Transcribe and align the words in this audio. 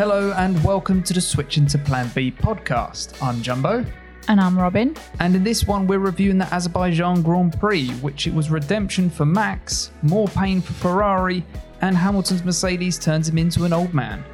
Hello 0.00 0.32
and 0.38 0.64
welcome 0.64 1.02
to 1.02 1.12
the 1.12 1.20
Switching 1.20 1.66
to 1.66 1.76
Plan 1.76 2.10
B 2.14 2.32
podcast. 2.32 3.22
I'm 3.22 3.42
Jumbo, 3.42 3.84
And 4.28 4.40
I'm 4.40 4.58
Robin. 4.58 4.96
and 5.18 5.36
in 5.36 5.44
this 5.44 5.66
one 5.66 5.86
we're 5.86 5.98
reviewing 5.98 6.38
the 6.38 6.46
Azerbaijan 6.54 7.20
Grand 7.20 7.60
Prix, 7.60 7.90
which 8.00 8.26
it 8.26 8.32
was 8.32 8.50
redemption 8.50 9.10
for 9.10 9.26
Max, 9.26 9.90
more 10.00 10.26
pain 10.28 10.62
for 10.62 10.72
Ferrari, 10.72 11.44
and 11.82 11.94
Hamilton's 11.94 12.42
Mercedes 12.42 12.98
turns 12.98 13.28
him 13.28 13.36
into 13.36 13.64
an 13.64 13.74
old 13.74 13.92
man. 13.92 14.24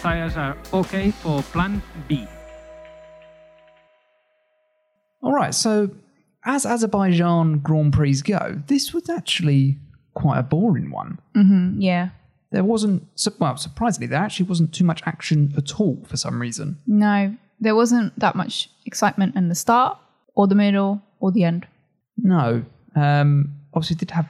tires 0.00 0.36
are 0.36 0.56
okay 0.72 1.10
for 1.10 1.42
plan 1.42 1.82
B. 2.06 2.28
All 5.20 5.32
right, 5.32 5.52
so 5.52 5.90
as 6.46 6.64
Azerbaijan 6.64 7.58
Grand 7.58 7.92
Prix 7.92 8.22
go, 8.22 8.62
this 8.68 8.94
was 8.94 9.10
actually 9.10 9.78
quite 10.14 10.38
a 10.38 10.42
boring 10.42 10.90
one. 10.90 11.18
Mm, 11.36 11.74
yeah. 11.78 12.10
There 12.52 12.64
wasn't, 12.64 13.06
well, 13.38 13.56
surprisingly, 13.56 14.06
there 14.06 14.20
actually 14.20 14.46
wasn't 14.46 14.72
too 14.72 14.84
much 14.84 15.02
action 15.04 15.52
at 15.56 15.78
all 15.78 16.02
for 16.06 16.16
some 16.16 16.40
reason. 16.40 16.78
No, 16.86 17.36
there 17.60 17.74
wasn't 17.74 18.18
that 18.18 18.36
much 18.36 18.70
excitement 18.86 19.34
in 19.34 19.48
the 19.48 19.54
start 19.54 19.98
or 20.34 20.46
the 20.46 20.54
middle 20.54 21.02
or 21.18 21.32
the 21.32 21.44
end. 21.44 21.66
No. 22.16 22.64
Um, 22.94 23.56
obviously, 23.74 23.96
did 23.96 24.12
have 24.12 24.28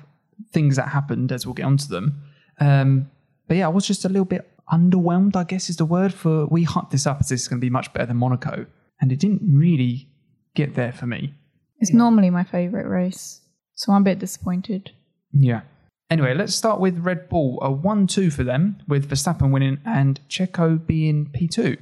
things 0.53 0.77
that 0.77 0.89
happened, 0.89 1.31
as 1.31 1.47
we'll 1.47 1.55
get 1.55 1.67
onto 1.67 1.87
them. 1.87 2.23
Um, 2.59 3.11
but 3.47 3.59
yeah, 3.59 3.67
I 3.67 3.69
was 3.69 3.87
just 3.87 4.05
a 4.05 4.09
little 4.09 4.25
bit 4.25 4.51
underwhelmed, 4.73 5.37
I 5.37 5.45
guess 5.45 5.69
is 5.69 5.77
the 5.77 5.85
word 5.85 6.13
for. 6.15 6.47
We 6.47 6.65
hyped 6.65 6.91
this 6.91 7.07
up 7.07 7.19
as 7.21 7.29
this 7.29 7.43
is 7.43 7.49
going 7.49 7.61
to 7.61 7.65
be 7.65 7.71
much 7.71 7.93
better 7.93 8.07
than 8.07 8.17
Monaco, 8.17 8.67
and 9.01 9.13
it 9.13 9.21
didn't 9.21 9.43
really 9.45 10.09
get 10.55 10.75
there 10.75 10.93
for 10.93 11.07
me. 11.07 11.35
It's 11.79 11.93
normally 11.93 12.31
my 12.31 12.45
favourite 12.45 12.87
race. 12.89 13.41
So 13.75 13.93
I'm 13.93 14.03
a 14.03 14.05
bit 14.05 14.19
disappointed. 14.19 14.91
Yeah. 15.33 15.63
Anyway, 16.11 16.35
let's 16.35 16.55
start 16.55 16.81
with 16.81 16.99
Red 16.99 17.29
Bull. 17.29 17.59
A 17.63 17.71
1 17.71 18.07
2 18.07 18.31
for 18.31 18.45
them, 18.45 18.79
with 18.89 19.09
Verstappen 19.11 19.51
winning 19.51 19.79
and 19.85 20.21
Checo 20.29 20.85
being 20.87 21.27
P2 21.27 21.77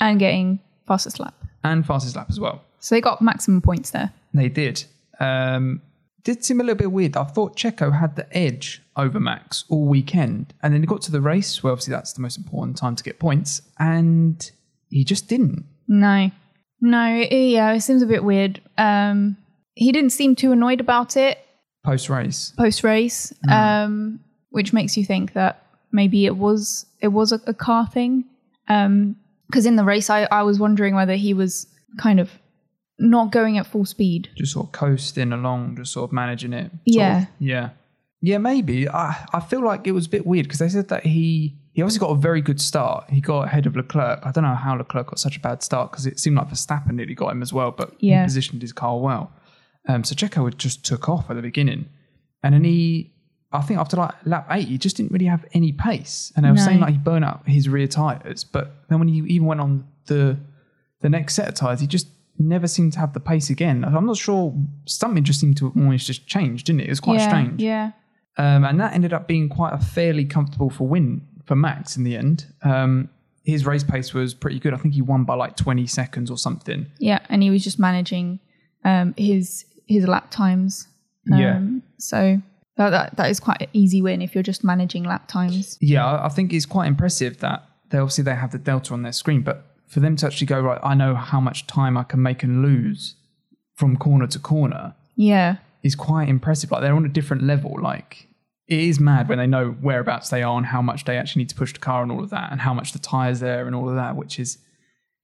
And 0.00 0.18
getting 0.18 0.60
fastest 0.86 1.18
lap. 1.18 1.34
and 1.64 1.84
fastest 1.86 2.14
lap 2.16 2.26
as 2.28 2.38
well. 2.38 2.62
So 2.78 2.94
they 2.94 3.00
got 3.00 3.20
maximum 3.22 3.60
points 3.62 3.90
there. 3.90 4.12
They 4.34 4.48
did. 4.48 4.84
Um, 5.18 5.82
did 6.22 6.44
seem 6.44 6.60
a 6.60 6.62
little 6.62 6.76
bit 6.78 6.92
weird. 6.92 7.16
I 7.16 7.24
thought 7.24 7.56
Checo 7.56 7.98
had 7.98 8.16
the 8.16 8.26
edge 8.36 8.82
over 8.96 9.18
Max 9.18 9.64
all 9.70 9.86
weekend, 9.86 10.52
and 10.62 10.72
then 10.74 10.82
he 10.82 10.86
got 10.86 11.00
to 11.02 11.10
the 11.12 11.20
race. 11.20 11.62
where 11.62 11.72
obviously 11.72 11.92
that's 11.92 12.12
the 12.12 12.20
most 12.20 12.36
important 12.36 12.76
time 12.76 12.94
to 12.96 13.02
get 13.02 13.18
points, 13.18 13.62
and 13.78 14.50
he 14.90 15.04
just 15.04 15.28
didn't. 15.28 15.64
No. 15.88 16.30
No, 16.80 17.06
yeah, 17.30 17.72
it 17.72 17.80
seems 17.80 18.02
a 18.02 18.06
bit 18.06 18.24
weird. 18.24 18.60
Um, 18.78 19.36
he 19.74 19.92
didn't 19.92 20.10
seem 20.10 20.34
too 20.34 20.52
annoyed 20.52 20.80
about 20.80 21.16
it 21.16 21.38
Post 21.84 22.10
race, 22.10 22.52
post 22.58 22.84
race, 22.84 23.32
um, 23.50 24.20
which 24.50 24.74
makes 24.74 24.98
you 24.98 25.04
think 25.04 25.32
that 25.32 25.64
maybe 25.92 26.26
it 26.26 26.36
was 26.36 26.84
it 27.00 27.08
was 27.08 27.32
a, 27.32 27.40
a 27.46 27.54
car 27.54 27.86
thing. 27.86 28.24
Because 28.66 29.64
in 29.66 29.76
the 29.76 29.84
race, 29.84 30.10
I, 30.10 30.28
I 30.30 30.42
was 30.42 30.58
wondering 30.60 30.94
whether 30.94 31.14
he 31.16 31.32
was 31.32 31.66
kind 31.98 32.20
of 32.20 32.30
not 32.98 33.32
going 33.32 33.56
at 33.56 33.66
full 33.66 33.86
speed. 33.86 34.28
just 34.36 34.52
sort 34.52 34.66
of 34.66 34.72
coasting 34.72 35.32
along, 35.32 35.76
just 35.76 35.92
sort 35.94 36.10
of 36.10 36.12
managing 36.12 36.52
it. 36.52 36.70
Yeah. 36.84 37.22
of- 37.22 37.28
yeah, 37.38 37.70
yeah. 38.20 38.36
Maybe 38.36 38.86
I 38.86 39.26
I 39.32 39.40
feel 39.40 39.64
like 39.64 39.86
it 39.86 39.92
was 39.92 40.04
a 40.04 40.10
bit 40.10 40.26
weird 40.26 40.44
because 40.44 40.58
they 40.58 40.68
said 40.68 40.88
that 40.88 41.06
he 41.06 41.56
he 41.72 41.82
obviously 41.82 42.00
got 42.00 42.10
a 42.10 42.16
very 42.16 42.40
good 42.40 42.60
start. 42.60 43.08
He 43.10 43.20
got 43.20 43.46
ahead 43.46 43.66
of 43.66 43.76
Leclerc. 43.76 44.20
I 44.24 44.32
don't 44.32 44.44
know 44.44 44.54
how 44.54 44.74
Leclerc 44.76 45.06
got 45.08 45.18
such 45.18 45.36
a 45.36 45.40
bad 45.40 45.62
start 45.62 45.90
because 45.92 46.06
it 46.06 46.18
seemed 46.18 46.36
like 46.36 46.48
Verstappen 46.48 46.92
nearly 46.92 47.14
got 47.14 47.30
him 47.32 47.42
as 47.42 47.52
well, 47.52 47.70
but 47.70 47.94
Yeah. 48.00 48.22
he 48.22 48.26
positioned 48.26 48.62
his 48.62 48.72
car 48.72 48.98
well. 48.98 49.32
Um, 49.88 50.04
so 50.04 50.14
Checo 50.14 50.54
just 50.56 50.84
took 50.84 51.08
off 51.08 51.30
at 51.30 51.36
the 51.36 51.42
beginning, 51.42 51.86
and 52.42 52.54
then 52.54 52.64
he, 52.64 53.12
I 53.52 53.60
think 53.62 53.80
after 53.80 53.96
like 53.96 54.14
lap 54.24 54.46
eight, 54.50 54.68
he 54.68 54.78
just 54.78 54.96
didn't 54.96 55.12
really 55.12 55.26
have 55.26 55.44
any 55.52 55.72
pace. 55.72 56.32
And 56.36 56.44
they 56.44 56.50
were 56.50 56.56
No. 56.56 56.62
saying 56.64 56.80
like 56.80 56.92
he 56.92 56.98
burned 56.98 57.24
out 57.24 57.42
his 57.48 57.68
rear 57.68 57.86
tires, 57.86 58.44
but 58.44 58.84
then 58.88 58.98
when 58.98 59.08
he 59.08 59.18
even 59.20 59.46
went 59.46 59.60
on 59.60 59.84
the 60.06 60.38
the 61.02 61.08
next 61.08 61.34
set 61.34 61.48
of 61.48 61.54
tires, 61.54 61.80
he 61.80 61.86
just 61.86 62.08
never 62.38 62.66
seemed 62.68 62.92
to 62.92 62.98
have 62.98 63.12
the 63.14 63.20
pace 63.20 63.48
again. 63.48 63.84
I'm 63.84 64.06
not 64.06 64.16
sure. 64.18 64.54
Something 64.86 65.24
just 65.24 65.40
seemed 65.40 65.56
to 65.58 65.68
almost 65.74 66.06
just 66.06 66.26
change, 66.26 66.64
didn't 66.64 66.80
it? 66.80 66.86
It 66.86 66.90
was 66.90 67.00
quite 67.00 67.18
yeah, 67.20 67.28
strange. 67.28 67.62
Yeah. 67.62 67.92
Um, 68.36 68.64
and 68.64 68.78
that 68.80 68.92
ended 68.94 69.12
up 69.12 69.26
being 69.26 69.48
quite 69.48 69.72
a 69.72 69.78
fairly 69.78 70.24
comfortable 70.24 70.68
for 70.70 70.86
win 70.86 71.22
for 71.50 71.56
Max 71.56 71.96
in 71.96 72.04
the 72.04 72.16
end. 72.16 72.46
Um, 72.62 73.08
his 73.42 73.66
race 73.66 73.82
pace 73.82 74.14
was 74.14 74.34
pretty 74.34 74.60
good. 74.60 74.72
I 74.72 74.76
think 74.76 74.94
he 74.94 75.02
won 75.02 75.24
by 75.24 75.34
like 75.34 75.56
20 75.56 75.84
seconds 75.88 76.30
or 76.30 76.38
something. 76.38 76.86
Yeah, 77.00 77.18
and 77.28 77.42
he 77.42 77.50
was 77.50 77.64
just 77.64 77.80
managing 77.80 78.38
um, 78.84 79.14
his 79.16 79.64
his 79.88 80.06
lap 80.06 80.30
times. 80.30 80.86
Um, 81.32 81.38
Yeah. 81.40 81.60
So 81.98 82.40
that, 82.76 82.90
that 82.90 83.16
that 83.16 83.30
is 83.30 83.40
quite 83.40 83.60
an 83.62 83.68
easy 83.72 84.00
win 84.00 84.22
if 84.22 84.32
you're 84.34 84.44
just 84.44 84.62
managing 84.62 85.02
lap 85.02 85.26
times. 85.26 85.76
Yeah, 85.80 86.06
I 86.06 86.26
I 86.26 86.28
think 86.28 86.52
it's 86.52 86.66
quite 86.66 86.86
impressive 86.86 87.38
that 87.38 87.64
they 87.90 87.98
obviously 87.98 88.22
they 88.24 88.36
have 88.36 88.52
the 88.52 88.58
delta 88.58 88.94
on 88.94 89.02
their 89.02 89.12
screen, 89.12 89.42
but 89.42 89.56
for 89.88 89.98
them 89.98 90.14
to 90.16 90.26
actually 90.26 90.46
go 90.46 90.60
right, 90.60 90.78
I 90.84 90.94
know 90.94 91.16
how 91.16 91.40
much 91.40 91.66
time 91.66 91.96
I 91.96 92.04
can 92.04 92.22
make 92.22 92.44
and 92.44 92.62
lose 92.62 93.16
from 93.74 93.96
corner 93.96 94.28
to 94.28 94.38
corner 94.38 94.94
Yeah. 95.16 95.56
is 95.82 95.96
quite 95.96 96.28
impressive. 96.28 96.70
Like 96.70 96.82
they're 96.82 96.94
on 96.94 97.04
a 97.04 97.08
different 97.18 97.42
level. 97.42 97.72
Like 97.82 98.28
it 98.70 98.78
is 98.78 99.00
mad 99.00 99.28
when 99.28 99.38
they 99.38 99.48
know 99.48 99.70
whereabouts 99.82 100.30
they 100.30 100.42
are 100.42 100.56
and 100.56 100.66
how 100.66 100.80
much 100.80 101.04
they 101.04 101.18
actually 101.18 101.40
need 101.40 101.48
to 101.48 101.56
push 101.56 101.72
the 101.72 101.80
car 101.80 102.02
and 102.02 102.12
all 102.12 102.22
of 102.22 102.30
that, 102.30 102.52
and 102.52 102.60
how 102.60 102.72
much 102.72 102.92
the 102.92 103.00
tires 103.00 103.40
there 103.40 103.66
and 103.66 103.74
all 103.74 103.88
of 103.88 103.96
that, 103.96 104.16
which 104.16 104.38
is 104.38 104.58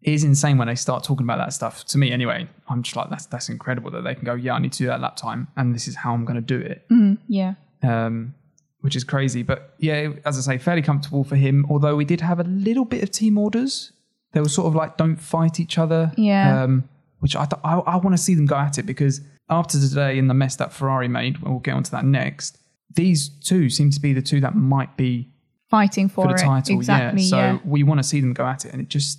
is 0.02 0.22
insane 0.22 0.58
when 0.58 0.68
they 0.68 0.74
start 0.74 1.02
talking 1.02 1.24
about 1.24 1.38
that 1.38 1.52
stuff. 1.52 1.84
To 1.86 1.98
me, 1.98 2.10
anyway, 2.10 2.48
I'm 2.68 2.82
just 2.82 2.96
like 2.96 3.08
that's 3.08 3.26
that's 3.26 3.48
incredible 3.48 3.90
that 3.92 4.02
they 4.02 4.14
can 4.14 4.24
go, 4.24 4.34
yeah, 4.34 4.54
I 4.54 4.58
need 4.58 4.72
to 4.72 4.78
do 4.78 4.86
that 4.86 5.00
lap 5.00 5.16
time, 5.16 5.48
and 5.56 5.74
this 5.74 5.88
is 5.88 5.96
how 5.96 6.12
I'm 6.12 6.24
going 6.24 6.36
to 6.36 6.40
do 6.42 6.58
it. 6.58 6.84
Mm, 6.90 7.18
yeah. 7.28 7.54
Um, 7.82 8.34
which 8.80 8.96
is 8.96 9.04
crazy, 9.04 9.42
but 9.42 9.74
yeah, 9.78 10.10
as 10.24 10.36
I 10.36 10.52
say, 10.52 10.58
fairly 10.58 10.82
comfortable 10.82 11.24
for 11.24 11.36
him. 11.36 11.66
Although 11.70 11.96
we 11.96 12.04
did 12.04 12.20
have 12.20 12.40
a 12.40 12.44
little 12.44 12.84
bit 12.84 13.02
of 13.02 13.10
team 13.10 13.38
orders. 13.38 13.92
They 14.32 14.40
were 14.40 14.48
sort 14.48 14.66
of 14.66 14.74
like 14.74 14.96
don't 14.96 15.16
fight 15.16 15.60
each 15.60 15.78
other. 15.78 16.12
Yeah. 16.16 16.62
Um, 16.62 16.88
which 17.20 17.34
I 17.34 17.46
th- 17.46 17.60
I, 17.64 17.78
I 17.78 17.96
want 17.96 18.14
to 18.14 18.22
see 18.22 18.34
them 18.34 18.44
go 18.46 18.56
at 18.56 18.76
it 18.76 18.84
because 18.84 19.20
after 19.48 19.80
today 19.80 20.18
and 20.18 20.28
the 20.28 20.34
mess 20.34 20.56
that 20.56 20.72
Ferrari 20.72 21.08
made, 21.08 21.38
we'll 21.38 21.60
get 21.60 21.74
onto 21.74 21.90
that 21.92 22.04
next. 22.04 22.58
These 22.94 23.28
two 23.28 23.68
seem 23.68 23.90
to 23.90 24.00
be 24.00 24.12
the 24.12 24.22
two 24.22 24.40
that 24.40 24.54
might 24.54 24.96
be 24.96 25.28
Fighting 25.68 26.08
for, 26.08 26.24
for 26.24 26.28
the 26.28 26.34
it. 26.34 26.44
title. 26.44 26.76
Exactly. 26.76 27.22
yeah. 27.22 27.28
So 27.28 27.36
yeah. 27.36 27.58
we 27.64 27.82
want 27.82 27.98
to 27.98 28.04
see 28.04 28.20
them 28.20 28.32
go 28.32 28.46
at 28.46 28.64
it, 28.64 28.72
and 28.72 28.80
it 28.80 28.88
just 28.88 29.18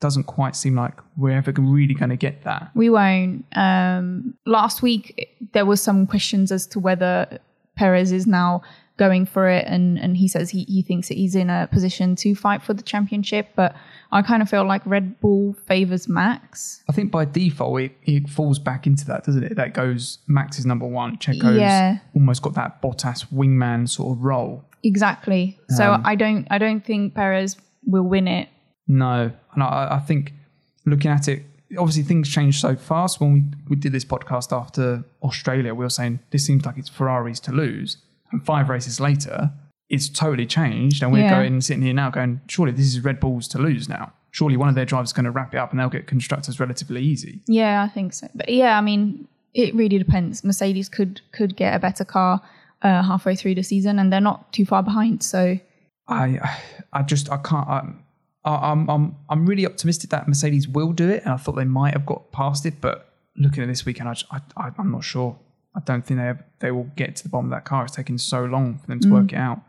doesn't 0.00 0.24
quite 0.24 0.54
seem 0.54 0.74
like 0.74 0.94
we're 1.16 1.36
ever 1.36 1.52
really 1.58 1.94
going 1.94 2.10
to 2.10 2.16
get 2.16 2.42
that. 2.44 2.70
We 2.74 2.90
won't. 2.90 3.46
Um, 3.56 4.34
last 4.44 4.82
week 4.82 5.36
there 5.52 5.64
was 5.64 5.80
some 5.80 6.06
questions 6.06 6.52
as 6.52 6.66
to 6.68 6.80
whether 6.80 7.38
Perez 7.76 8.12
is 8.12 8.26
now 8.26 8.62
going 8.96 9.26
for 9.26 9.48
it, 9.48 9.64
and 9.66 9.98
and 9.98 10.16
he 10.16 10.28
says 10.28 10.50
he 10.50 10.64
he 10.64 10.82
thinks 10.82 11.08
that 11.08 11.16
he's 11.16 11.34
in 11.34 11.50
a 11.50 11.68
position 11.70 12.16
to 12.16 12.34
fight 12.34 12.62
for 12.62 12.74
the 12.74 12.82
championship. 12.82 13.50
But 13.54 13.74
I 14.12 14.22
kind 14.22 14.40
of 14.42 14.48
feel 14.48 14.64
like 14.64 14.82
Red 14.86 15.20
Bull 15.20 15.54
favors 15.66 16.08
Max. 16.08 16.82
I 16.88 16.92
think 16.92 17.10
by 17.10 17.24
default 17.24 17.80
it, 17.80 17.92
it 18.04 18.28
falls 18.28 18.58
back 18.58 18.86
into 18.86 19.04
that, 19.06 19.24
doesn't 19.24 19.42
it? 19.44 19.56
That 19.56 19.74
goes 19.74 20.18
Max 20.28 20.58
is 20.58 20.66
number 20.66 20.86
one. 20.86 21.18
Checo's 21.18 21.56
Yeah. 21.58 21.98
almost 22.14 22.42
got 22.42 22.54
that 22.54 22.80
Bottas 22.82 23.26
wingman 23.32 23.88
sort 23.88 24.16
of 24.16 24.22
role. 24.22 24.64
Exactly. 24.84 25.58
So 25.70 25.92
Um, 25.94 26.02
I 26.04 26.14
don't 26.14 26.46
I 26.50 26.58
don't 26.58 26.84
think 26.84 27.14
Perez 27.14 27.56
will 27.84 28.04
win 28.04 28.28
it. 28.28 28.48
No, 28.88 29.32
and 29.54 29.62
I, 29.62 29.88
I 29.92 29.98
think 29.98 30.32
looking 30.84 31.10
at 31.10 31.26
it, 31.26 31.44
obviously 31.76 32.04
things 32.04 32.28
change 32.28 32.60
so 32.60 32.76
fast. 32.76 33.20
When 33.20 33.32
we, 33.34 33.42
we 33.70 33.76
did 33.76 33.90
this 33.92 34.04
podcast 34.04 34.56
after 34.56 35.04
Australia, 35.22 35.74
we 35.74 35.84
were 35.84 35.90
saying 35.90 36.20
this 36.30 36.46
seems 36.46 36.64
like 36.64 36.78
it's 36.78 36.88
Ferraris 36.88 37.40
to 37.40 37.52
lose, 37.52 37.96
and 38.30 38.44
five 38.46 38.68
races 38.68 39.00
later, 39.00 39.50
it's 39.88 40.08
totally 40.08 40.46
changed, 40.46 41.02
and 41.02 41.12
we're 41.12 41.20
Yeah. 41.24 41.30
going 41.40 41.60
sitting 41.60 41.82
here 41.82 41.94
now 41.94 42.10
going, 42.10 42.40
surely 42.48 42.72
this 42.72 42.86
is 42.86 43.04
Red 43.04 43.20
Bull's 43.20 43.46
to 43.48 43.58
lose 43.58 43.88
now. 43.88 44.12
Surely 44.32 44.56
one 44.56 44.68
of 44.68 44.74
their 44.74 44.84
drivers 44.84 45.10
is 45.10 45.12
going 45.12 45.24
to 45.24 45.30
wrap 45.30 45.54
it 45.54 45.58
up, 45.58 45.70
and 45.70 45.78
they'll 45.80 45.88
get 45.88 46.06
constructors 46.06 46.58
relatively 46.60 47.02
easy. 47.02 47.40
Yeah, 47.46 47.82
I 47.82 47.88
think 47.88 48.12
so. 48.12 48.28
But 48.34 48.48
yeah, 48.48 48.76
I 48.76 48.80
mean, 48.80 49.28
it 49.54 49.74
really 49.74 49.98
depends. 49.98 50.44
Mercedes 50.44 50.88
could 50.88 51.20
could 51.32 51.56
get 51.56 51.74
a 51.74 51.78
better 51.78 52.04
car 52.04 52.42
uh, 52.82 53.02
halfway 53.02 53.34
through 53.36 53.54
the 53.54 53.62
season, 53.62 53.98
and 53.98 54.12
they're 54.12 54.20
not 54.20 54.52
too 54.52 54.66
far 54.66 54.82
behind. 54.82 55.22
So 55.22 55.58
I 56.08 56.38
I 56.92 57.02
just 57.02 57.30
I 57.30 57.38
can't. 57.38 57.68
I'm, 57.68 58.04
I'm 58.44 58.90
I'm 58.90 59.16
I'm 59.30 59.46
really 59.46 59.66
optimistic 59.66 60.10
that 60.10 60.28
Mercedes 60.28 60.68
will 60.68 60.92
do 60.92 61.08
it, 61.08 61.22
and 61.24 61.32
I 61.32 61.36
thought 61.36 61.56
they 61.56 61.64
might 61.64 61.94
have 61.94 62.04
got 62.04 62.30
past 62.32 62.66
it. 62.66 62.80
But 62.80 63.08
looking 63.36 63.62
at 63.62 63.68
this 63.68 63.86
weekend, 63.86 64.08
I, 64.08 64.12
just, 64.14 64.26
I, 64.30 64.40
I 64.56 64.70
I'm 64.78 64.92
not 64.92 65.04
sure. 65.04 65.38
I 65.74 65.80
don't 65.80 66.04
think 66.04 66.18
they 66.20 66.26
have, 66.26 66.42
they 66.60 66.70
will 66.70 66.90
get 66.96 67.16
to 67.16 67.22
the 67.22 67.28
bottom 67.28 67.46
of 67.46 67.50
that 67.50 67.64
car. 67.66 67.84
It's 67.84 67.94
taken 67.94 68.16
so 68.18 68.44
long 68.44 68.78
for 68.78 68.86
them 68.86 68.98
to 69.00 69.10
work 69.10 69.32
it 69.32 69.36
out. 69.36 69.60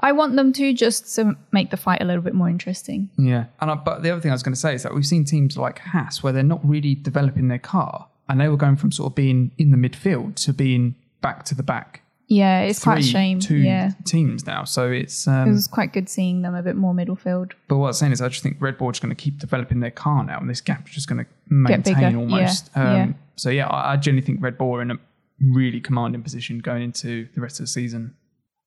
I 0.00 0.12
want 0.12 0.36
them 0.36 0.52
to 0.54 0.72
just 0.72 1.14
to 1.16 1.36
make 1.52 1.70
the 1.70 1.76
fight 1.76 2.00
a 2.02 2.04
little 2.04 2.22
bit 2.22 2.34
more 2.34 2.48
interesting. 2.48 3.10
Yeah, 3.18 3.46
and 3.60 3.70
I, 3.70 3.74
but 3.74 4.02
the 4.02 4.10
other 4.10 4.20
thing 4.20 4.30
I 4.30 4.34
was 4.34 4.42
going 4.42 4.54
to 4.54 4.60
say 4.60 4.74
is 4.74 4.82
that 4.82 4.94
we've 4.94 5.06
seen 5.06 5.24
teams 5.24 5.56
like 5.56 5.78
Haas 5.80 6.22
where 6.22 6.32
they're 6.32 6.42
not 6.42 6.60
really 6.66 6.94
developing 6.94 7.48
their 7.48 7.58
car, 7.58 8.08
and 8.28 8.40
they 8.40 8.48
were 8.48 8.56
going 8.56 8.76
from 8.76 8.92
sort 8.92 9.10
of 9.12 9.14
being 9.14 9.52
in 9.58 9.70
the 9.70 9.76
midfield 9.76 10.36
to 10.44 10.52
being 10.52 10.94
back 11.20 11.44
to 11.44 11.54
the 11.54 11.62
back. 11.62 12.00
Yeah, 12.28 12.60
it's 12.62 12.82
quite 12.82 13.00
a 13.00 13.02
shame. 13.02 13.40
Two 13.40 13.56
Yeah, 13.56 13.90
teams 14.06 14.46
now, 14.46 14.64
so 14.64 14.90
it's. 14.90 15.26
it 15.26 15.30
Um, 15.30 15.52
was 15.52 15.66
quite 15.66 15.92
good 15.92 16.08
seeing 16.08 16.40
them 16.40 16.54
a 16.54 16.62
bit 16.62 16.76
more 16.76 16.94
middle 16.94 17.16
field. 17.16 17.52
but 17.68 17.76
what 17.76 17.88
I'm 17.88 17.92
saying 17.92 18.12
is, 18.12 18.22
I 18.22 18.28
just 18.28 18.42
think 18.42 18.56
Red 18.58 18.78
Bull 18.78 18.88
is 18.90 18.98
going 19.00 19.14
to 19.14 19.22
keep 19.22 19.38
developing 19.38 19.80
their 19.80 19.90
car 19.90 20.24
now, 20.24 20.38
and 20.38 20.48
this 20.48 20.62
gap 20.62 20.88
is 20.88 20.94
just 20.94 21.08
going 21.08 21.22
to 21.24 21.30
maintain 21.50 22.16
almost. 22.16 22.70
yeah, 22.74 22.82
um, 22.82 22.96
yeah. 22.96 23.12
So 23.36 23.50
yeah, 23.50 23.66
I, 23.66 23.92
I 23.92 23.96
genuinely 23.96 24.24
think 24.26 24.42
Red 24.42 24.56
Bull 24.56 24.76
are 24.76 24.82
in 24.82 24.90
a 24.92 24.96
really 25.40 25.80
commanding 25.80 26.22
position 26.22 26.60
going 26.60 26.82
into 26.82 27.28
the 27.34 27.40
rest 27.42 27.60
of 27.60 27.64
the 27.64 27.70
season. 27.70 28.14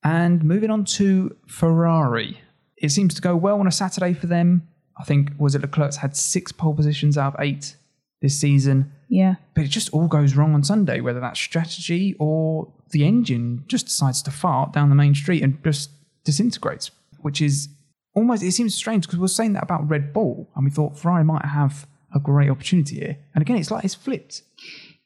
And 0.06 0.44
moving 0.44 0.70
on 0.70 0.84
to 0.84 1.36
Ferrari. 1.48 2.40
It 2.76 2.90
seems 2.90 3.12
to 3.14 3.20
go 3.20 3.34
well 3.34 3.58
on 3.58 3.66
a 3.66 3.72
Saturday 3.72 4.12
for 4.12 4.28
them. 4.28 4.68
I 4.98 5.04
think, 5.04 5.32
was 5.38 5.54
it 5.54 5.62
Leclerc's 5.62 5.96
had 5.96 6.16
six 6.16 6.52
pole 6.52 6.74
positions 6.74 7.18
out 7.18 7.34
of 7.34 7.40
eight 7.40 7.76
this 8.22 8.38
season. 8.38 8.92
Yeah. 9.08 9.34
But 9.54 9.64
it 9.64 9.68
just 9.68 9.92
all 9.92 10.08
goes 10.08 10.36
wrong 10.36 10.54
on 10.54 10.62
Sunday, 10.62 11.00
whether 11.00 11.20
that's 11.20 11.40
strategy 11.40 12.14
or 12.18 12.72
the 12.90 13.04
engine 13.04 13.64
just 13.66 13.86
decides 13.86 14.22
to 14.22 14.30
fart 14.30 14.72
down 14.72 14.88
the 14.88 14.94
main 14.94 15.14
street 15.14 15.42
and 15.42 15.62
just 15.64 15.90
disintegrates, 16.24 16.90
which 17.20 17.42
is 17.42 17.68
almost, 18.14 18.42
it 18.42 18.52
seems 18.52 18.74
strange 18.74 19.06
because 19.06 19.18
we 19.18 19.22
were 19.22 19.28
saying 19.28 19.52
that 19.54 19.64
about 19.64 19.88
Red 19.88 20.12
Bull 20.12 20.48
and 20.54 20.64
we 20.64 20.70
thought 20.70 20.98
Ferrari 20.98 21.24
might 21.24 21.44
have 21.44 21.86
a 22.14 22.20
great 22.20 22.48
opportunity 22.48 22.96
here. 22.96 23.18
And 23.34 23.42
again, 23.42 23.56
it's 23.56 23.70
like 23.70 23.84
it's 23.84 23.94
flipped. 23.94 24.42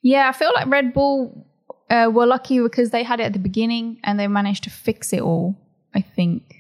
Yeah, 0.02 0.29
I 0.29 0.32
feel 0.32 0.52
like 0.55 0.67
Red 0.69 0.93
Bull 0.94 1.47
uh, 1.91 2.09
were 2.13 2.27
lucky 2.27 2.61
because 2.61 2.91
they 2.91 3.03
had 3.03 3.21
it 3.21 3.25
at 3.25 3.33
the 3.33 3.39
beginning 3.39 3.99
and 4.05 4.19
they 4.19 4.27
managed 4.29 4.65
to 4.65 4.71
fix 4.71 5.13
it 5.13 5.21
all, 5.21 5.57
I 5.95 6.01
think. 6.01 6.57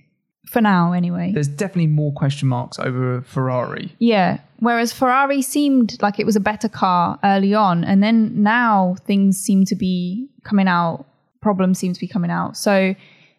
For 0.46 0.60
now, 0.60 0.92
anyway. 0.92 1.30
There's 1.32 1.46
definitely 1.46 1.86
more 1.86 2.12
question 2.12 2.48
marks 2.48 2.76
over 2.80 3.22
Ferrari. 3.22 3.94
Yeah. 4.00 4.40
Whereas 4.58 4.92
Ferrari 4.92 5.42
seemed 5.42 6.02
like 6.02 6.18
it 6.18 6.26
was 6.26 6.34
a 6.34 6.40
better 6.40 6.68
car 6.68 7.20
early 7.22 7.54
on. 7.54 7.84
And 7.84 8.02
then 8.02 8.42
now 8.42 8.96
things 9.06 9.38
seem 9.38 9.64
to 9.66 9.76
be 9.76 10.28
coming 10.42 10.66
out, 10.66 11.06
problems 11.40 11.78
seem 11.78 11.92
to 11.92 12.00
be 12.00 12.08
coming 12.08 12.32
out. 12.32 12.56
So, 12.56 12.96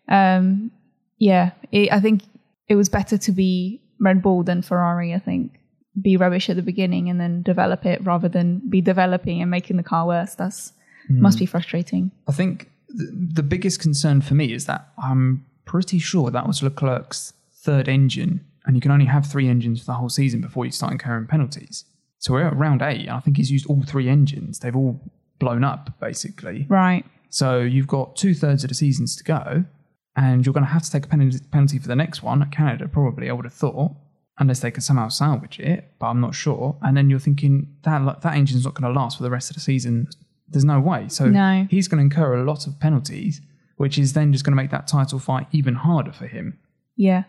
um, 0.08 0.72
yeah, 1.18 1.52
it, 1.74 1.92
I 1.92 2.00
think 2.00 2.22
it 2.70 2.76
was 2.76 2.88
better 2.88 3.18
to 3.18 3.32
be 3.34 3.82
Red 4.00 4.22
Bull 4.22 4.44
than 4.44 4.62
Ferrari, 4.62 5.14
I 5.14 5.20
think. 5.20 5.60
Be 6.02 6.16
rubbish 6.16 6.50
at 6.50 6.56
the 6.56 6.62
beginning 6.62 7.10
and 7.10 7.20
then 7.20 7.42
develop 7.42 7.86
it 7.86 8.06
rather 8.06 8.30
than 8.30 8.62
be 8.70 8.80
developing 8.80 9.42
and 9.42 9.52
making 9.52 9.76
the 9.76 9.84
car 9.84 10.08
worse. 10.08 10.36
That's 10.36 10.72
must 11.20 11.40
be 11.40 11.46
hmm. 11.46 11.52
frustrating. 11.52 12.12
I 12.28 12.32
think 12.32 12.70
th- 12.90 13.10
the 13.12 13.44
biggest 13.44 13.80
concern 13.80 14.22
for 14.22 14.34
me 14.34 14.54
is 14.54 14.66
that 14.66 14.90
I'm 15.02 15.46
pretty 15.66 16.00
sure 16.00 16.32
that 16.32 16.48
was 16.48 16.62
Leclerc's 16.62 17.34
third 17.54 17.88
engine, 17.88 18.46
and 18.66 18.76
you 18.76 18.82
can 18.82 18.92
only 18.92 19.06
have 19.06 19.26
three 19.26 19.48
engines 19.48 19.80
for 19.80 19.88
the 19.88 19.94
whole 19.94 20.10
season 20.10 20.42
before 20.42 20.66
you 20.66 20.72
start 20.72 20.92
incurring 20.92 21.28
penalties. 21.28 21.86
So 22.20 22.34
we're 22.34 22.48
at 22.48 22.56
round 22.56 22.82
eight, 22.82 23.02
and 23.02 23.12
I 23.12 23.20
think 23.20 23.38
he's 23.38 23.52
used 23.52 23.66
all 23.68 23.82
three 23.84 24.08
engines. 24.08 24.60
They've 24.60 24.76
all 24.76 25.02
blown 25.40 25.64
up, 25.64 26.00
basically. 26.00 26.68
Right. 26.70 27.04
So 27.30 27.60
you've 27.60 27.88
got 27.88 28.16
two 28.16 28.34
thirds 28.34 28.64
of 28.64 28.70
the 28.70 28.76
seasons 28.76 29.16
to 29.16 29.24
go, 29.24 29.66
and 30.16 30.46
you're 30.46 30.54
going 30.54 30.66
to 30.66 30.72
have 30.72 30.84
to 30.84 30.92
take 30.92 31.06
a 31.06 31.08
penalty 31.08 31.40
penalty 31.52 31.80
for 31.80 31.88
the 31.88 31.96
next 31.96 32.22
one 32.22 32.42
at 32.42 32.52
Canada, 32.52 32.88
probably, 32.88 33.30
I 33.30 33.34
would 33.34 33.46
have 33.46 33.54
thought, 33.54 33.94
unless 34.38 34.60
they 34.60 34.72
can 34.72 34.82
somehow 34.82 35.08
salvage 35.08 35.60
it, 35.60 35.94
but 36.00 36.08
I'm 36.08 36.20
not 36.20 36.36
sure. 36.36 36.78
And 36.82 36.96
then 36.96 37.10
you're 37.10 37.20
thinking 37.20 37.76
that 37.84 38.22
that 38.22 38.34
engine's 38.36 38.66
not 38.66 38.74
going 38.74 38.92
to 38.92 39.00
last 39.00 39.18
for 39.18 39.24
the 39.24 39.30
rest 39.30 39.50
of 39.50 39.56
the 39.56 39.62
season. 39.62 40.08
There's 40.52 40.66
no 40.66 40.80
way. 40.80 41.08
So 41.10 41.26
No. 41.28 41.68
he's 41.70 41.88
going 41.88 41.98
to 42.00 42.04
incur 42.04 42.36
a 42.36 42.44
lot 42.44 42.68
of 42.68 42.80
penalties, 42.80 43.42
which 43.78 43.98
is 43.98 44.14
then 44.14 44.32
just 44.32 44.44
going 44.46 44.52
to 44.54 44.62
make 44.62 44.72
that 44.72 44.88
title 44.88 45.20
fight 45.20 45.48
even 45.52 45.76
harder 45.76 46.12
for 46.12 46.28
him. 46.28 46.58
Yeah. 46.96 47.24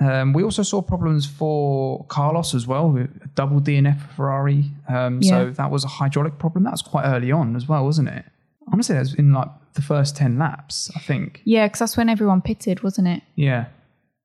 Um, 0.00 0.32
we 0.32 0.42
also 0.42 0.62
saw 0.62 0.82
problems 0.82 1.26
for 1.26 2.04
Carlos 2.06 2.54
as 2.54 2.66
well, 2.66 2.96
a 2.96 3.06
double 3.34 3.60
DNF 3.60 4.00
for 4.00 4.08
Ferrari. 4.14 4.64
Um, 4.88 5.20
Yeah. 5.22 5.30
So 5.30 5.50
that 5.50 5.70
was 5.70 5.84
a 5.84 5.88
hydraulic 5.88 6.38
problem. 6.38 6.64
That 6.64 6.72
was 6.72 6.82
quite 6.82 7.04
early 7.04 7.30
on 7.30 7.54
as 7.56 7.68
well, 7.68 7.84
wasn't 7.84 8.08
it? 8.08 8.24
I'm 8.66 8.72
going 8.72 8.78
to 8.80 8.84
say 8.84 8.94
that 8.94 9.00
was 9.00 9.14
in 9.14 9.32
like 9.32 9.48
the 9.74 9.82
first 9.82 10.16
10 10.16 10.38
laps, 10.38 10.90
I 10.96 11.00
think. 11.00 11.42
Yeah, 11.44 11.66
because 11.66 11.78
that's 11.80 11.96
when 11.96 12.08
everyone 12.08 12.42
pitted, 12.42 12.82
wasn't 12.82 13.08
it? 13.08 13.22
Yeah. 13.36 13.66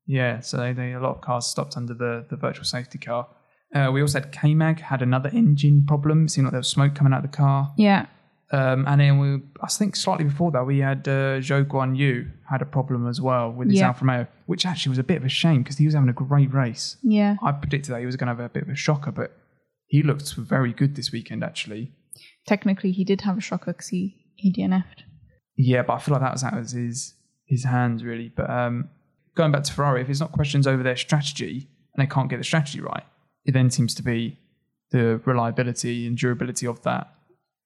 Yeah. 0.08 0.40
So 0.40 0.58
they, 0.58 0.74
they, 0.74 0.94
a 0.94 1.00
lot 1.00 1.16
of 1.16 1.22
cars 1.22 1.46
stopped 1.48 1.76
under 1.78 1.94
the, 1.94 2.26
the 2.30 2.38
virtual 2.38 2.64
safety 2.66 2.98
car. 2.98 3.28
Uh, 3.76 3.92
we 3.94 4.02
also 4.02 4.20
had 4.22 4.32
K-Mag 4.32 4.80
had 4.80 5.02
another 5.02 5.30
engine 5.34 5.86
problem. 5.86 6.26
It 6.26 6.32
seemed 6.32 6.46
like 6.46 6.52
there 6.54 6.60
was 6.60 6.70
smoke 6.70 6.96
coming 6.96 7.14
out 7.14 7.24
of 7.26 7.30
the 7.32 7.38
car. 7.38 7.74
Yeah. 7.78 8.06
Um, 8.52 8.86
and 8.88 9.02
then 9.02 9.20
we, 9.20 9.42
I 9.62 9.68
think 9.68 9.96
slightly 9.96 10.24
before 10.24 10.52
that, 10.52 10.66
we 10.66 10.80
had 10.80 11.06
uh, 11.08 11.40
Zhou 11.40 11.66
Guan 11.66 11.98
Yu 11.98 12.28
had 12.50 12.62
a 12.62 12.66
problem 12.66 13.06
as 13.08 13.20
well 13.20 13.52
with 13.52 13.70
his 13.70 13.80
Yeah. 13.80 13.88
Alfa 13.88 14.06
Romeo, 14.06 14.28
which 14.46 14.66
actually 14.66 14.92
was 14.92 15.00
a 15.00 15.04
bit 15.04 15.18
of 15.18 15.26
a 15.26 15.30
shame 15.30 15.64
because 15.64 15.78
he 15.78 15.86
was 15.86 15.94
having 15.94 16.10
a 16.10 16.14
great 16.14 16.54
race. 16.54 16.96
Yeah. 17.04 17.36
I 17.44 17.52
predicted 17.52 17.94
that 17.94 18.00
he 18.00 18.06
was 18.06 18.16
going 18.16 18.28
to 18.28 18.34
have 18.34 18.40
a 18.40 18.50
bit 18.50 18.64
of 18.64 18.70
a 18.70 18.76
shocker, 18.76 19.12
but 19.12 19.36
he 19.88 20.02
looked 20.02 20.34
very 20.36 20.72
good 20.72 20.96
this 20.96 21.12
weekend, 21.12 21.44
actually. 21.44 21.92
Technically, 22.48 22.92
he 22.94 23.04
did 23.04 23.22
have 23.22 23.38
a 23.38 23.42
shocker 23.42 23.74
because 23.74 23.90
he, 23.90 24.16
he 24.36 24.54
DNF'd. 24.54 25.04
Yeah, 25.58 25.82
but 25.82 25.94
I 25.94 26.00
feel 26.00 26.14
like 26.14 26.22
that 26.22 26.32
was 26.34 26.44
out 26.44 26.54
of 26.58 26.70
his 26.72 27.14
his 27.46 27.64
hands, 27.64 28.04
really. 28.04 28.30
But 28.36 28.50
um, 28.50 28.90
going 29.36 29.52
back 29.52 29.64
to 29.64 29.74
Ferrari, 29.74 30.02
if 30.02 30.10
it's 30.10 30.20
not 30.20 30.32
questions 30.34 30.68
over 30.68 30.84
their 30.84 30.98
strategy 30.98 31.68
and 31.96 32.06
they 32.06 32.10
can't 32.14 32.30
get 32.30 32.38
the 32.38 32.44
strategy 32.44 32.80
right, 32.82 33.04
it 33.46 33.54
then 33.54 33.70
seems 33.72 33.96
to 33.96 34.04
be 34.04 34.38
the 34.92 35.22
reliability 35.26 36.06
and 36.08 36.18
durability 36.18 36.68
of 36.68 36.82
that 36.84 37.10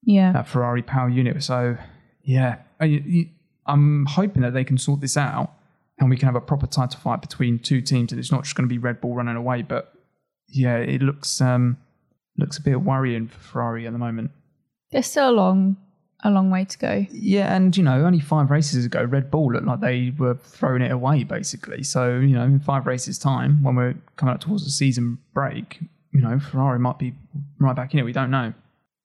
Yeah. 0.04 0.32
that 0.32 0.48
Ferrari 0.48 0.82
power 0.82 1.10
unit. 1.10 1.44
So, 1.44 1.78
yeah, 2.24 2.58
I, 2.80 3.30
I'm 3.66 4.06
hoping 4.06 4.42
that 4.42 4.54
they 4.54 4.64
can 4.64 4.78
sort 4.78 5.02
this 5.02 5.18
out 5.18 5.54
and 6.02 6.10
we 6.10 6.18
can 6.18 6.26
have 6.26 6.36
a 6.36 6.42
proper 6.42 6.68
title 6.68 7.00
fight 7.00 7.22
between 7.22 7.60
two 7.60 7.80
teams, 7.80 8.12
and 8.12 8.20
it's 8.20 8.32
not 8.32 8.44
just 8.44 8.56
going 8.56 8.68
to 8.68 8.74
be 8.74 8.80
Red 8.80 9.00
Bull 9.00 9.16
running 9.16 9.36
away. 9.36 9.62
But 9.62 9.94
yeah, 10.48 10.78
it 10.78 11.02
looks 11.02 11.40
um, 11.40 11.78
looks 12.38 12.58
a 12.58 12.62
bit 12.62 12.82
worrying 12.82 13.28
for 13.28 13.38
Ferrari 13.38 13.86
at 13.86 13.94
the 13.94 14.00
moment. 14.00 14.32
There's 14.92 15.06
still 15.06 15.30
a 15.30 15.32
long, 15.32 15.78
a 16.24 16.32
long 16.32 16.50
way 16.50 16.66
to 16.66 16.78
go. 16.78 17.06
Yeah, 17.12 17.56
and 17.56 17.78
you 17.78 17.84
know, 17.84 18.04
only 18.04 18.20
five 18.20 18.50
races 18.50 18.84
ago, 18.84 19.04
Red 19.04 19.30
Bull 19.30 19.54
looked 19.54 19.68
like 19.68 19.80
they 19.80 20.12
were 20.18 20.36
throwing 20.36 20.82
it 20.82 20.92
away, 20.92 21.24
basically. 21.24 21.84
So 21.84 22.18
you 22.18 22.36
know, 22.36 22.44
in 22.44 22.60
five 22.60 22.88
races' 22.88 23.20
time, 23.20 23.62
when 23.62 23.76
we're 23.76 23.96
coming 24.16 24.34
up 24.34 24.42
towards 24.42 24.66
the 24.66 24.72
season 24.72 25.20
break, 25.36 25.80
you 26.12 26.22
know, 26.22 26.40
Ferrari 26.40 26.80
might 26.80 26.98
be 26.98 27.14
right 27.60 27.76
back 27.76 27.94
in 27.94 28.00
it. 28.00 28.04
We 28.04 28.12
don't 28.12 28.32
know. 28.32 28.54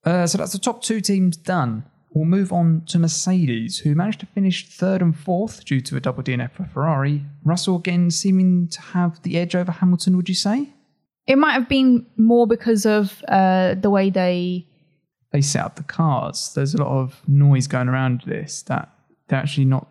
Uh, 0.06 0.26
so 0.26 0.38
that's 0.38 0.53
the 0.53 0.58
top 0.58 0.82
two 0.82 1.00
teams 1.00 1.37
done. 1.37 1.85
We'll 2.11 2.25
move 2.25 2.53
on 2.53 2.85
to 2.87 2.99
Mercedes, 2.99 3.81
who 3.81 3.94
managed 3.94 4.20
to 4.20 4.26
finish 4.26 4.67
third 4.69 5.03
and 5.03 5.14
fourth 5.14 5.64
due 5.67 5.82
to 5.82 5.97
a 5.97 6.00
double 6.00 6.23
DNF 6.23 6.53
for 6.53 6.64
Ferrari. 6.64 7.25
Russell 7.44 7.76
again 7.76 8.11
seeming 8.11 8.69
to 8.69 8.81
have 8.81 9.20
the 9.23 9.37
edge 9.37 9.55
over 9.55 9.70
Hamilton. 9.73 10.17
Would 10.17 10.29
you 10.29 10.35
say 10.35 10.70
It 11.26 11.37
might 11.37 11.53
have 11.53 11.69
been 11.69 12.06
more 12.17 12.47
because 12.47 12.87
of 12.87 13.23
uh, 13.29 13.75
the 13.75 13.91
way 13.91 14.08
they. 14.08 14.67
they 15.32 15.43
set 15.43 15.64
up 15.64 15.76
the 15.76 15.82
cars? 15.82 16.52
There's 16.55 16.73
a 16.73 16.79
lot 16.82 16.88
of 17.02 17.20
noise 17.26 17.67
going 17.67 17.88
around 17.88 18.23
this 18.26 18.62
that 18.62 18.88
they're 19.29 19.41
actually 19.41 19.67
not 19.67 19.88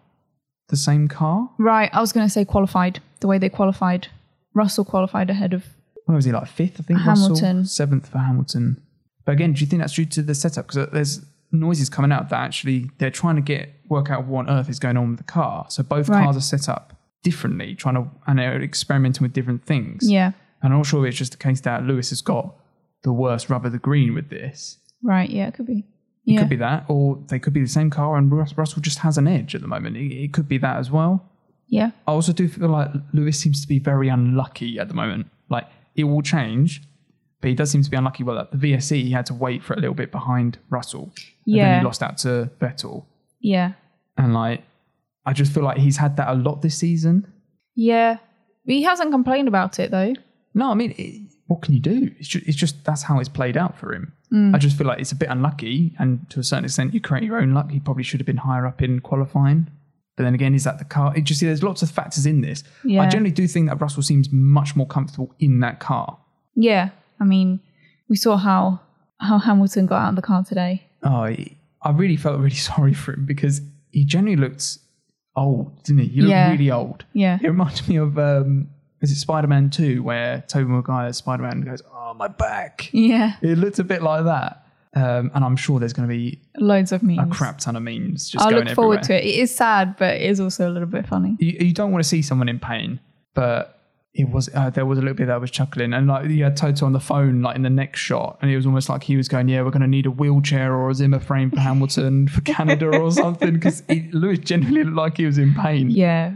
the 0.70 0.78
same 0.78 1.08
car. 1.08 1.52
Right, 1.60 1.92
I 1.94 2.02
was 2.02 2.12
going 2.12 2.26
to 2.26 2.32
say 2.32 2.44
qualified. 2.46 3.02
The 3.20 3.28
way 3.28 3.38
they 3.38 3.50
qualified. 3.50 4.08
Russell 4.56 4.86
qualified 4.86 5.30
ahead 5.30 5.54
of. 5.54 5.64
where 6.06 6.16
was 6.16 6.26
he 6.26 6.32
like 6.32 6.48
fifth? 6.48 6.80
I 6.80 6.84
think 6.84 7.06
Russell 7.06 7.36
Hamilton. 7.36 7.66
seventh 7.66 8.08
for 8.08 8.18
Hamilton. 8.20 8.82
But 9.26 9.34
again, 9.34 9.54
do 9.54 9.62
you 9.62 9.68
think 9.68 9.82
that's 9.82 9.94
due 9.94 10.06
to 10.06 10.22
the 10.22 10.36
setup? 10.36 10.68
Because 10.68 10.78
uh, 10.78 10.90
there's 10.94 11.26
noises 11.52 11.90
coming 11.90 12.12
out 12.12 12.30
that 12.30 12.40
actually 12.40 12.90
they're 13.00 13.10
trying 13.12 13.36
to 13.36 13.42
get 13.42 13.70
work 13.90 14.10
out 14.10 14.26
what 14.26 14.48
on 14.48 14.60
earth 14.60 14.70
is 14.70 14.80
going 14.80 14.98
on 14.98 15.10
with 15.12 15.18
the 15.18 15.24
car. 15.24 15.66
So 15.70 15.84
both 15.84 16.10
Right. 16.10 16.24
cars 16.24 16.38
are 16.38 16.42
set 16.42 16.68
up 16.70 16.94
differently, 17.24 17.76
trying 17.76 17.96
to 17.96 18.08
and 18.28 18.40
they're 18.40 18.62
experimenting 18.62 19.24
with 19.24 19.34
different 19.34 19.64
things. 19.66 20.10
Yeah. 20.10 20.32
And 20.62 20.74
I'm 20.74 20.80
not 20.80 20.86
sure 20.86 21.06
if 21.06 21.10
it's 21.10 21.18
just 21.18 21.32
the 21.32 21.38
case 21.38 21.62
that 21.62 21.84
Lewis 21.84 22.10
has 22.10 22.22
got 22.22 22.56
the 23.04 23.14
worst 23.14 23.50
rubber 23.50 23.70
the 23.70 23.78
green 23.80 24.14
with 24.14 24.30
this. 24.30 24.78
Right, 25.04 25.30
yeah, 25.30 25.48
it 25.48 25.54
could 25.54 25.68
be. 25.68 25.80
It 26.26 26.34
Yeah. 26.34 26.40
could 26.40 26.50
be 26.50 26.56
that, 26.58 26.86
or 26.88 27.20
they 27.28 27.38
could 27.38 27.54
be 27.54 27.62
the 27.62 27.68
same 27.68 27.92
car, 27.92 28.18
and 28.18 28.32
Russell 28.32 28.82
just 28.82 29.00
has 29.00 29.18
an 29.20 29.28
edge 29.28 29.54
at 29.54 29.62
the 29.62 29.68
moment. 29.68 29.96
It, 29.98 30.12
it 30.12 30.34
could 30.34 30.48
be 30.48 30.58
that 30.60 30.78
as 30.78 30.90
well. 30.90 31.24
Yeah. 31.68 31.92
I 32.08 32.12
also 32.12 32.34
do 32.34 32.48
feel 32.48 32.70
like 32.70 32.90
Lewis 33.14 33.40
seems 33.40 33.62
to 33.62 33.68
be 33.68 33.78
very 33.80 34.08
unlucky 34.10 34.80
at 34.80 34.88
the 34.88 34.94
moment. 34.96 35.28
Like 35.50 35.68
it 35.96 36.06
will 36.06 36.22
change, 36.24 36.82
but 37.46 37.50
he 37.50 37.56
does 37.56 37.70
seem 37.70 37.84
to 37.84 37.92
be 37.92 37.96
unlucky. 37.96 38.24
Well, 38.24 38.40
at 38.40 38.50
the 38.50 38.58
VSC, 38.58 39.04
he 39.04 39.12
had 39.12 39.28
to 39.28 39.36
wait 39.36 39.64
for 39.64 39.76
a 39.76 39.80
little 39.80 39.94
bit 39.94 40.12
behind 40.12 40.58
Russell. 40.72 41.14
And 41.46 41.56
then 41.56 41.80
he 41.80 41.86
lost 41.86 42.02
out 42.02 42.18
to 42.20 42.50
Vettel. 42.60 43.06
Yeah. 43.40 43.74
And 44.18 44.34
like, 44.34 44.64
I 45.28 45.34
just 45.34 45.54
feel 45.54 45.62
like 45.62 45.78
he's 45.78 45.98
had 45.98 46.18
that 46.18 46.28
a 46.28 46.34
lot 46.34 46.64
this 46.64 46.76
season. 46.76 47.32
Yeah. 47.76 48.18
But 48.66 48.74
he 48.74 48.82
hasn't 48.82 49.12
complained 49.12 49.48
about 49.48 49.78
it 49.78 49.92
though. 49.92 50.16
No, 50.56 50.72
I 50.72 50.74
mean, 50.74 50.96
it, 50.98 51.22
what 51.46 51.62
can 51.62 51.76
you 51.76 51.80
do? 51.80 52.10
It's 52.18 52.28
just, 52.28 52.48
it's 52.48 52.58
just 52.58 52.84
that's 52.84 53.04
how 53.04 53.20
it's 53.20 53.30
played 53.30 53.58
out 53.58 53.78
for 53.78 53.94
him. 53.94 54.14
Mm. 54.34 54.56
I 54.56 54.58
just 54.58 54.76
feel 54.76 54.88
like 54.88 55.00
it's 55.00 55.12
a 55.12 55.16
bit 55.16 55.30
unlucky, 55.30 55.94
and 56.00 56.28
to 56.32 56.40
a 56.40 56.44
certain 56.44 56.66
extent, 56.66 56.96
you 56.96 57.00
create 57.00 57.26
your 57.26 57.38
own 57.38 57.54
luck. 57.54 57.70
He 57.70 57.80
probably 57.80 58.02
should 58.02 58.20
have 58.22 58.26
been 58.26 58.38
higher 58.38 58.66
up 58.66 58.82
in 58.82 59.02
qualifying. 59.02 59.70
But 60.16 60.24
then 60.24 60.34
again, 60.34 60.56
is 60.56 60.64
that 60.64 60.80
the 60.80 60.86
car? 60.86 61.16
It 61.16 61.26
just 61.26 61.42
see, 61.42 61.46
there's 61.46 61.62
lots 61.62 61.84
of 61.84 61.92
factors 61.92 62.26
in 62.26 62.42
this. 62.42 62.64
I 62.90 63.06
generally 63.06 63.30
do 63.30 63.46
think 63.48 63.70
that 63.70 63.80
Russell 63.80 64.02
seems 64.02 64.32
much 64.32 64.76
more 64.76 64.88
comfortable 64.88 65.36
in 65.38 65.60
that 65.60 65.80
car. 65.80 66.18
Yeah. 66.56 66.90
I 67.20 67.24
mean, 67.24 67.60
we 68.10 68.16
saw 68.16 68.38
how 68.38 68.82
how 69.20 69.40
Hamilton 69.40 69.86
got 69.86 70.02
out 70.04 70.10
of 70.10 70.16
the 70.16 70.22
car 70.22 70.44
today. 70.44 70.84
Oh, 71.04 71.24
I 71.82 71.92
really 71.94 72.18
felt 72.18 72.38
really 72.40 72.50
sorry 72.56 72.94
for 72.94 73.14
him 73.14 73.26
because 73.26 73.62
he 73.92 74.04
generally 74.06 74.36
looked 74.36 74.78
old, 75.36 75.84
didn't 75.84 76.02
he? 76.02 76.08
He 76.08 76.22
looked 76.22 76.30
Yeah. 76.32 76.52
really 76.52 76.72
old. 76.72 77.06
Yeah. 77.14 77.38
It 77.42 77.48
reminded 77.48 77.88
me 77.88 77.98
of 77.98 78.18
um, 78.18 78.70
is 79.02 79.12
it 79.12 79.16
Spider 79.16 79.48
Man 79.48 79.70
Two, 79.70 80.04
where 80.04 80.44
Tobey 80.48 80.70
Maguire's 80.70 81.18
Spider 81.18 81.44
Man 81.44 81.62
goes, 81.62 81.82
"Oh, 81.94 82.14
my 82.14 82.28
back." 82.28 82.90
Yeah. 82.92 83.34
It 83.42 83.58
looked 83.58 83.80
a 83.80 83.84
bit 83.84 84.02
like 84.02 84.26
that. 84.26 84.62
Um, 84.98 85.30
and 85.36 85.44
I'm 85.44 85.58
sure 85.58 85.78
there's 85.78 85.92
going 85.92 86.08
to 86.08 86.14
be 86.16 86.40
Loads 86.58 86.94
of 86.94 87.04
memes. 87.04 87.20
a 87.20 87.26
crap 87.36 87.58
ton 87.58 87.76
of 87.76 87.84
memes 87.84 88.30
just 88.30 88.46
I'll 88.46 88.52
look 88.54 88.70
forward 88.70 89.00
everywhere. 89.00 89.20
to 89.22 89.28
it. 89.28 89.36
It 89.36 89.40
is 89.42 89.54
sad, 89.54 89.98
but 89.98 90.16
it 90.16 90.22
is 90.22 90.40
also 90.40 90.70
a 90.70 90.72
little 90.72 90.88
bit 90.88 91.06
funny. 91.06 91.36
You, 91.38 91.52
you 91.68 91.74
don't 91.74 91.92
want 91.92 92.02
to 92.02 92.08
see 92.08 92.22
someone 92.22 92.48
in 92.48 92.60
pain, 92.60 93.02
but 93.34 93.75
it 94.18 94.30
was 94.30 94.50
uh, 94.56 94.70
there 94.70 94.86
was 94.86 94.98
a 94.98 95.02
little 95.02 95.16
bit 95.16 95.28
that 95.28 95.34
I 95.34 95.38
was 95.38 95.52
chuckling, 95.52 95.94
and 95.94 96.08
like 96.08 96.30
you 96.30 96.44
had 96.46 96.56
Toto 96.58 96.86
on 96.86 96.94
the 96.94 97.00
phone, 97.00 97.42
like 97.42 97.56
in 97.56 97.62
the 97.64 97.70
next 97.70 98.00
shot, 98.00 98.38
and 98.42 98.50
it 98.50 98.56
was 98.56 98.66
almost 98.66 98.88
like 98.90 99.04
he 99.04 99.18
was 99.18 99.28
going, 99.28 99.48
"Yeah, 99.50 99.62
we're 99.64 99.72
going 99.72 99.82
to 99.82 99.88
need 99.88 100.06
a 100.06 100.12
wheelchair 100.12 100.74
or 100.74 100.90
a 100.90 100.94
Zimmer 100.96 101.20
frame 101.20 101.52
for 101.52 101.60
Hamilton 101.60 102.28
for 102.34 102.42
Canada 102.42 102.88
or 102.98 103.12
something," 103.12 103.54
because 103.54 103.84
Lewis 104.14 104.40
genuinely 104.40 104.84
looked 104.86 104.96
like 104.98 105.18
he 105.18 105.26
was 105.26 105.38
in 105.38 105.54
pain, 105.54 105.90
Yeah. 105.90 106.32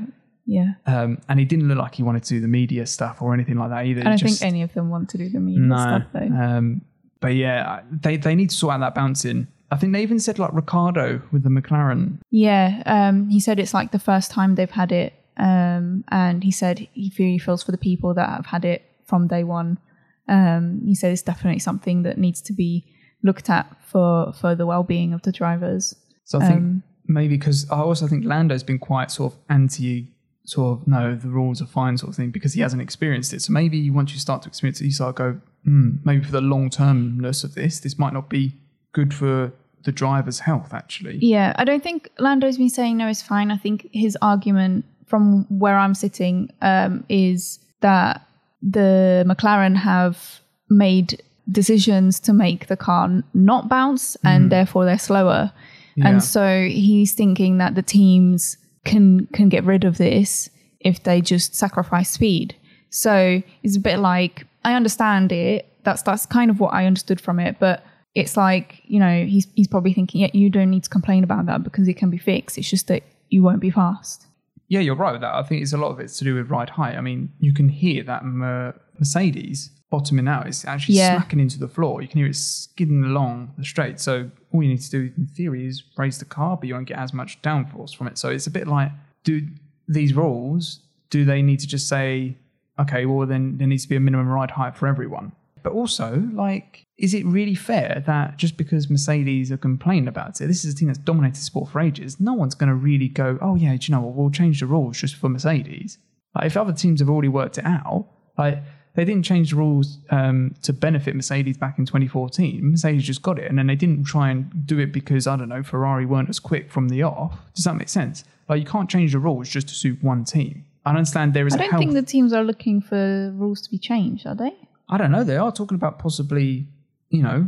Yeah. 0.45 0.73
um, 0.87 1.19
and 1.29 1.37
he 1.39 1.45
didn't 1.45 1.67
look 1.67 1.77
like 1.77 1.93
he 1.95 2.01
wanted 2.03 2.23
to 2.23 2.29
do 2.29 2.39
the 2.41 2.47
media 2.47 2.85
stuff 2.87 3.21
or 3.21 3.33
anything 3.35 3.55
like 3.57 3.69
that 3.69 3.85
either. 3.85 4.01
I 4.01 4.05
don't 4.05 4.17
Just- 4.17 4.39
think 4.39 4.51
any 4.51 4.63
of 4.63 4.73
them 4.73 4.89
want 4.89 5.07
to 5.09 5.17
do 5.19 5.29
the 5.29 5.39
media 5.39 5.61
no, 5.61 5.75
stuff 5.77 6.03
though. 6.11 6.19
um, 6.19 6.81
but 7.21 7.35
yeah, 7.35 7.81
they 7.91 8.17
they 8.17 8.33
need 8.35 8.49
to 8.49 8.55
sort 8.55 8.73
out 8.73 8.79
that 8.79 8.95
bouncing. 8.95 9.47
I 9.71 9.77
think 9.77 9.93
they 9.93 10.01
even 10.01 10.17
said 10.19 10.39
like 10.39 10.51
Ricciardo 10.51 11.21
with 11.31 11.43
the 11.43 11.49
McLaren. 11.49 12.17
Yeah, 12.31 12.81
um, 12.87 13.29
he 13.29 13.39
said 13.39 13.59
it's 13.59 13.73
like 13.75 13.91
the 13.91 13.99
first 13.99 14.31
time 14.31 14.55
they've 14.55 14.71
had 14.71 14.91
it, 14.91 15.13
um, 15.39 16.03
and 16.09 16.43
he 16.43 16.51
said 16.51 16.87
he 16.93 17.11
really 17.17 17.39
feels 17.39 17.63
for 17.63 17.71
the 17.71 17.77
people 17.77 18.13
that 18.13 18.29
have 18.29 18.45
had 18.45 18.65
it 18.65 18.83
from 19.05 19.27
day 19.27 19.43
one. 19.43 19.79
Um, 20.27 20.81
he 20.85 20.93
said 20.93 21.11
it's 21.11 21.21
definitely 21.21 21.59
something 21.59 22.03
that 22.03 22.17
needs 22.17 22.41
to 22.41 22.53
be 22.53 22.85
looked 23.23 23.49
at 23.49 23.65
for 23.81 24.33
for 24.33 24.53
the 24.53 24.65
well 24.65 24.83
being 24.83 25.13
of 25.13 25.21
the 25.23 25.31
drivers. 25.31 25.95
So 26.25 26.39
I 26.39 26.47
think 26.47 26.59
Um, 26.59 26.83
maybe 27.07 27.37
because 27.37 27.69
I 27.71 27.79
also 27.79 28.07
think 28.07 28.25
Lando's 28.25 28.63
been 28.63 28.79
quite 28.79 29.11
sort 29.11 29.33
of 29.33 29.39
anti, 29.49 30.11
sort 30.45 30.79
of 30.79 30.87
no, 30.87 31.15
the 31.15 31.29
rules 31.29 31.61
are 31.61 31.65
fine 31.65 31.97
sort 31.97 32.09
of 32.09 32.15
thing 32.15 32.31
because 32.31 32.53
he 32.53 32.61
hasn't 32.61 32.81
experienced 32.81 33.33
it. 33.33 33.41
So 33.41 33.53
maybe 33.53 33.89
once 33.89 34.13
you 34.13 34.19
start 34.19 34.43
to 34.43 34.49
experience 34.49 34.81
it, 34.81 34.85
you 34.85 34.91
start 34.91 35.15
to 35.15 35.23
go, 35.23 35.41
hmm, 35.63 35.89
maybe 36.03 36.23
for 36.23 36.31
the 36.31 36.41
long 36.41 36.69
termness 36.69 37.43
of 37.43 37.55
this, 37.55 37.79
this 37.79 37.97
might 37.97 38.13
not 38.13 38.29
be 38.29 38.53
good 38.91 39.13
for 39.13 39.53
the 39.83 39.91
driver's 39.91 40.39
health 40.39 40.73
actually. 40.73 41.17
Yeah, 41.21 41.53
I 41.55 41.63
don't 41.63 41.81
think 41.81 42.09
Lando's 42.19 42.57
been 42.57 42.69
saying 42.69 42.97
no, 42.97 43.07
it's 43.07 43.21
fine. 43.21 43.49
I 43.49 43.57
think 43.57 43.89
his 43.93 44.17
argument 44.21 44.85
from 45.09 45.45
where 45.49 45.77
I'm 45.77 45.95
sitting 45.95 46.51
um, 46.61 47.03
is 47.09 47.59
that 47.81 48.25
the 48.61 49.25
McLaren 49.27 49.75
have 49.75 50.39
made 50.69 51.21
decisions 51.51 52.19
to 52.19 52.33
make 52.33 52.67
the 52.67 52.77
car 52.77 53.23
not 53.33 53.67
bounce 53.67 54.15
and 54.23 54.51
therefore 54.51 54.85
they're 54.85 54.99
slower. 54.99 55.51
Yeah. 55.95 56.09
And 56.09 56.23
so 56.23 56.67
he's 56.67 57.13
thinking 57.13 57.57
that 57.57 57.75
the 57.75 57.81
teams 57.81 58.57
can 58.85 59.25
can 59.27 59.49
get 59.49 59.63
rid 59.63 59.83
of 59.83 59.97
this 59.97 60.49
if 60.79 61.03
they 61.03 61.21
just 61.21 61.55
sacrifice 61.55 62.11
speed. 62.11 62.55
So 62.89 63.41
it's 63.63 63.75
a 63.75 63.79
bit 63.79 63.97
like 63.97 64.45
I 64.63 64.75
understand 64.75 65.31
it. 65.31 65.65
That's 65.83 66.01
that's 66.03 66.25
kind 66.25 66.51
of 66.51 66.59
what 66.59 66.73
I 66.73 66.85
understood 66.85 67.19
from 67.19 67.39
it, 67.39 67.57
but 67.59 67.83
it's 68.15 68.37
like 68.37 68.81
you 68.83 68.99
know 68.99 69.25
he's 69.25 69.47
he's 69.55 69.67
probably 69.67 69.93
thinking, 69.93 70.21
yeah, 70.21 70.29
you 70.33 70.49
don't 70.49 70.69
need 70.69 70.83
to 70.83 70.89
complain 70.89 71.23
about 71.23 71.45
that 71.47 71.63
because 71.63 71.87
it 71.87 71.95
can 71.95 72.09
be 72.09 72.17
fixed. 72.17 72.57
It's 72.57 72.69
just 72.69 72.87
that 72.87 73.03
you 73.29 73.43
won't 73.43 73.59
be 73.59 73.71
fast. 73.71 74.25
Yeah, 74.69 74.79
you're 74.81 74.95
right 74.95 75.11
with 75.11 75.21
that. 75.21 75.33
I 75.35 75.43
think 75.43 75.61
it's 75.61 75.73
a 75.73 75.77
lot 75.77 75.89
of 75.91 75.99
it's 75.99 76.17
to 76.19 76.23
do 76.23 76.35
with 76.35 76.49
ride 76.49 76.69
height. 76.69 76.95
I 76.95 77.01
mean, 77.01 77.33
you 77.39 77.53
can 77.53 77.67
hear 77.69 78.03
that 78.03 78.23
Mer- 78.23 78.75
Mercedes 78.99 79.71
bottoming 79.89 80.27
out. 80.27 80.45
It's 80.47 80.63
actually 80.65 80.95
Yeah. 80.95 81.15
smacking 81.17 81.39
into 81.39 81.59
the 81.59 81.67
floor. 81.67 82.01
You 82.03 82.07
can 82.07 82.19
hear 82.19 82.27
it 82.27 82.35
skidding 82.35 83.03
along 83.03 83.53
the 83.57 83.65
straight. 83.65 83.99
So 83.99 84.29
all 84.51 84.61
you 84.63 84.69
need 84.69 84.81
to 84.81 84.91
do 84.91 85.11
in 85.17 85.25
theory 85.27 85.65
is 85.65 85.83
raise 85.97 86.19
the 86.19 86.25
car, 86.25 86.55
but 86.55 86.67
you 86.67 86.75
won't 86.75 86.87
get 86.87 86.99
as 86.99 87.13
much 87.13 87.41
downforce 87.41 87.95
from 87.95 88.07
it. 88.07 88.17
So 88.19 88.29
it's 88.29 88.45
a 88.47 88.51
bit 88.51 88.67
like, 88.67 88.91
do 89.23 89.47
these 89.87 90.13
rules, 90.13 90.81
do 91.09 91.25
they 91.25 91.41
need 91.41 91.59
to 91.61 91.67
just 91.67 91.87
say, 91.89 92.37
okay, 92.79 93.07
well, 93.07 93.25
then 93.27 93.57
there 93.57 93.67
needs 93.67 93.83
to 93.83 93.89
be 93.89 93.95
a 93.95 93.99
minimum 93.99 94.27
ride 94.27 94.51
height 94.51 94.75
for 94.77 94.87
everyone? 94.87 95.31
But 95.63 95.73
also, 95.73 96.27
like, 96.33 96.85
is 96.97 97.13
it 97.13 97.25
really 97.25 97.55
fair 97.55 98.03
that 98.05 98.37
just 98.37 98.57
because 98.57 98.89
Mercedes 98.89 99.51
are 99.51 99.57
complaining 99.57 100.07
about 100.07 100.39
it, 100.41 100.47
this 100.47 100.65
is 100.65 100.73
a 100.73 100.77
team 100.77 100.87
that's 100.87 100.99
dominated 100.99 101.41
sport 101.41 101.69
for 101.69 101.79
ages, 101.79 102.19
no 102.19 102.33
one's 102.33 102.55
going 102.55 102.69
to 102.69 102.75
really 102.75 103.07
go, 103.07 103.37
oh, 103.41 103.55
yeah, 103.55 103.75
do 103.75 103.85
you 103.85 103.95
know 103.95 104.01
what, 104.01 104.15
we'll 104.15 104.29
change 104.29 104.59
the 104.59 104.65
rules 104.65 104.97
just 104.97 105.15
for 105.15 105.29
Mercedes. 105.29 105.97
Like, 106.35 106.45
if 106.45 106.57
other 106.57 106.73
teams 106.73 106.99
have 106.99 107.09
already 107.09 107.29
worked 107.29 107.57
it 107.57 107.65
out, 107.65 108.07
like, 108.37 108.63
they 108.95 109.05
didn't 109.05 109.23
change 109.23 109.51
the 109.51 109.55
rules 109.55 109.99
um, 110.09 110.55
to 110.63 110.73
benefit 110.73 111.15
Mercedes 111.15 111.57
back 111.57 111.77
in 111.79 111.85
2014. 111.85 112.71
Mercedes 112.71 113.03
just 113.03 113.21
got 113.21 113.39
it, 113.39 113.49
and 113.49 113.57
then 113.57 113.67
they 113.67 113.75
didn't 113.75 114.03
try 114.03 114.29
and 114.29 114.65
do 114.65 114.79
it 114.79 114.91
because 114.91 115.27
I 115.27 115.37
don't 115.37 115.47
know 115.49 115.63
Ferrari 115.63 116.05
weren't 116.05 116.29
as 116.29 116.39
quick 116.39 116.71
from 116.71 116.89
the 116.89 117.03
off. 117.03 117.39
Does 117.55 117.65
that 117.65 117.75
make 117.75 117.87
sense? 117.87 118.23
Like 118.49 118.59
you 118.59 118.65
can't 118.65 118.89
change 118.89 119.13
the 119.13 119.19
rules 119.19 119.47
just 119.47 119.69
to 119.69 119.75
suit 119.75 120.03
one 120.03 120.25
team. 120.25 120.65
I 120.85 120.89
understand 120.89 121.33
there 121.33 121.45
is 121.45 121.53
I 121.53 121.57
don't 121.57 121.69
health. 121.69 121.79
think 121.79 121.93
the 121.93 122.01
teams 122.01 122.33
are 122.33 122.43
looking 122.43 122.81
for 122.81 123.31
rules 123.35 123.61
to 123.61 123.69
be 123.69 123.77
changed, 123.77 124.25
are 124.25 124.35
they? 124.35 124.55
I 124.89 124.97
don't 124.97 125.11
know. 125.11 125.23
They 125.23 125.37
are 125.37 125.51
talking 125.51 125.75
about 125.75 125.99
possibly, 125.99 126.67
you 127.09 127.21
know, 127.23 127.47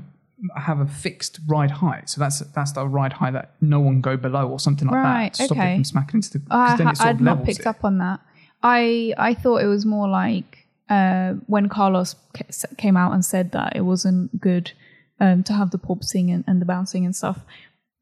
have 0.56 0.80
a 0.80 0.86
fixed 0.88 1.40
ride 1.48 1.72
height. 1.72 2.10
So 2.10 2.20
that's 2.20 2.40
that's 2.40 2.72
the 2.74 2.88
ride 2.88 3.14
height 3.14 3.34
that 3.34 3.54
no 3.62 3.80
one 3.80 4.02
go 4.02 4.18
below 4.18 4.48
or 4.48 4.60
something 4.60 4.88
like 4.88 4.96
Right, 4.96 5.24
that. 5.26 5.34
to 5.36 5.44
Stop 5.46 5.58
okay. 5.58 5.74
it 5.74 5.76
from 5.78 5.84
smacking 5.84 6.18
into 6.20 6.38
the. 6.40 6.42
I, 6.52 6.76
then 6.76 6.88
it 6.88 6.98
sort 6.98 7.08
I'd 7.10 7.16
of 7.16 7.22
not 7.22 7.44
picked 7.44 7.62
it. 7.62 7.68
up 7.68 7.84
on 7.84 7.98
that. 8.00 8.20
I 8.64 9.14
I 9.18 9.34
thought 9.34 9.58
it 9.64 9.68
was 9.68 9.86
more 9.86 10.08
like 10.08 10.68
uh, 10.90 11.34
when 11.48 11.70
Carlos 11.70 12.16
came 12.78 12.98
out 12.98 13.14
and 13.14 13.24
said 13.26 13.52
that 13.54 13.76
it 13.76 13.82
wasn't 13.82 14.40
good 14.42 14.72
um, 15.20 15.44
to 15.44 15.54
have 15.54 15.72
the 15.72 15.78
porpoising 15.80 16.34
and, 16.34 16.44
and 16.48 16.62
the 16.62 16.66
bouncing 16.66 17.06
and 17.06 17.16
stuff. 17.16 17.40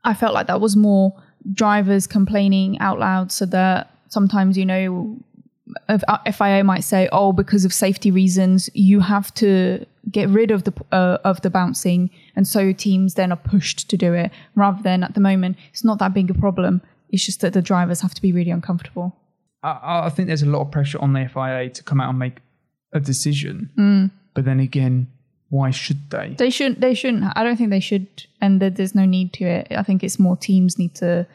I 0.04 0.14
felt 0.14 0.34
like 0.34 0.48
that 0.48 0.60
was 0.62 0.76
more 0.76 1.22
drivers 1.54 2.08
complaining 2.08 2.80
out 2.80 3.00
loud, 3.00 3.32
so 3.32 3.46
that 3.48 3.92
sometimes 4.08 4.58
you 4.58 4.66
know 4.66 5.18
if 5.88 6.04
uh, 6.08 6.18
FIA 6.32 6.64
might 6.64 6.84
say, 6.84 7.10
"Oh, 7.12 7.32
because 7.32 7.66
of 7.66 7.74
safety 7.74 8.12
reasons, 8.12 8.70
you 8.74 9.00
have 9.00 9.34
to 9.36 9.86
get 10.12 10.30
rid 10.30 10.52
of 10.52 10.64
the 10.64 10.74
uh, 10.92 11.18
of 11.24 11.42
the 11.42 11.50
bouncing," 11.50 12.10
and 12.36 12.48
so 12.48 12.72
teams 12.72 13.16
then 13.16 13.32
are 13.32 13.38
pushed 13.38 13.90
to 13.90 13.98
do 13.98 14.14
it. 14.14 14.32
Rather 14.56 14.82
than 14.82 15.04
at 15.04 15.14
the 15.14 15.20
moment, 15.20 15.58
it's 15.72 15.84
not 15.84 16.00
that 16.00 16.14
big 16.14 16.30
a 16.30 16.34
problem. 16.34 16.82
It's 17.10 17.26
just 17.26 17.42
that 17.42 17.54
the 17.54 17.62
drivers 17.62 18.02
have 18.02 18.14
to 18.14 18.22
be 18.22 18.32
really 18.32 18.52
uncomfortable. 18.52 19.16
I, 19.64 20.06
I 20.06 20.10
think 20.10 20.28
there's 20.28 20.44
a 20.44 20.50
lot 20.50 20.62
of 20.62 20.72
pressure 20.72 21.00
on 21.00 21.14
the 21.14 21.28
FIA 21.28 21.70
to 21.70 21.84
come 21.84 22.00
out 22.00 22.10
and 22.10 22.20
make 22.20 22.38
a 22.94 23.00
decision. 23.00 23.70
Mm. 23.78 24.12
But 24.34 24.46
then 24.46 24.60
again, 24.60 25.08
why 25.50 25.72
should 25.72 26.10
they? 26.10 26.36
They 26.38 26.50
shouldn't. 26.50 26.80
They 26.82 26.94
shouldn't. 26.94 27.24
I 27.36 27.44
don't 27.44 27.58
think 27.58 27.72
they 27.72 27.80
should, 27.80 28.08
and 28.42 28.62
there's 28.62 28.96
no 28.96 29.06
need 29.06 29.34
to 29.34 29.46
it. 29.46 29.68
I 29.72 29.84
think 29.84 30.04
it's 30.04 30.20
more 30.20 30.38
teams 30.38 30.78
need 30.78 30.96
to. 30.96 31.28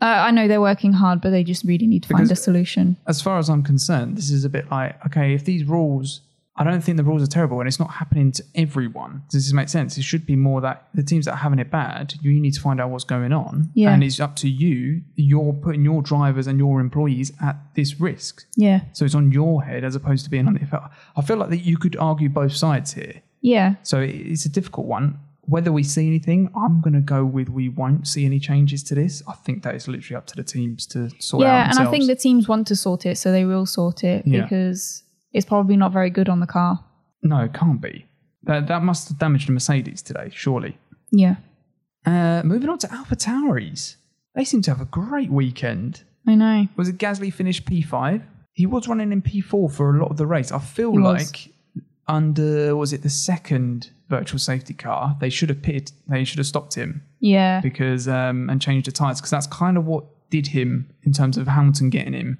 Uh, 0.00 0.04
I 0.28 0.30
know 0.30 0.46
they're 0.46 0.60
working 0.60 0.92
hard, 0.92 1.20
but 1.22 1.30
they 1.30 1.42
just 1.44 1.64
really 1.64 1.86
need 1.86 2.02
to 2.04 2.08
find 2.10 2.30
a 2.30 2.36
solution. 2.36 2.96
As 3.06 3.22
far 3.22 3.38
as 3.38 3.48
I'm 3.48 3.62
concerned, 3.62 4.16
this 4.18 4.30
is 4.30 4.44
a 4.44 4.48
bit 4.50 4.70
like 4.70 5.04
okay, 5.06 5.34
if 5.34 5.44
these 5.44 5.64
rules. 5.64 6.20
I 6.58 6.64
don't 6.64 6.80
think 6.80 6.96
the 6.96 7.04
rules 7.04 7.22
are 7.22 7.26
terrible, 7.26 7.60
and 7.60 7.68
it's 7.68 7.78
not 7.78 7.90
happening 7.90 8.32
to 8.32 8.42
everyone. 8.54 9.24
Does 9.30 9.44
this 9.44 9.52
make 9.52 9.68
sense? 9.68 9.98
It 9.98 10.04
should 10.04 10.24
be 10.24 10.36
more 10.36 10.62
that 10.62 10.88
the 10.94 11.02
teams 11.02 11.26
that 11.26 11.32
are 11.32 11.36
having 11.36 11.58
it 11.58 11.70
bad, 11.70 12.14
you 12.22 12.32
need 12.40 12.54
to 12.54 12.60
find 12.62 12.80
out 12.80 12.88
what's 12.88 13.04
going 13.04 13.30
on, 13.34 13.68
Yeah. 13.74 13.92
and 13.92 14.02
it's 14.02 14.20
up 14.20 14.36
to 14.36 14.48
you. 14.48 15.02
You're 15.16 15.52
putting 15.52 15.84
your 15.84 16.00
drivers 16.00 16.46
and 16.46 16.58
your 16.58 16.80
employees 16.80 17.30
at 17.42 17.56
this 17.74 18.00
risk. 18.00 18.46
Yeah, 18.56 18.80
So 18.94 19.04
it's 19.04 19.14
on 19.14 19.32
your 19.32 19.64
head 19.64 19.84
as 19.84 19.94
opposed 19.96 20.24
to 20.24 20.30
being 20.30 20.46
on 20.46 20.54
the. 20.54 20.90
I 21.14 21.20
feel 21.20 21.36
like 21.36 21.50
that 21.50 21.58
you 21.58 21.76
could 21.76 21.94
argue 21.96 22.30
both 22.30 22.52
sides 22.56 22.94
here. 22.94 23.20
yeah, 23.42 23.74
So 23.82 24.00
it's 24.00 24.46
a 24.46 24.48
difficult 24.48 24.86
one. 24.86 25.18
Whether 25.46 25.70
we 25.72 25.82
see 25.84 26.06
anything, 26.06 26.50
I'm 26.56 26.80
going 26.80 26.94
to 26.94 27.00
go 27.00 27.24
with 27.24 27.48
we 27.48 27.68
won't 27.68 28.06
see 28.08 28.24
any 28.26 28.38
changes 28.40 28.82
to 28.84 28.94
this. 28.94 29.22
I 29.28 29.32
think 29.34 29.62
that 29.62 29.74
is 29.74 29.86
literally 29.88 30.16
up 30.16 30.26
to 30.26 30.34
the 30.36 30.42
teams 30.42 30.86
to 30.88 31.08
sort 31.20 31.42
it 31.42 31.46
out 31.46 31.50
yeah. 31.50 31.70
And. 31.70 31.78
I 31.78 31.90
think 31.90 32.06
the 32.06 32.16
teams 32.16 32.48
want 32.48 32.66
to 32.68 32.76
sort 32.76 33.06
it, 33.06 33.16
so 33.18 33.30
they 33.30 33.44
will 33.44 33.66
sort 33.66 34.02
it 34.04 34.26
Yeah. 34.26 34.42
because 34.42 35.02
it's 35.32 35.46
probably 35.46 35.76
not 35.76 35.92
very 35.92 36.10
good 36.10 36.28
on 36.28 36.40
the 36.40 36.46
car. 36.46 36.84
no, 37.22 37.38
it 37.40 37.52
can't 37.54 37.80
be. 37.80 38.06
That 38.44 38.68
that 38.68 38.82
must 38.82 39.08
have 39.08 39.18
damaged 39.18 39.48
the 39.48 39.52
Mercedes 39.52 40.02
today, 40.02 40.30
surely. 40.32 40.78
Yeah, 41.12 41.36
Uh, 42.04 42.42
moving 42.44 42.68
on 42.68 42.78
to 42.78 42.92
Alpha 42.92 43.16
Tauris, 43.16 43.96
they 44.34 44.44
seem 44.44 44.62
to 44.62 44.70
have 44.70 44.80
a 44.80 44.84
great 44.84 45.30
weekend. 45.30 46.02
I 46.26 46.34
know. 46.34 46.66
Was 46.76 46.88
it 46.88 46.98
Gasly 46.98 47.32
finished 47.32 47.64
P5? 47.66 48.22
He 48.52 48.66
was 48.66 48.88
running 48.88 49.12
in 49.12 49.22
P4 49.22 49.70
for 49.72 49.94
a 49.94 50.00
lot 50.00 50.10
of 50.10 50.16
the 50.16 50.26
race. 50.26 50.50
I 50.52 50.58
feel 50.58 50.92
He 50.92 50.98
was. 50.98 51.48
Like 52.08 52.14
under 52.16 52.76
was 52.76 52.92
it 52.92 53.02
the 53.02 53.10
second 53.10 53.90
virtual 54.08 54.38
safety 54.38 54.74
car, 54.74 55.16
they 55.20 55.30
should 55.30 55.48
have 55.48 55.62
pitted, 55.62 55.92
they 56.08 56.24
should 56.24 56.38
have 56.38 56.46
stopped 56.46 56.74
him 56.74 57.02
Yeah, 57.20 57.60
because 57.60 58.06
um, 58.08 58.48
and 58.50 58.60
changed 58.60 58.86
the 58.86 58.92
tires 58.92 59.20
because 59.20 59.30
that's 59.30 59.46
kind 59.46 59.76
of 59.76 59.86
what 59.86 60.04
did 60.30 60.48
him 60.48 60.88
in 61.04 61.12
terms 61.12 61.36
of 61.36 61.46
Hamilton 61.48 61.90
getting 61.90 62.12
him. 62.12 62.38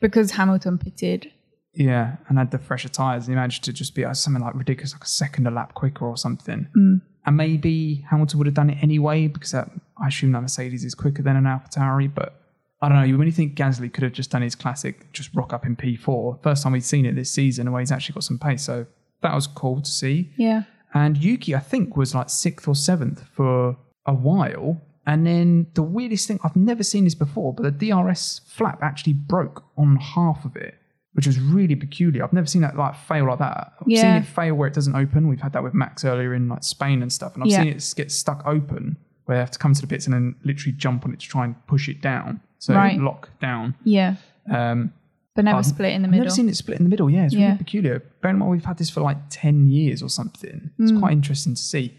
because 0.00 0.32
Hamilton 0.32 0.78
pitted. 0.78 1.30
Yeah, 1.76 2.16
and 2.28 2.38
had 2.38 2.52
the 2.52 2.58
fresher 2.58 2.88
tires, 2.88 3.24
and 3.26 3.32
he 3.32 3.36
managed 3.36 3.64
to 3.64 3.72
just 3.72 3.94
be 3.96 4.04
uh, 4.04 4.14
something 4.14 4.42
like 4.42 4.54
ridiculous, 4.54 4.92
like 4.92 5.02
a 5.02 5.08
second 5.08 5.46
a 5.46 5.50
lap 5.50 5.74
quicker 5.74 6.06
or 6.06 6.16
something. 6.16 6.68
Mm. 6.76 7.00
And 7.26 7.36
maybe 7.36 8.04
Hamilton 8.10 8.38
would 8.38 8.46
have 8.46 8.54
done 8.54 8.70
it 8.70 8.78
anyway 8.82 9.26
because 9.26 9.52
that, 9.52 9.70
I 10.00 10.08
assume 10.08 10.32
that 10.32 10.42
Mercedes 10.42 10.84
is 10.84 10.94
quicker 10.94 11.22
than 11.22 11.36
an 11.36 11.44
AlphaTauri. 11.44 12.14
But 12.14 12.40
I 12.84 12.88
don't 12.88 12.98
know. 12.98 13.04
You 13.04 13.16
really 13.16 13.30
think 13.32 13.56
Gasly 13.56 13.92
could 13.92 14.04
have 14.04 14.12
just 14.12 14.30
done 14.30 14.42
his 14.42 14.54
classic, 14.54 15.10
just 15.12 15.30
rock 15.34 15.52
up 15.52 15.64
in 15.66 15.74
P4? 15.76 16.42
First 16.42 16.62
time 16.62 16.72
we'd 16.72 16.84
seen 16.84 17.06
it 17.06 17.14
this 17.14 17.30
season, 17.30 17.70
where 17.72 17.80
he's 17.80 17.92
actually 17.92 18.14
got 18.14 18.24
some 18.24 18.38
pace. 18.38 18.62
So 18.62 18.86
that 19.22 19.34
was 19.34 19.46
cool 19.46 19.80
to 19.80 19.90
see. 19.90 20.30
Yeah, 20.36 20.64
And 20.92 21.16
Yuki, 21.16 21.54
I 21.54 21.60
think, 21.60 21.96
was 21.96 22.14
like 22.14 22.28
sixth 22.30 22.68
or 22.68 22.74
seventh 22.74 23.24
for 23.34 23.76
a 24.06 24.14
while. 24.14 24.80
And 25.06 25.26
then 25.26 25.66
the 25.74 25.82
weirdest 25.82 26.28
thing, 26.28 26.38
I've 26.44 26.56
never 26.56 26.82
seen 26.82 27.04
this 27.04 27.14
before, 27.14 27.52
but 27.54 27.62
the 27.64 27.70
DRS 27.90 28.40
flap 28.46 28.78
actually 28.82 29.12
broke 29.14 29.64
on 29.76 29.96
half 29.96 30.44
of 30.44 30.56
it, 30.56 30.74
which 31.12 31.26
was 31.26 31.38
really 31.38 31.74
peculiar. 31.76 32.24
I've 32.24 32.32
never 32.32 32.46
seen 32.46 32.62
that 32.62 32.76
like 32.76 32.96
fail 32.96 33.26
like 33.26 33.38
that. 33.38 33.72
I've 33.80 33.86
seen 33.86 34.10
it 34.16 34.24
fail 34.26 34.54
where 34.54 34.68
it 34.68 34.74
doesn't 34.74 34.94
open. 34.94 35.28
We've 35.28 35.40
had 35.40 35.52
that 35.54 35.62
with 35.62 35.74
Max 35.74 36.04
earlier 36.04 36.32
in 36.34 36.48
like 36.48 36.64
Spain 36.64 37.02
and 37.02 37.12
stuff. 37.12 37.34
And 37.34 37.42
I've 37.44 37.50
Yeah. 37.50 37.60
seen 37.62 37.68
it 37.68 37.92
get 37.96 38.10
stuck 38.12 38.42
open 38.46 38.96
where 39.26 39.36
they 39.36 39.40
have 39.40 39.50
to 39.50 39.58
come 39.58 39.72
to 39.74 39.80
the 39.80 39.86
pits 39.86 40.06
and 40.06 40.14
then 40.14 40.34
literally 40.44 40.72
jump 40.76 41.04
on 41.04 41.12
it 41.14 41.20
to 41.20 41.26
try 41.28 41.44
and 41.44 41.54
push 41.66 41.88
it 41.88 42.00
down. 42.02 42.40
So 42.64 42.74
Right. 42.74 42.98
lock 42.98 43.28
down. 43.40 43.74
yeah, 43.84 44.16
Um, 44.50 44.92
but 45.34 45.44
never 45.44 45.58
I've- 45.58 45.68
split 45.68 45.92
in 45.92 46.00
the 46.02 46.08
middle. 46.08 46.22
I've 46.22 46.26
never 46.28 46.34
seen 46.34 46.48
it 46.48 46.56
split 46.56 46.78
in 46.78 46.84
the 46.84 46.88
middle. 46.88 47.10
Yeah, 47.10 47.24
it's 47.26 47.34
really 47.34 47.46
Yeah. 47.48 47.56
peculiar. 47.56 48.02
Bear 48.22 48.30
in 48.30 48.38
mind, 48.38 48.50
we've 48.52 48.64
had 48.64 48.78
this 48.78 48.88
for 48.88 49.00
like 49.02 49.18
10 49.28 49.66
years 49.66 50.02
or 50.02 50.08
something. 50.08 50.70
It's 50.78 50.92
Mm. 50.92 50.98
quite 51.00 51.12
interesting 51.12 51.54
to 51.54 51.62
see. 51.62 51.92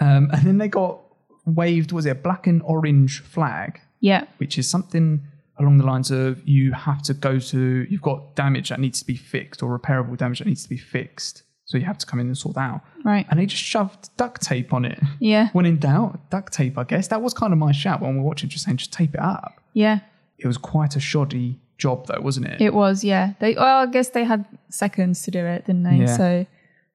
Um, 0.00 0.30
and 0.32 0.42
then 0.46 0.58
they 0.58 0.68
got 0.68 1.00
waved, 1.46 1.90
was 1.92 2.06
it 2.06 2.10
a 2.10 2.14
black 2.14 2.46
and 2.46 2.62
orange 2.64 3.20
flag, 3.20 3.80
yeah, 4.00 4.24
which 4.38 4.56
is 4.58 4.68
something 4.70 5.22
along 5.58 5.78
the 5.78 5.84
lines 5.86 6.10
of 6.10 6.46
you 6.48 6.72
have 6.72 7.00
to 7.02 7.14
go 7.14 7.38
to, 7.38 7.86
you've 7.90 8.02
got 8.02 8.34
damage 8.36 8.68
that 8.70 8.78
needs 8.80 9.00
to 9.00 9.06
be 9.06 9.14
fixed 9.16 9.62
or 9.62 9.76
repairable 9.78 10.16
damage 10.16 10.38
that 10.40 10.46
needs 10.48 10.62
to 10.64 10.68
be 10.68 10.76
fixed. 10.76 11.42
So 11.66 11.78
you 11.78 11.84
have 11.86 11.96
to 11.98 12.06
come 12.06 12.20
in 12.20 12.26
and 12.26 12.36
sort 12.36 12.54
that 12.56 12.70
out. 12.70 12.80
right. 13.04 13.26
And 13.30 13.38
they 13.40 13.46
just 13.46 13.62
shoved 13.62 14.10
duct 14.16 14.42
tape 14.42 14.72
on 14.72 14.84
it. 14.84 14.98
Yeah, 15.18 15.48
When 15.52 15.64
in 15.66 15.78
doubt, 15.78 16.28
duct 16.30 16.52
tape, 16.52 16.76
I 16.78 16.84
guess. 16.84 17.08
That 17.08 17.22
was 17.22 17.32
kind 17.34 17.52
of 17.52 17.58
my 17.58 17.72
shout 17.72 18.00
when 18.02 18.12
we 18.14 18.18
were 18.20 18.26
watching, 18.26 18.48
just 18.50 18.64
saying, 18.64 18.76
just 18.78 18.92
tape 18.92 19.14
it 19.14 19.20
up. 19.20 19.60
Yeah. 19.74 20.00
It 20.38 20.46
was 20.46 20.56
quite 20.56 20.96
a 20.96 21.00
shoddy 21.00 21.60
job, 21.76 22.06
though, 22.06 22.20
wasn't 22.20 22.46
it? 22.46 22.60
It 22.60 22.72
was. 22.72 23.04
Yeah. 23.04 23.34
They. 23.40 23.54
Well, 23.54 23.82
I 23.82 23.86
guess 23.86 24.08
they 24.08 24.24
had 24.24 24.46
seconds 24.70 25.22
to 25.24 25.30
do 25.30 25.44
it, 25.44 25.66
didn't 25.66 25.82
they? 25.82 25.96
Yeah. 25.96 26.16
So 26.16 26.46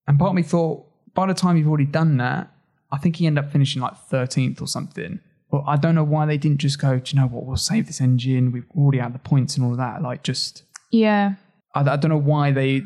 And 0.07 0.17
part 0.17 0.29
of 0.29 0.35
me 0.35 0.41
thought, 0.41 0.85
by 1.13 1.27
the 1.27 1.33
time 1.33 1.55
you've 1.55 1.67
already 1.67 1.85
done 1.85 2.17
that, 2.17 2.51
I 2.91 2.97
think 2.97 3.17
he 3.17 3.27
ended 3.27 3.45
up 3.45 3.51
finishing 3.51 3.81
like 3.81 3.93
13th 4.09 4.61
or 4.61 4.67
something. 4.67 5.19
But 5.51 5.63
I 5.67 5.77
don't 5.77 5.95
know 5.95 6.03
why 6.03 6.25
they 6.25 6.37
didn't 6.37 6.59
just 6.59 6.79
go, 6.79 6.99
do 6.99 7.15
you 7.15 7.21
know 7.21 7.27
what, 7.27 7.45
we'll 7.45 7.57
save 7.57 7.87
this 7.87 8.01
engine. 8.01 8.51
We've 8.51 8.69
already 8.75 8.99
had 8.99 9.13
the 9.13 9.19
points 9.19 9.55
and 9.55 9.65
all 9.65 9.71
of 9.71 9.77
that. 9.77 10.01
Like, 10.01 10.23
just, 10.23 10.63
yeah, 10.91 11.35
I, 11.73 11.81
I 11.81 11.95
don't 11.95 12.09
know 12.09 12.17
why 12.17 12.51
they, 12.51 12.83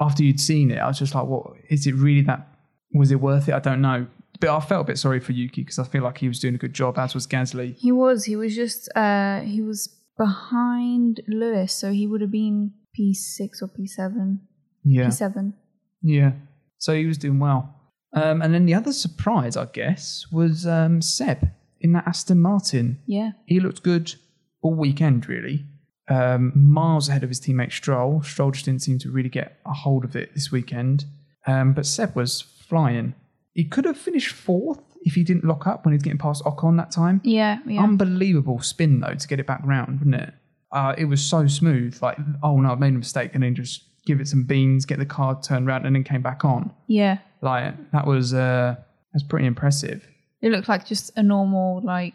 after 0.00 0.24
you'd 0.24 0.40
seen 0.40 0.70
it, 0.70 0.78
I 0.78 0.88
was 0.88 0.98
just 0.98 1.14
like, 1.14 1.26
what, 1.26 1.52
is 1.68 1.86
it 1.86 1.94
really 1.94 2.22
that, 2.22 2.48
was 2.92 3.12
it 3.12 3.20
worth 3.20 3.48
it? 3.48 3.54
I 3.54 3.60
don't 3.60 3.80
know. 3.80 4.06
But 4.40 4.56
I 4.56 4.60
felt 4.60 4.82
a 4.82 4.84
bit 4.84 4.98
sorry 4.98 5.20
for 5.20 5.32
Yuki 5.32 5.62
because 5.62 5.78
I 5.78 5.84
feel 5.84 6.02
like 6.02 6.18
he 6.18 6.28
was 6.28 6.38
doing 6.40 6.54
a 6.54 6.58
good 6.58 6.72
job, 6.72 6.98
as 6.98 7.14
was 7.14 7.26
Gasly. 7.26 7.76
he 7.76 7.92
was. 7.92 8.24
He 8.24 8.36
was 8.36 8.54
just. 8.54 8.88
Uh, 8.96 9.40
he 9.40 9.60
was 9.62 9.88
behind 10.18 11.20
Lewis, 11.28 11.72
so 11.72 11.92
he 11.92 12.06
would 12.06 12.20
have 12.20 12.30
been 12.30 12.72
P 12.94 13.14
six 13.14 13.62
or 13.62 13.68
P 13.68 13.86
seven. 13.86 14.40
Yeah. 14.84 15.06
P 15.06 15.10
seven. 15.10 15.54
Yeah. 16.02 16.32
So 16.78 16.94
he 16.94 17.06
was 17.06 17.18
doing 17.18 17.38
well. 17.38 17.74
Um, 18.14 18.42
and 18.42 18.52
then 18.54 18.66
the 18.66 18.74
other 18.74 18.92
surprise, 18.92 19.56
I 19.56 19.66
guess, 19.66 20.26
was 20.32 20.66
um, 20.66 21.00
Seb 21.02 21.48
in 21.80 21.92
that 21.92 22.06
Aston 22.08 22.40
Martin. 22.40 22.98
Yeah. 23.06 23.32
he 23.46 23.60
looked 23.60 23.82
good 23.82 24.14
all 24.62 24.74
weekend, 24.74 25.28
really. 25.28 25.64
Um, 26.08 26.52
miles 26.56 27.08
ahead 27.08 27.22
of 27.22 27.28
his 27.28 27.40
teammate 27.40 27.72
Stroll. 27.72 28.22
Stroll 28.22 28.50
just 28.50 28.64
didn't 28.64 28.82
seem 28.82 28.98
to 29.00 29.10
really 29.10 29.28
get 29.28 29.60
a 29.64 29.72
hold 29.72 30.04
of 30.04 30.16
it 30.16 30.34
this 30.34 30.50
weekend. 30.50 31.04
Um, 31.46 31.72
but 31.72 31.86
Seb 31.86 32.16
was 32.16 32.40
flying. 32.40 33.14
He 33.54 33.64
could 33.64 33.84
have 33.84 33.96
finished 33.98 34.32
fourth 34.34 34.80
if 35.02 35.14
he 35.14 35.24
didn't 35.24 35.44
lock 35.44 35.66
up 35.66 35.84
when 35.84 35.92
he 35.92 35.96
was 35.96 36.02
getting 36.02 36.18
past 36.18 36.44
Ocon 36.44 36.76
that 36.76 36.90
time. 36.90 37.20
Yeah. 37.24 37.58
Yeah. 37.66 37.82
Unbelievable 37.82 38.60
spin, 38.60 39.00
though, 39.00 39.14
to 39.14 39.28
get 39.28 39.40
it 39.40 39.46
back 39.46 39.60
round, 39.64 39.98
wasn't 40.00 40.14
it? 40.16 40.34
Uh, 40.72 40.94
it 40.96 41.06
was 41.06 41.20
so 41.20 41.46
smooth. 41.46 42.00
Like, 42.02 42.16
oh 42.42 42.60
no, 42.60 42.70
I've 42.72 42.78
made 42.78 42.94
a 42.94 42.98
mistake. 42.98 43.30
And 43.34 43.42
then 43.42 43.54
just 43.54 43.82
give 44.06 44.20
it 44.20 44.28
some 44.28 44.44
beans, 44.44 44.84
get 44.86 44.98
the 44.98 45.06
car 45.06 45.40
turned 45.42 45.66
around, 45.68 45.84
and 45.86 45.94
then 45.96 46.04
came 46.04 46.22
back 46.22 46.44
on. 46.44 46.72
yeah. 46.86 47.18
Like, 47.42 47.90
that 47.92 48.06
was, 48.06 48.34
uh, 48.34 48.76
that's 49.12 49.22
pretty 49.24 49.46
impressive. 49.46 50.06
It 50.42 50.52
looked 50.52 50.68
like 50.68 50.86
just 50.86 51.10
a 51.16 51.22
normal 51.22 51.80
like. 51.82 52.14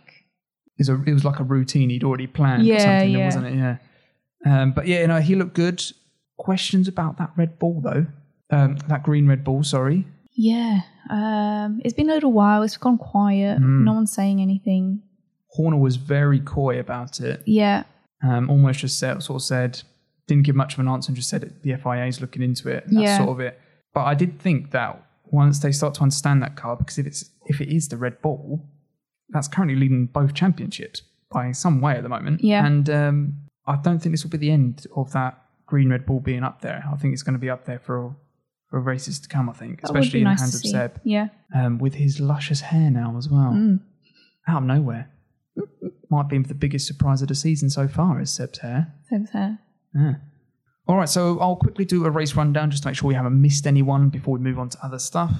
It 0.77 0.87
was, 0.87 0.89
a, 0.89 1.01
it 1.03 1.13
was 1.13 1.25
like 1.25 1.39
a 1.39 1.43
routine 1.43 1.89
he'd 1.89 2.03
already 2.03 2.27
planned 2.27 2.61
or 2.61 2.65
Yeah, 2.65 2.79
something, 2.99 3.11
yeah. 3.11 3.25
wasn't 3.25 3.45
it? 3.47 3.55
Yeah. 3.55 3.77
Um, 4.45 4.71
but 4.73 4.85
yeah, 4.87 5.01
you 5.01 5.07
know, 5.07 5.19
he 5.21 5.33
looked 5.35 5.55
good. 5.55 5.81
Questions 6.37 6.87
about 6.87 7.17
that 7.17 7.31
Red 7.35 7.57
Bull 7.57 7.81
though. 7.81 8.05
Um, 8.51 8.75
that 8.87 9.01
green 9.03 9.25
Red 9.27 9.43
Bull, 9.43 9.63
sorry. 9.63 10.05
Yeah. 10.35 10.81
Um. 11.09 11.81
It's 11.83 11.93
been 11.93 12.09
a 12.09 12.13
little 12.13 12.33
while. 12.33 12.63
It's 12.63 12.77
gone 12.77 12.97
quiet. 12.97 13.59
Mm. 13.59 13.83
No 13.83 13.93
one's 13.93 14.11
saying 14.11 14.41
anything. 14.41 15.01
Horner 15.49 15.77
was 15.77 15.95
very 15.95 16.39
coy 16.39 16.79
about 16.79 17.19
it. 17.21 17.41
Yeah. 17.45 17.83
Um, 18.23 18.49
almost 18.49 18.79
just 18.79 18.99
said, 18.99 19.21
sort 19.23 19.41
of 19.41 19.45
said, 19.45 19.81
didn't 20.27 20.43
give 20.45 20.55
much 20.55 20.73
of 20.73 20.79
an 20.79 20.87
answer 20.87 21.09
and 21.09 21.15
just 21.15 21.29
said 21.29 21.53
the 21.63 21.75
FIA 21.75 22.05
is 22.07 22.19
looking 22.19 22.41
into 22.41 22.69
it. 22.69 22.83
That's 22.87 22.93
Yeah. 22.93 23.17
sort 23.17 23.29
of 23.29 23.39
it. 23.39 23.59
But 23.93 24.05
I 24.05 24.15
did 24.15 24.39
think 24.39 24.71
that 24.71 25.01
once 25.25 25.59
they 25.59 25.71
start 25.71 25.93
to 25.95 26.01
understand 26.01 26.41
that 26.43 26.55
car, 26.55 26.75
because 26.75 26.97
if 26.97 27.05
it's 27.05 27.29
if 27.45 27.61
it 27.61 27.69
is 27.73 27.87
the 27.87 27.97
Red 27.97 28.21
Bull, 28.21 28.65
that's 29.29 29.47
currently 29.47 29.75
leading 29.77 30.07
both 30.07 30.33
championships 30.33 31.01
by 31.31 31.51
some 31.51 31.79
way 31.81 31.93
at 31.95 32.03
the 32.03 32.09
moment. 32.09 32.41
Yeah. 32.43 32.65
And 32.65 32.89
um, 32.89 33.33
I 33.67 33.75
don't 33.77 33.99
think 33.99 34.13
this 34.13 34.23
will 34.23 34.31
be 34.31 34.37
the 34.37 34.51
end 34.51 34.87
of 34.95 35.11
that 35.13 35.41
green 35.65 35.89
Red 35.89 36.05
Bull 36.05 36.19
being 36.19 36.43
up 36.43 36.61
there. 36.61 36.83
I 36.91 36.95
think 36.97 37.13
it's 37.13 37.23
going 37.23 37.33
to 37.33 37.39
be 37.39 37.49
up 37.49 37.65
there 37.65 37.79
for 37.79 38.15
for 38.69 38.79
races 38.79 39.19
to 39.21 39.27
come. 39.29 39.49
I 39.49 39.53
think, 39.53 39.81
That 39.81 39.87
especially 39.91 40.19
in 40.21 40.25
nice 40.25 40.39
the 40.39 40.43
hands 40.43 40.55
of 40.55 40.61
see. 40.61 40.69
Seb, 40.71 40.99
Yeah. 41.03 41.27
um, 41.53 41.77
with 41.77 41.95
his 41.95 42.19
luscious 42.19 42.61
hair 42.61 42.89
now 42.91 43.15
as 43.17 43.29
well, 43.29 43.51
Mm. 43.53 43.79
out 44.47 44.57
of 44.61 44.67
nowhere. 44.67 45.09
Might 46.09 46.29
be 46.29 46.37
the 46.39 46.53
biggest 46.53 46.85
surprise 46.87 47.21
of 47.21 47.27
the 47.29 47.35
season 47.35 47.69
so 47.69 47.87
far 47.87 48.19
is 48.21 48.29
Seb's 48.31 48.59
hair. 48.59 48.93
Seb's 49.09 49.29
hair. 49.31 49.59
Yeah. 49.95 50.15
All 50.87 50.97
right, 50.97 51.09
so 51.09 51.39
I'll 51.39 51.55
quickly 51.55 51.83
do 51.85 52.05
a 52.05 52.11
race 52.11 52.35
rundown 52.35 52.69
just 52.69 52.83
to 52.83 52.89
make 52.89 52.95
sure 52.95 53.07
we 53.07 53.15
haven't 53.15 53.39
missed 53.41 53.65
anyone 53.65 54.09
before 54.09 54.33
we 54.35 54.39
move 54.39 54.59
on 54.59 54.69
to 54.69 54.85
other 54.85 54.99
stuff. 54.99 55.33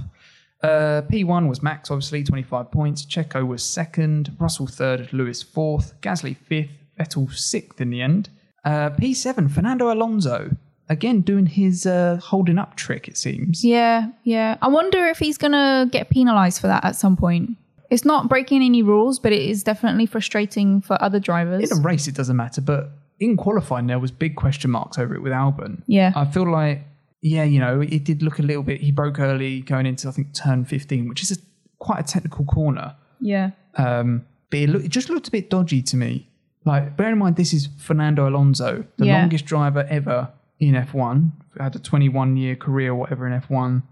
Uh, 0.63 1.03
P1 1.09 1.47
was 1.47 1.61
Max, 1.61 1.91
obviously, 1.91 2.23
25 2.23 2.71
points. 2.71 3.05
Checo 3.05 3.45
was 3.45 3.63
second. 3.63 4.35
Russell 4.39 4.65
third. 4.65 5.13
Lewis 5.13 5.43
fourth. 5.43 5.93
Gasly 6.01 6.35
fifth. 6.35 6.71
Vettel 6.99 7.31
sixth 7.31 7.79
in 7.79 7.89
the 7.91 8.01
end. 8.01 8.29
Uh, 8.63 8.89
P7, 8.91 9.51
Fernando 9.51 9.93
Alonso. 9.93 10.55
Again, 10.87 11.21
doing 11.21 11.47
his 11.47 11.85
uh, 11.85 12.19
holding 12.23 12.57
up 12.59 12.75
trick, 12.75 13.07
it 13.07 13.17
seems. 13.17 13.63
Yeah. 13.65 14.09
Yeah. 14.23 14.57
I 14.61 14.67
wonder 14.67 15.05
if 15.07 15.17
he's 15.17 15.37
gonna 15.37 15.87
get 15.91 16.09
penalised 16.09 16.61
for 16.61 16.67
that 16.67 16.85
at 16.85 16.95
some 16.95 17.15
point. 17.17 17.51
It's 17.89 18.05
not 18.05 18.29
breaking 18.29 18.61
any 18.63 18.81
rules, 18.83 19.19
but 19.19 19.31
it 19.31 19.41
is 19.41 19.63
definitely 19.63 20.05
frustrating 20.05 20.81
for 20.81 21.01
other 21.01 21.19
drivers. 21.19 21.71
In 21.71 21.77
a 21.77 21.81
race, 21.81 22.07
it 22.07 22.15
doesn't 22.15 22.35
matter, 22.35 22.61
but 22.61 22.89
in 23.19 23.37
qualifying, 23.37 23.87
there 23.87 23.99
was 23.99 24.11
big 24.11 24.35
question 24.35 24.71
marks 24.71 24.97
over 24.97 25.15
it 25.15 25.21
with 25.21 25.31
Albon. 25.31 25.81
Yeah. 25.87 26.11
I 26.15 26.25
feel 26.25 26.51
like, 26.51 26.81
yeah, 27.21 27.43
you 27.43 27.59
know, 27.59 27.81
it 27.81 28.03
did 28.03 28.21
look 28.21 28.39
a 28.39 28.41
little 28.43 28.63
bit. 28.63 28.81
He 28.81 28.91
broke 28.91 29.19
early 29.19 29.61
going 29.61 29.85
into, 29.85 30.07
I 30.07 30.11
think, 30.11 30.33
turn 30.33 30.65
15, 30.65 31.07
which 31.07 31.21
is 31.23 31.31
a, 31.31 31.35
quite 31.79 31.99
a 31.99 32.03
technical 32.03 32.45
corner. 32.45 32.95
yeah. 33.19 33.51
Um, 33.77 34.25
but 34.49 34.59
it, 34.59 34.69
look, 34.69 34.83
it 34.85 34.89
just 34.89 35.09
looked 35.09 35.27
a 35.27 35.31
bit 35.31 35.49
dodgy 35.49 35.81
to 35.83 35.97
me. 35.97 36.27
Like, 36.65 36.95
bear 36.97 37.11
in 37.11 37.17
mind, 37.17 37.35
this 37.35 37.53
is 37.53 37.69
Fernando 37.77 38.27
Alonso, 38.29 38.85
the 38.97 39.05
Yeah. 39.07 39.19
longest 39.19 39.45
driver 39.45 39.85
ever 39.89 40.29
in 40.59 40.73
F1. 40.73 41.31
Had 41.59 41.75
a 41.75 41.79
21 41.79 42.37
year 42.37 42.55
career, 42.55 42.91
or 42.91 42.95
whatever, 42.95 43.27
in 43.27 43.39
F1. 43.39 43.83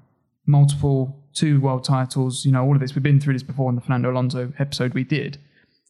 Multiple 0.46 1.24
two 1.34 1.60
world 1.62 1.84
titles. 1.84 2.46
You 2.46 2.52
know, 2.52 2.64
all 2.64 2.76
of 2.76 2.82
this. 2.82 2.96
We've 2.96 3.04
been 3.04 3.20
through 3.20 3.34
this 3.34 3.44
before 3.44 3.70
in 3.70 3.76
the 3.76 3.82
Fernando 3.82 4.12
Alonso 4.12 4.54
episode 4.60 4.94
we 4.94 5.04
did. 5.04 5.40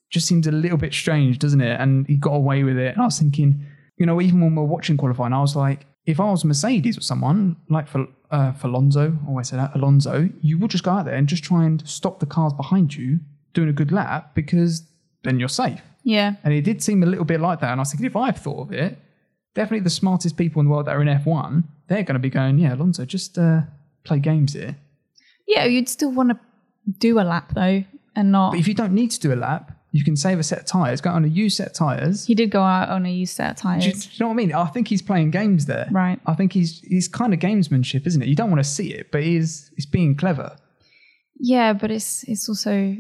Just 0.10 0.28
seems 0.28 0.46
a 0.46 0.52
little 0.52 0.78
bit 0.78 0.94
strange, 0.94 1.40
doesn't 1.40 1.62
it? 1.62 1.80
And 1.80 2.06
he 2.08 2.18
got 2.18 2.34
away 2.34 2.64
with 2.64 2.78
it. 2.78 2.94
And 2.94 3.02
I 3.02 3.06
was 3.06 3.18
thinking, 3.18 3.66
you 3.98 4.06
know, 4.06 4.22
even 4.22 4.42
when 4.42 4.56
we're 4.56 4.64
watching 4.64 4.98
qualifying, 4.98 5.34
I 5.34 5.42
was 5.42 5.56
like, 5.56 5.86
if 6.06 6.20
I 6.20 6.26
was 6.26 6.44
Mercedes 6.44 6.98
or 6.98 7.02
someone 7.02 7.56
like 7.70 7.88
for 7.88 8.08
uh, 8.30 8.52
for 8.54 8.68
Alonso, 8.68 9.18
always 9.28 9.50
say 9.50 9.58
that 9.58 9.76
Alonso, 9.76 10.30
you 10.42 10.58
would 10.58 10.72
just 10.72 10.84
go 10.84 10.92
out 10.92 11.06
there 11.06 11.14
and 11.14 11.28
just 11.28 11.44
try 11.44 11.66
and 11.66 11.88
stop 11.88 12.20
the 12.20 12.26
cars 12.26 12.52
behind 12.54 12.96
you 12.96 13.20
doing 13.54 13.70
a 13.70 13.74
good 13.74 13.92
lap 13.92 14.34
because 14.34 14.88
then 15.24 15.40
you're 15.40 15.50
safe. 15.50 15.82
Yeah. 16.04 16.36
And 16.44 16.54
it 16.54 16.62
did 16.62 16.84
seem 16.84 17.04
a 17.04 17.06
little 17.06 17.26
bit 17.26 17.40
like 17.40 17.60
that. 17.62 17.72
And 17.72 17.80
I 17.80 17.82
was 17.82 17.92
thinking, 17.92 18.08
if 18.08 18.16
I've 18.16 18.38
thought 18.38 18.62
of 18.62 18.74
it, 18.74 18.98
definitely 19.54 19.84
the 19.84 19.90
smartest 19.90 20.38
people 20.38 20.60
in 20.60 20.66
the 20.66 20.72
world 20.72 20.88
that 20.88 20.96
are 20.96 21.02
in 21.02 21.08
F1, 21.08 21.64
they're 21.88 22.04
going 22.04 22.16
to 22.16 22.20
be 22.20 22.30
going, 22.30 22.58
yeah, 22.58 22.74
Alonso, 22.74 23.06
just 23.06 23.38
uh, 23.38 23.62
play 24.04 24.20
games 24.20 24.54
here. 24.54 24.78
Yeah. 25.48 25.66
You'd 25.66 25.90
still 25.90 26.12
want 26.12 26.30
to 26.32 26.40
do 27.00 27.20
a 27.20 27.22
lap 27.22 27.54
though, 27.54 27.84
and 28.16 28.32
not. 28.32 28.52
But 28.52 28.60
if 28.60 28.68
you 28.68 28.74
don't 28.74 28.94
need 28.94 29.12
to 29.12 29.20
do 29.20 29.34
a 29.34 29.36
lap, 29.36 29.72
you 29.92 30.04
can 30.04 30.16
save 30.16 30.40
a 30.40 30.44
set 30.44 30.60
of 30.60 30.66
tyres, 30.66 31.02
go 31.02 31.12
on 31.12 31.24
a 31.24 31.28
used 31.28 31.58
set 31.58 31.68
of 31.68 31.74
tyres. 31.74 32.26
he 32.26 32.34
did 32.34 32.50
go 32.50 32.64
out 32.64 32.90
on 32.90 33.06
a 33.06 33.12
used 33.12 33.36
set 33.36 33.52
of 33.52 33.58
tires. 33.58 33.84
Do 33.84 33.90
you, 33.90 33.96
do 33.96 34.10
you 34.12 34.16
know 34.20 34.28
what 34.28 34.34
I 34.34 34.38
mean? 34.38 34.54
I 34.54 34.66
think 34.66 34.88
he's 34.88 35.04
playing 35.04 35.30
games 35.32 35.68
there. 35.68 35.88
Right. 35.92 36.20
I 36.26 36.34
think 36.34 36.52
he's 36.52 36.80
he's 36.82 37.08
kind 37.08 37.34
of 37.34 37.40
gamesmanship, 37.40 38.08
isn't 38.08 38.22
it? 38.22 38.28
You 38.28 38.36
don't 38.36 38.50
want 38.50 38.64
to 38.64 38.70
see 38.70 38.92
it, 38.92 39.12
but 39.12 39.22
he 39.24 39.36
is 39.36 39.72
he's 39.76 39.86
being 39.86 40.16
clever. 40.16 40.56
yeah, 41.40 41.74
but 41.74 41.92
it's 41.92 42.24
it's 42.24 42.50
also 42.50 42.98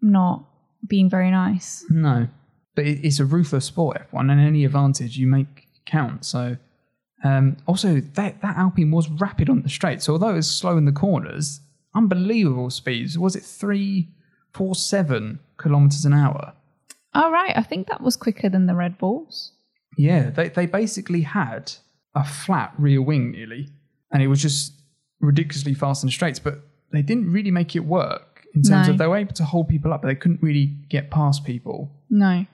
not 0.00 0.46
being 0.86 1.10
very 1.10 1.30
nice. 1.30 1.84
No, 1.90 2.28
but 2.76 2.86
it, 2.86 3.04
it's 3.04 3.18
a 3.18 3.24
ruthless 3.24 3.64
sport, 3.64 4.00
F1, 4.12 4.30
and 4.30 4.40
any 4.40 4.64
advantage 4.64 5.18
you 5.18 5.26
make 5.26 5.66
count. 5.86 6.24
So, 6.24 6.56
um, 7.24 7.56
also 7.66 8.00
that 8.00 8.40
that 8.42 8.56
Alpine 8.56 8.90
was 8.90 9.08
rapid 9.10 9.48
on 9.50 9.62
the 9.62 9.68
straight. 9.68 10.02
So 10.02 10.12
although 10.14 10.30
it 10.30 10.34
was 10.36 10.50
slow 10.50 10.76
in 10.76 10.84
the 10.84 10.92
corners, 10.92 11.60
unbelievable 11.94 12.70
speeds. 12.70 13.18
Was 13.18 13.36
it 13.36 13.42
three, 13.42 14.08
four, 14.52 14.74
seven 14.74 15.40
kilometers 15.58 16.04
an 16.04 16.14
hour? 16.14 16.54
All 17.14 17.30
right. 17.32 17.52
I 17.56 17.62
think 17.62 17.88
that 17.88 18.00
was 18.00 18.16
quicker 18.16 18.48
than 18.48 18.66
the 18.66 18.74
Red 18.74 18.96
Bulls. 18.98 19.52
Yeah, 19.98 20.30
they 20.30 20.48
they 20.48 20.66
basically 20.66 21.22
had 21.22 21.72
a 22.14 22.24
flat 22.24 22.72
rear 22.78 23.02
wing 23.02 23.32
nearly, 23.32 23.68
and 24.12 24.22
it 24.22 24.28
was 24.28 24.40
just 24.40 24.72
ridiculously 25.20 25.74
fast 25.74 26.02
in 26.02 26.06
the 26.08 26.12
straights. 26.12 26.38
But 26.38 26.60
they 26.92 27.02
didn't 27.02 27.30
really 27.32 27.50
make 27.50 27.74
it 27.76 27.80
work 27.84 28.46
in 28.54 28.62
terms 28.62 28.86
No. 28.86 28.92
of 28.92 28.98
they 28.98 29.06
were 29.06 29.16
able 29.16 29.34
to 29.34 29.44
hold 29.44 29.68
people 29.68 29.92
up, 29.92 30.02
but 30.02 30.08
they 30.08 30.14
couldn't 30.14 30.42
really 30.42 30.66
get 30.88 31.10
past 31.10 31.44
people. 31.44 31.90
No. 32.08 32.46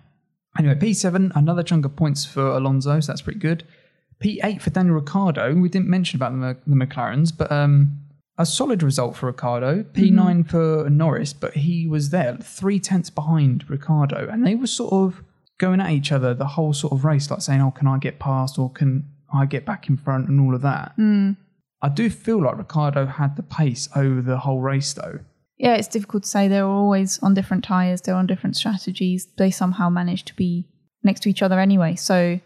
Anyway, 0.59 0.75
P7, 0.75 1.33
another 1.35 1.63
chunk 1.63 1.85
of 1.85 1.97
points 1.97 2.25
for 2.25 2.47
Alonso, 2.49 3.01
so 3.01 3.13
that's 3.13 3.23
pretty 3.23 3.39
good. 3.39 3.65
P8 4.23 4.63
for 4.63 4.71
Daniel 4.71 4.95
Ricciardo. 4.97 5.55
We 5.55 5.69
didn't 5.69 5.89
mention 5.89 6.17
about 6.17 6.33
the, 6.33 6.57
the 6.67 6.77
McLarens, 6.77 7.33
but 7.37 7.53
um, 7.53 7.99
a 8.39 8.47
solid 8.47 8.83
result 8.83 9.17
for 9.17 9.27
Ricciardo. 9.27 9.83
P9 9.83 10.49
for 10.49 10.89
Norris, 10.89 11.33
but 11.33 11.55
he 11.55 11.87
was 11.87 12.11
there 12.11 12.37
three 12.37 12.79
tenths 12.81 13.11
behind 13.11 13.69
Ricciardo, 13.69 14.29
and 14.31 14.47
they 14.47 14.55
were 14.55 14.67
sort 14.67 14.93
of 14.93 15.23
going 15.59 15.81
at 15.81 15.91
each 15.91 16.13
other 16.13 16.35
the 16.35 16.47
whole 16.47 16.73
sort 16.73 16.93
of 16.93 17.05
race, 17.05 17.31
like 17.31 17.41
saying, 17.43 17.61
"Oh, 17.61 17.71
can 17.71 17.87
I 17.87 17.99
get 17.99 18.19
past?" 18.19 18.59
or 18.59 18.71
"Can 18.71 19.05
I 19.33 19.47
get 19.47 19.65
back 19.67 19.89
in 19.89 19.97
front?" 19.97 20.29
and 20.29 20.41
all 20.41 20.55
of 20.55 20.63
that. 20.63 20.93
I 21.83 21.89
do 21.89 22.09
feel 22.09 22.43
like 22.43 22.57
Ricciardo 22.57 23.07
had 23.07 23.37
the 23.37 23.43
pace 23.43 23.89
over 23.95 24.23
the 24.23 24.39
whole 24.39 24.61
race, 24.61 24.93
though. 24.95 25.21
Yeah, 25.59 25.75
it's 25.75 25.89
difficult 25.89 26.25
to 26.25 26.29
say. 26.29 26.49
They're 26.49 26.67
always 26.67 27.19
on 27.21 27.35
different 27.35 27.65
tires. 27.65 28.01
They're 28.03 28.15
on 28.15 28.27
different 28.27 28.57
strategies. 28.57 29.27
They 29.39 29.51
somehow 29.51 29.89
managed 29.89 30.27
to 30.29 30.35
be 30.35 30.69
next 31.03 31.21
to 31.21 31.31
each 31.31 31.43
other 31.43 31.59
anyway. 31.59 31.95
So, 31.97 32.41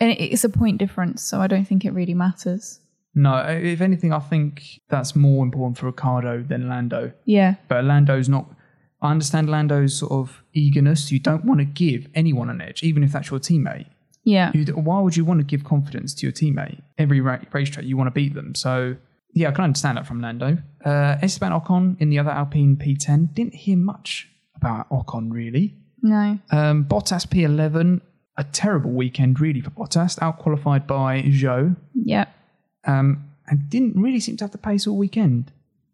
and 0.00 0.10
it's 0.18 0.42
a 0.44 0.48
point 0.48 0.78
difference. 0.78 1.22
So 1.22 1.40
I 1.40 1.46
don't 1.46 1.64
think 1.64 1.84
it 1.84 1.92
really 1.92 2.14
matters. 2.14 2.80
No, 3.14 3.36
if 3.38 3.80
anything, 3.80 4.12
I 4.12 4.18
think 4.18 4.80
that's 4.90 5.16
more 5.16 5.42
important 5.44 5.78
for 5.78 5.86
Ricciardo 5.86 6.42
than 6.42 6.68
Lando. 6.68 7.12
Yeah, 7.24 7.54
But 7.68 7.84
Lando's 7.84 8.28
not. 8.28 8.46
I 9.00 9.10
understand 9.10 9.48
Lando's 9.48 9.96
sort 9.98 10.12
of 10.12 10.42
eagerness. 10.52 11.10
You 11.12 11.18
don't 11.18 11.44
want 11.44 11.60
to 11.60 11.64
give 11.64 12.08
anyone 12.14 12.50
an 12.50 12.60
edge, 12.60 12.82
even 12.82 13.02
if 13.04 13.12
that's 13.12 13.30
your 13.30 13.40
teammate. 13.40 13.86
yeah, 14.24 14.50
You, 14.54 14.64
why 14.74 15.00
would 15.00 15.16
you 15.16 15.24
want 15.24 15.40
to 15.40 15.44
give 15.46 15.64
confidence 15.64 16.12
to 16.14 16.26
your 16.26 16.32
teammate? 16.32 16.82
Every 16.98 17.20
ra- 17.20 17.38
racetrack, 17.52 17.86
you 17.86 17.96
want 17.96 18.08
to 18.08 18.10
beat 18.10 18.34
them. 18.34 18.54
So, 18.54 18.96
yeah, 19.36 19.48
I 19.48 19.52
can 19.52 19.64
understand 19.64 19.98
that 19.98 20.06
from 20.06 20.20
Lando. 20.20 20.58
Uh, 20.84 21.16
Esteban 21.22 21.52
Ocon 21.52 22.00
in 22.00 22.08
the 22.10 22.18
other 22.18 22.30
Alpine 22.30 22.76
P10. 22.76 23.34
Didn't 23.34 23.54
hear 23.54 23.76
much 23.76 24.28
about 24.56 24.88
Ocon, 24.90 25.30
really. 25.30 25.74
no, 26.02 26.38
Um, 26.50 26.84
Bottas 26.86 27.26
P11. 27.26 28.00
A 28.38 28.44
terrible 28.44 28.90
weekend, 28.90 29.40
really, 29.40 29.60
for 29.60 29.70
Bottas. 29.70 30.20
Out 30.22 30.38
qualified 30.38 30.86
by 30.86 31.22
Zhou. 31.22 31.76
yeah, 31.94 32.26
Um, 32.86 33.24
and 33.46 33.68
didn't 33.70 33.94
really 34.00 34.20
seem 34.20 34.36
to 34.38 34.44
have 34.44 34.52
the 34.52 34.58
pace 34.58 34.86
all 34.86 34.96
weekend. 34.96 35.52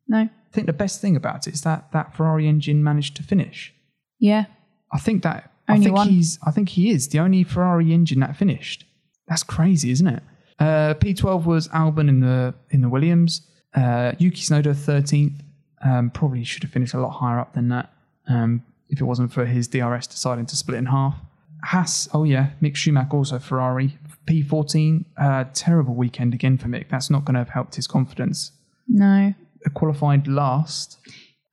no, 0.08 0.18
I 0.18 0.30
think 0.52 0.66
the 0.66 0.72
best 0.72 1.00
thing 1.00 1.16
about 1.16 1.46
it 1.46 1.54
is 1.54 1.62
that 1.62 1.90
that 1.92 2.14
Ferrari 2.16 2.46
engine 2.48 2.82
managed 2.84 3.14
to 3.16 3.22
finish. 3.22 3.72
yeah, 4.18 4.44
I 4.92 4.98
think 4.98 5.22
that 5.22 5.50
Only 5.68 5.80
I 5.80 5.84
think 5.84 5.96
one. 5.96 6.08
he's 6.08 6.38
I 6.46 6.50
think 6.50 6.68
he 6.70 6.90
is 6.90 7.08
the 7.08 7.18
only 7.20 7.42
Ferrari 7.44 7.92
engine 7.92 8.20
that 8.20 8.36
finished. 8.36 8.84
That's 9.28 9.42
crazy, 9.44 9.90
isn't 9.90 10.06
it? 10.06 10.22
Uh, 10.62 10.94
P12 10.94 11.44
was 11.44 11.66
Albon 11.68 12.08
in 12.08 12.20
the 12.20 12.54
in 12.70 12.82
the 12.82 12.88
Williams. 12.88 13.48
Uh, 13.74 14.12
Yuki 14.18 14.42
Tsunoda 14.42 14.74
13th. 14.74 15.40
Um, 15.84 16.10
probably 16.10 16.44
should 16.44 16.62
have 16.62 16.70
finished 16.70 16.94
a 16.94 17.00
lot 17.00 17.10
higher 17.10 17.40
up 17.40 17.54
than 17.54 17.68
that 17.70 17.92
um, 18.28 18.62
if 18.88 19.00
it 19.00 19.04
wasn't 19.04 19.32
for 19.32 19.44
his 19.44 19.66
DRS 19.66 20.06
deciding 20.06 20.46
to 20.46 20.56
split 20.56 20.78
in 20.78 20.86
half. 20.86 21.16
Haas, 21.64 22.08
oh 22.14 22.22
yeah, 22.22 22.50
Mick 22.62 22.76
Schumacher 22.76 23.16
also 23.16 23.38
Ferrari. 23.40 23.98
P14, 24.26 25.04
uh, 25.16 25.44
terrible 25.52 25.94
weekend 25.94 26.32
again 26.32 26.56
for 26.56 26.68
Mick. 26.68 26.88
That's 26.88 27.10
not 27.10 27.24
going 27.24 27.34
to 27.34 27.40
have 27.40 27.48
helped 27.48 27.74
his 27.74 27.86
confidence. 27.88 28.52
no. 28.88 29.34
Qualified 29.74 30.26
last. 30.26 30.98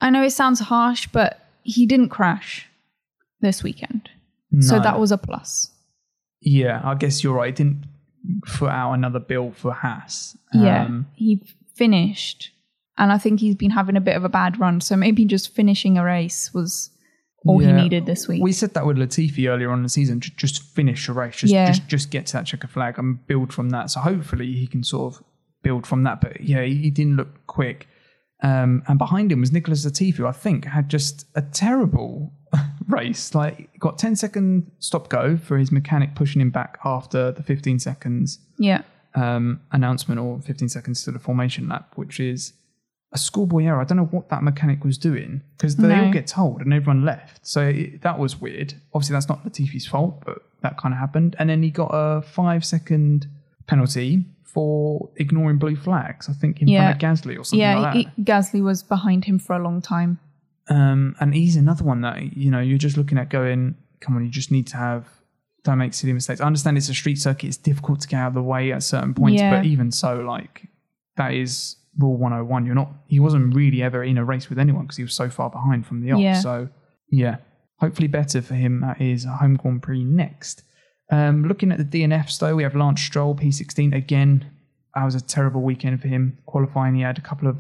I 0.02 0.10
know 0.10 0.24
it 0.24 0.32
sounds 0.32 0.60
harsh, 0.60 1.08
but 1.12 1.46
he 1.62 1.86
didn't 1.86 2.10
crash 2.10 2.68
this 3.40 3.62
weekend. 3.62 4.10
So 4.62 4.80
that 4.80 5.00
was 5.00 5.12
a 5.12 5.18
plus. 5.18 5.70
Yeah, 6.42 6.82
I 6.84 6.96
guess 6.96 7.24
you're 7.24 7.36
right. 7.36 7.50
It 7.50 7.56
didn't 7.58 7.86
put 8.46 8.70
out 8.70 8.94
another 8.94 9.20
bill 9.20 9.52
for 9.52 9.72
Haas. 9.74 10.38
Yeah, 10.54 10.86
Um, 10.86 11.08
he 11.16 11.42
finished, 11.76 12.52
and 12.98 13.12
I 13.12 13.18
think 13.18 13.40
he's 13.40 13.56
been 13.56 13.72
having 13.72 13.96
a 13.96 14.02
bit 14.02 14.16
of 14.16 14.24
a 14.24 14.30
bad 14.30 14.60
run. 14.60 14.82
So 14.82 14.96
maybe 14.96 15.26
just 15.26 15.54
finishing 15.56 15.98
a 15.98 16.04
race 16.04 16.54
was 16.54 16.90
all 17.46 17.62
Yeah. 17.62 17.76
he 17.78 17.84
needed 17.84 18.06
this 18.06 18.28
week. 18.28 18.44
we 18.44 18.52
said 18.52 18.74
that 18.74 18.86
with 18.86 18.98
Latifi 18.98 19.48
earlier 19.50 19.72
on 19.72 19.80
in 19.80 19.84
the 19.84 19.90
season. 19.90 20.20
ju- 20.20 20.32
Just 20.36 20.62
finish 20.62 21.08
a 21.08 21.14
race. 21.14 21.38
Just, 21.38 21.54
Yeah. 21.54 21.68
just, 21.68 21.88
just 21.88 22.12
get 22.12 22.26
to 22.28 22.34
that 22.34 22.46
checker 22.46 22.68
flag 22.68 23.00
and 23.00 23.26
build 23.28 23.54
from 23.54 23.70
that. 23.70 23.90
So 23.92 24.02
hopefully 24.02 24.52
he 24.54 24.68
can 24.68 24.84
sort 24.84 25.16
of 25.16 25.24
build 25.64 25.88
from 25.88 26.04
that. 26.04 26.20
But 26.20 26.42
yeah, 26.42 26.64
he, 26.64 26.76
he 26.76 26.90
didn't 26.92 27.16
look 27.16 27.48
quick. 27.48 27.88
Um, 28.42 28.84
and 28.88 28.98
behind 28.98 29.32
him 29.32 29.42
was 29.42 29.52
Nicholas 29.52 29.86
Latifi, 29.86 30.16
who 30.16 30.26
I 30.28 30.32
think 30.32 30.66
had 30.66 30.88
just 30.90 31.26
a 31.36 31.42
terrible 31.42 32.32
race. 32.88 33.36
Like 33.36 33.78
got 33.80 33.98
10 33.98 34.16
second 34.16 34.72
stop 34.80 35.10
go 35.10 35.36
for 35.38 35.58
his 35.58 35.72
mechanic 35.72 36.16
pushing 36.16 36.42
him 36.42 36.50
back 36.50 36.78
after 36.86 37.32
the 37.32 37.44
15 37.44 37.80
seconds 37.80 38.40
yeah, 38.58 38.84
um, 39.16 39.60
announcement 39.72 40.20
or 40.22 40.40
15 40.42 40.70
seconds 40.70 41.04
to 41.04 41.12
the 41.12 41.20
formation 41.20 41.68
lap, 41.68 41.94
which 41.96 42.20
is 42.20 42.54
a 43.12 43.18
schoolboy 43.18 43.66
error. 43.66 43.82
I 43.82 43.84
don't 43.84 43.98
know 43.98 44.06
what 44.06 44.30
that 44.30 44.44
mechanic 44.44 44.84
was 44.84 44.98
doing 44.98 45.42
because 45.58 45.76
they 45.76 45.88
No. 45.88 46.06
all 46.06 46.12
get 46.14 46.28
told 46.28 46.62
and 46.62 46.74
everyone 46.74 47.04
left. 47.04 47.46
So 47.46 47.62
it, 47.68 48.02
that 48.04 48.20
was 48.20 48.40
weird. 48.40 48.76
Obviously, 48.94 49.16
that's 49.16 49.28
not 49.28 49.44
Latifi's 49.44 49.88
fault, 49.88 50.24
but 50.26 50.44
that 50.62 50.78
kind 50.78 50.94
of 50.94 51.00
happened. 51.00 51.36
And 51.40 51.50
then 51.50 51.64
he 51.64 51.72
got 51.72 51.90
a 51.92 52.22
five 52.22 52.64
second 52.64 53.28
penalty 53.68 54.26
for 54.60 55.10
ignoring 55.16 55.58
blue 55.58 55.76
flags, 55.76 56.28
I 56.30 56.34
think 56.34 56.62
in 56.62 56.68
Yeah. 56.68 56.98
front 56.98 57.04
of 57.04 57.10
Gasly 57.10 57.40
or 57.40 57.44
something 57.46 57.60
yeah. 57.60 57.80
like 57.80 57.94
he- 57.96 58.08
he- 58.16 58.24
Gasly 58.24 58.62
was 58.62 58.84
behind 58.84 59.26
him 59.26 59.40
for 59.40 59.56
a 59.56 59.60
long 59.64 59.82
time. 59.82 60.20
Um, 60.70 61.16
and 61.20 61.34
he's 61.34 61.56
another 61.56 61.84
one 61.84 62.02
that 62.02 62.36
you 62.38 62.52
know 62.52 62.60
you're 62.60 62.78
just 62.78 62.98
looking 62.98 63.18
at 63.18 63.30
going, 63.30 63.76
come 64.02 64.16
on, 64.16 64.24
you 64.26 64.30
just 64.32 64.52
need 64.52 64.68
to 64.68 64.78
have 64.78 65.08
don't 65.64 65.78
make 65.78 65.94
silly 65.94 66.14
mistakes. 66.14 66.40
I 66.42 66.46
understand 66.46 66.78
it's 66.78 66.90
a 66.90 66.94
street 66.94 67.18
circuit; 67.20 67.48
it's 67.48 67.58
difficult 67.58 68.02
to 68.02 68.08
get 68.08 68.18
out 68.18 68.28
of 68.30 68.34
the 68.34 68.44
way 68.44 68.72
at 68.72 68.84
certain 68.84 69.14
points, 69.14 69.42
Yeah. 69.42 69.52
but 69.56 69.66
even 69.66 69.92
so, 69.92 70.20
like 70.22 70.68
that 71.18 71.34
is 71.34 71.76
rule 71.98 72.18
101. 72.18 72.66
You're 72.66 72.76
not. 72.76 72.92
He 73.08 73.20
wasn't 73.20 73.56
really 73.56 73.82
ever 73.84 74.04
in 74.04 74.18
a 74.18 74.24
race 74.26 74.50
with 74.50 74.60
anyone 74.60 74.84
because 74.84 74.98
he 74.98 75.04
was 75.04 75.14
so 75.14 75.30
far 75.30 75.50
behind 75.50 75.86
from 75.86 76.02
the 76.02 76.12
off. 76.14 76.20
Yeah. 76.22 76.40
So 76.40 76.70
yeah, 77.12 77.38
hopefully 77.78 78.08
better 78.08 78.42
for 78.42 78.56
him 78.56 78.84
at 78.84 78.98
his 78.98 79.26
home 79.26 79.56
Grand 79.56 79.82
Prix 79.82 80.04
next. 80.04 80.64
Um, 81.12 81.46
looking 81.48 81.72
at 81.72 81.78
the 81.80 81.86
DNFs 81.86 82.38
though, 82.40 82.56
we 82.56 82.64
have 82.64 82.76
Lance 82.76 83.02
Stroll 83.02 83.36
P16 83.36 83.96
again. 83.96 84.46
That 84.96 85.06
was 85.06 85.16
a 85.16 85.22
terrible 85.22 85.62
weekend 85.62 86.02
for 86.02 86.08
him. 86.08 86.38
Qualifying, 86.46 86.96
he 86.96 87.02
had 87.02 87.18
a 87.18 87.22
couple 87.22 87.48
of 87.48 87.58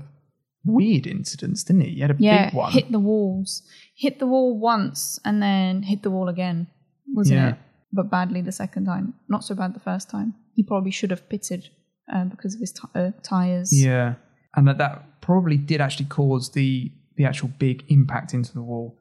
weird 0.65 1.07
incidents, 1.07 1.63
didn't 1.63 1.83
he? 1.83 1.91
He 1.95 1.99
had 2.01 2.11
a 2.11 2.15
Yeah, 2.19 2.45
big 2.49 2.53
one. 2.55 2.71
hit 2.71 2.91
the 2.91 2.99
walls, 2.99 3.63
hit 3.95 4.19
the 4.19 4.27
wall 4.27 4.59
once, 4.59 5.19
and 5.25 5.41
then 5.41 5.83
hit 5.83 6.03
the 6.03 6.11
wall 6.11 6.27
again, 6.27 6.67
wasn't 7.13 7.39
Yeah. 7.39 7.49
it? 7.49 7.55
But 7.91 8.11
badly 8.11 8.41
the 8.41 8.51
second 8.51 8.85
time. 8.85 9.13
Not 9.27 9.43
so 9.43 9.55
bad 9.55 9.73
the 9.73 9.79
first 9.79 10.09
time. 10.09 10.35
He 10.53 10.61
probably 10.63 10.91
should 10.91 11.09
have 11.11 11.27
pitted 11.29 11.69
uh, 12.13 12.25
because 12.25 12.53
of 12.55 12.59
his 12.59 12.71
t- 12.73 12.81
uh, 12.93 13.11
tires. 13.23 13.71
Yeah, 13.73 14.15
and 14.55 14.67
that 14.67 14.77
that 14.79 15.21
probably 15.21 15.57
did 15.57 15.79
actually 15.81 16.05
cause 16.07 16.51
the 16.51 16.91
the 17.15 17.25
actual 17.25 17.49
big 17.59 17.83
impact 17.89 18.33
into 18.33 18.53
the 18.53 18.61
wall. 18.61 18.98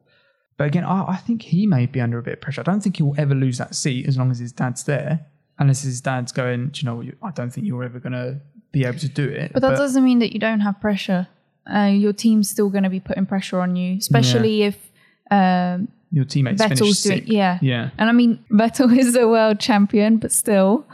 But 0.58 0.66
again, 0.66 0.84
I, 0.84 1.12
I 1.12 1.16
think 1.16 1.40
he 1.40 1.66
may 1.66 1.86
be 1.86 2.00
under 2.00 2.18
a 2.18 2.22
bit 2.22 2.34
of 2.34 2.40
pressure. 2.42 2.60
I 2.60 2.64
don't 2.64 2.80
think 2.82 2.98
he'll 2.98 3.14
ever 3.16 3.34
lose 3.34 3.56
that 3.58 3.74
seat 3.74 4.06
as 4.06 4.18
long 4.18 4.30
as 4.30 4.38
his 4.40 4.52
dad's 4.52 4.84
there, 4.84 5.24
unless 5.58 5.82
his 5.82 6.00
dad's 6.02 6.32
going. 6.32 6.68
Do 6.68 6.80
you 6.80 6.84
know, 6.84 6.96
what, 6.96 7.14
I 7.22 7.30
don't 7.30 7.50
think 7.50 7.66
you're 7.66 7.84
ever 7.84 7.98
going 7.98 8.12
to 8.12 8.40
be 8.72 8.84
able 8.84 8.98
to 8.98 9.08
do 9.08 9.24
it. 9.24 9.52
But 9.54 9.60
that 9.62 9.76
doesn't 9.78 10.04
mean 10.04 10.18
that 10.18 10.34
you 10.34 10.40
don't 10.40 10.60
have 10.60 10.80
pressure. 10.80 11.28
Uh, 11.72 11.84
your 11.92 12.12
team's 12.12 12.50
still 12.50 12.68
going 12.70 12.84
to 12.84 12.90
be 12.90 13.00
putting 13.00 13.24
pressure 13.24 13.60
on 13.60 13.76
you, 13.76 13.96
especially 13.98 14.64
if 14.64 14.76
um, 15.30 15.88
your 16.10 16.24
teammates 16.24 16.60
Vettel's 16.60 17.02
doing. 17.02 17.24
Yeah, 17.26 17.58
yeah, 17.62 17.90
And 17.98 18.08
I 18.08 18.12
mean, 18.12 18.44
Vettel 18.50 18.96
is 18.96 19.14
a 19.14 19.28
world 19.28 19.60
champion, 19.60 20.16
but 20.16 20.32
still, 20.32 20.86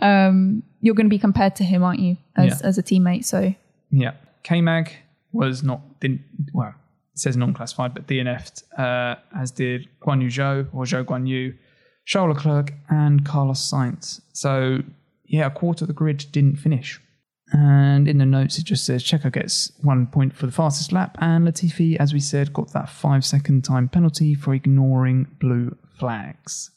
um, 0.00 0.62
you're 0.80 0.94
going 0.94 1.06
to 1.06 1.10
be 1.10 1.18
compared 1.18 1.56
to 1.56 1.64
him, 1.64 1.82
aren't 1.82 2.00
you, 2.00 2.16
as 2.36 2.60
Yeah. 2.60 2.66
as 2.68 2.78
a 2.78 2.82
teammate? 2.82 3.24
So 3.24 3.54
yeah. 3.90 4.12
K 4.44 4.60
Mag 4.60 4.92
was 5.32 5.62
not 5.62 6.00
didn't 6.00 6.22
well. 6.54 6.74
Says 7.20 7.36
non-classified, 7.36 7.92
but 7.92 8.06
DNF'd, 8.06 8.64
uh, 8.78 9.16
as 9.36 9.50
did 9.50 9.88
Guan 10.00 10.22
Yu 10.22 10.28
Zhou 10.28 10.68
or 10.72 10.84
Zhou 10.84 11.04
Guan 11.04 11.28
Yu, 11.28 11.54
Charles 12.06 12.34
Leclerc, 12.34 12.72
and 12.88 13.26
Carlos 13.26 13.70
Sainz. 13.70 14.22
So 14.32 14.78
yeah, 15.26 15.46
a 15.46 15.50
quarter 15.50 15.84
of 15.84 15.88
the 15.88 15.94
grid 15.94 16.24
didn't 16.32 16.56
finish. 16.56 16.98
And 17.52 18.08
in 18.08 18.18
the 18.18 18.26
notes, 18.26 18.58
it 18.58 18.64
just 18.64 18.86
says 18.86 19.02
Checo 19.04 19.30
gets 19.30 19.72
one 19.82 20.06
point 20.06 20.34
for 20.34 20.46
the 20.46 20.52
fastest 20.52 20.92
lap, 20.92 21.18
and 21.20 21.46
Latifi, 21.46 21.96
as 21.96 22.14
we 22.14 22.20
said, 22.20 22.52
got 22.52 22.72
that 22.72 22.88
five 22.88 23.24
second 23.24 23.64
time 23.64 23.88
penalty 23.88 24.34
for 24.34 24.54
ignoring 24.54 25.26
blue 25.40 25.76
flags. 25.98 26.70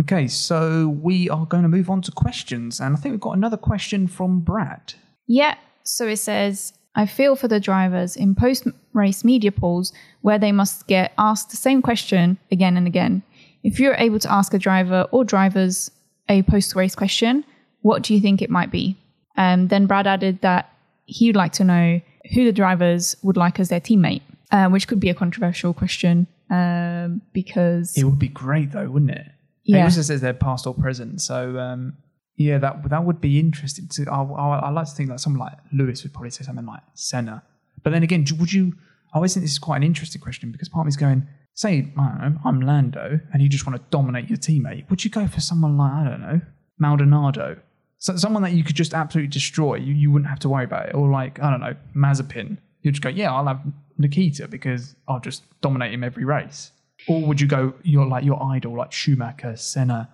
Okay, 0.00 0.26
so 0.26 0.88
we 0.88 1.30
are 1.30 1.46
going 1.46 1.62
to 1.62 1.68
move 1.68 1.88
on 1.88 2.02
to 2.02 2.10
questions, 2.10 2.80
and 2.80 2.96
I 2.96 2.98
think 2.98 3.12
we've 3.12 3.20
got 3.20 3.36
another 3.36 3.56
question 3.56 4.08
from 4.08 4.40
Brad. 4.40 4.94
Yeah. 5.26 5.56
So 5.84 6.08
it 6.08 6.16
says, 6.16 6.72
I 6.96 7.06
feel 7.06 7.36
for 7.36 7.46
the 7.46 7.60
drivers 7.60 8.16
in 8.16 8.34
post 8.34 8.66
race 8.94 9.22
media 9.24 9.52
polls 9.52 9.92
where 10.22 10.38
they 10.38 10.50
must 10.50 10.86
get 10.86 11.12
asked 11.18 11.50
the 11.50 11.56
same 11.56 11.82
question 11.82 12.38
again 12.50 12.76
and 12.76 12.86
again. 12.86 13.22
If 13.62 13.78
you're 13.78 13.94
able 13.94 14.18
to 14.20 14.32
ask 14.32 14.54
a 14.54 14.58
driver 14.58 15.06
or 15.10 15.24
drivers 15.24 15.90
a 16.28 16.42
post 16.42 16.74
race 16.74 16.94
question, 16.94 17.44
what 17.82 18.02
do 18.02 18.14
you 18.14 18.20
think 18.20 18.40
it 18.42 18.50
might 18.50 18.70
be? 18.70 18.96
Um, 19.36 19.68
then 19.68 19.86
Brad 19.86 20.06
added 20.06 20.40
that 20.40 20.72
he'd 21.04 21.36
like 21.36 21.52
to 21.52 21.64
know 21.64 22.00
who 22.34 22.44
the 22.44 22.52
drivers 22.52 23.14
would 23.22 23.36
like 23.36 23.60
as 23.60 23.68
their 23.68 23.80
teammate, 23.80 24.22
uh, 24.50 24.68
which 24.68 24.88
could 24.88 24.98
be 24.98 25.10
a 25.10 25.14
controversial 25.14 25.74
question 25.74 26.26
um, 26.50 27.20
because 27.32 27.96
It 27.96 28.04
would 28.04 28.18
be 28.18 28.28
great, 28.28 28.72
though, 28.72 28.88
wouldn't 28.88 29.10
it? 29.12 29.26
It 29.66 29.74
Yeah. 29.76 29.84
also 29.84 30.02
says 30.02 30.20
they're 30.22 30.32
past 30.32 30.66
or 30.66 30.74
present, 30.74 31.20
so 31.20 31.58
um, 31.58 31.94
yeah, 32.36 32.58
that 32.58 32.88
that 32.90 33.04
would 33.04 33.20
be 33.20 33.38
interesting. 33.40 33.88
To 33.88 34.10
I, 34.10 34.22
I, 34.22 34.58
I 34.58 34.70
like 34.70 34.86
to 34.86 34.92
think 34.92 35.08
that 35.08 35.20
someone 35.20 35.40
like 35.40 35.58
Lewis 35.72 36.02
would 36.02 36.12
probably 36.12 36.30
say 36.30 36.44
something 36.44 36.66
like 36.66 36.82
Senna, 36.94 37.42
but 37.82 37.90
then 37.90 38.02
again, 38.02 38.26
would 38.38 38.52
you? 38.52 38.74
I 39.12 39.16
always 39.16 39.32
think 39.34 39.44
this 39.44 39.52
is 39.52 39.58
quite 39.58 39.78
an 39.78 39.82
interesting 39.82 40.20
question 40.20 40.52
because 40.52 40.68
part 40.68 40.82
of 40.82 40.86
me's 40.86 40.96
going, 40.96 41.26
say, 41.54 41.92
I 41.98 42.08
don't 42.08 42.18
know, 42.20 42.40
I'm 42.44 42.60
Lando, 42.60 43.18
and 43.32 43.42
you 43.42 43.48
just 43.48 43.66
want 43.66 43.78
to 43.78 43.84
dominate 43.90 44.28
your 44.28 44.36
teammate. 44.36 44.88
Would 44.90 45.04
you 45.04 45.10
go 45.10 45.26
for 45.26 45.40
someone 45.40 45.78
like 45.78 45.92
I 45.92 46.04
don't 46.04 46.20
know, 46.20 46.40
Maldonado? 46.78 47.58
So 47.98 48.16
someone 48.16 48.42
that 48.42 48.52
you 48.52 48.62
could 48.62 48.76
just 48.76 48.92
absolutely 48.92 49.30
destroy. 49.30 49.76
You 49.76 49.94
you 49.94 50.10
wouldn't 50.10 50.28
have 50.28 50.40
to 50.40 50.50
worry 50.50 50.64
about 50.64 50.90
it, 50.90 50.94
or 50.94 51.10
like 51.10 51.40
I 51.40 51.50
don't 51.50 51.60
know, 51.60 51.74
Mazepin. 51.96 52.58
You'd 52.82 52.92
just 52.92 53.02
go, 53.02 53.08
yeah, 53.08 53.32
I'll 53.32 53.46
have 53.46 53.62
Nikita 53.98 54.46
because 54.48 54.94
I'll 55.08 55.20
just 55.20 55.42
dominate 55.62 55.92
him 55.92 56.04
every 56.04 56.24
race. 56.24 56.72
Or 57.08 57.22
would 57.22 57.40
you 57.40 57.46
go 57.46 57.74
your 57.82 58.06
like 58.06 58.24
your 58.24 58.42
idol 58.42 58.76
like 58.76 58.92
Schumacher, 58.92 59.56
Senna, 59.56 60.10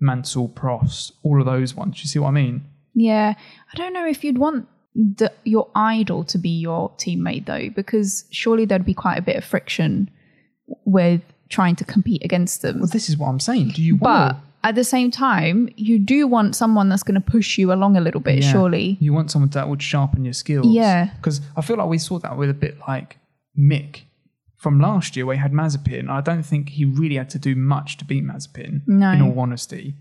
Mansell, 0.00 0.48
Prost, 0.48 1.12
all 1.22 1.40
of 1.40 1.46
those 1.46 1.74
ones? 1.74 2.00
You 2.02 2.08
see 2.08 2.18
what 2.18 2.28
I 2.28 2.32
mean? 2.32 2.64
Yeah, 2.94 3.34
I 3.72 3.76
don't 3.76 3.92
know 3.92 4.06
if 4.06 4.24
you'd 4.24 4.38
want 4.38 4.66
the, 4.94 5.30
your 5.44 5.68
idol 5.74 6.24
to 6.24 6.38
be 6.38 6.48
your 6.48 6.90
teammate 6.92 7.44
though, 7.46 7.68
because 7.70 8.24
surely 8.30 8.64
there'd 8.64 8.84
be 8.84 8.94
quite 8.94 9.16
a 9.18 9.22
bit 9.22 9.36
of 9.36 9.44
friction 9.44 10.10
with 10.84 11.20
trying 11.48 11.76
to 11.76 11.84
compete 11.84 12.24
against 12.24 12.62
them. 12.62 12.78
Well, 12.80 12.88
this 12.88 13.08
is 13.08 13.16
what 13.16 13.28
I'm 13.28 13.40
saying. 13.40 13.68
Do 13.70 13.82
you 13.82 13.96
but 13.96 14.32
want? 14.32 14.36
at 14.64 14.74
the 14.74 14.82
same 14.84 15.10
time, 15.10 15.68
you 15.76 15.98
do 15.98 16.26
want 16.26 16.56
someone 16.56 16.88
that's 16.88 17.02
going 17.02 17.14
to 17.20 17.20
push 17.30 17.58
you 17.58 17.72
along 17.72 17.96
a 17.96 18.00
little 18.00 18.20
bit, 18.20 18.42
Yeah. 18.42 18.50
surely. 18.52 18.96
You 19.00 19.12
want 19.12 19.30
someone 19.30 19.50
that 19.50 19.68
would 19.68 19.82
sharpen 19.82 20.24
your 20.24 20.32
skills. 20.34 20.66
Yeah. 20.68 21.10
Because 21.16 21.40
I 21.56 21.60
feel 21.60 21.76
like 21.76 21.88
we 21.88 21.98
saw 21.98 22.18
that 22.20 22.36
with 22.36 22.50
a 22.50 22.54
bit 22.54 22.78
like 22.88 23.18
Mick 23.58 24.00
from 24.66 24.80
last 24.80 25.14
year, 25.16 25.24
where 25.26 25.36
he 25.36 25.40
had 25.42 25.52
Mazepin. 25.52 26.08
I 26.10 26.20
don't 26.20 26.42
think 26.42 26.70
he 26.70 26.84
really 26.84 27.14
had 27.14 27.30
to 27.30 27.38
do 27.38 27.54
much 27.54 27.98
to 27.98 28.04
beat 28.04 28.24
Mazepin, 28.24 28.82
No. 28.88 29.12
in 29.12 29.22
all 29.22 29.38
honesty. 29.38 29.94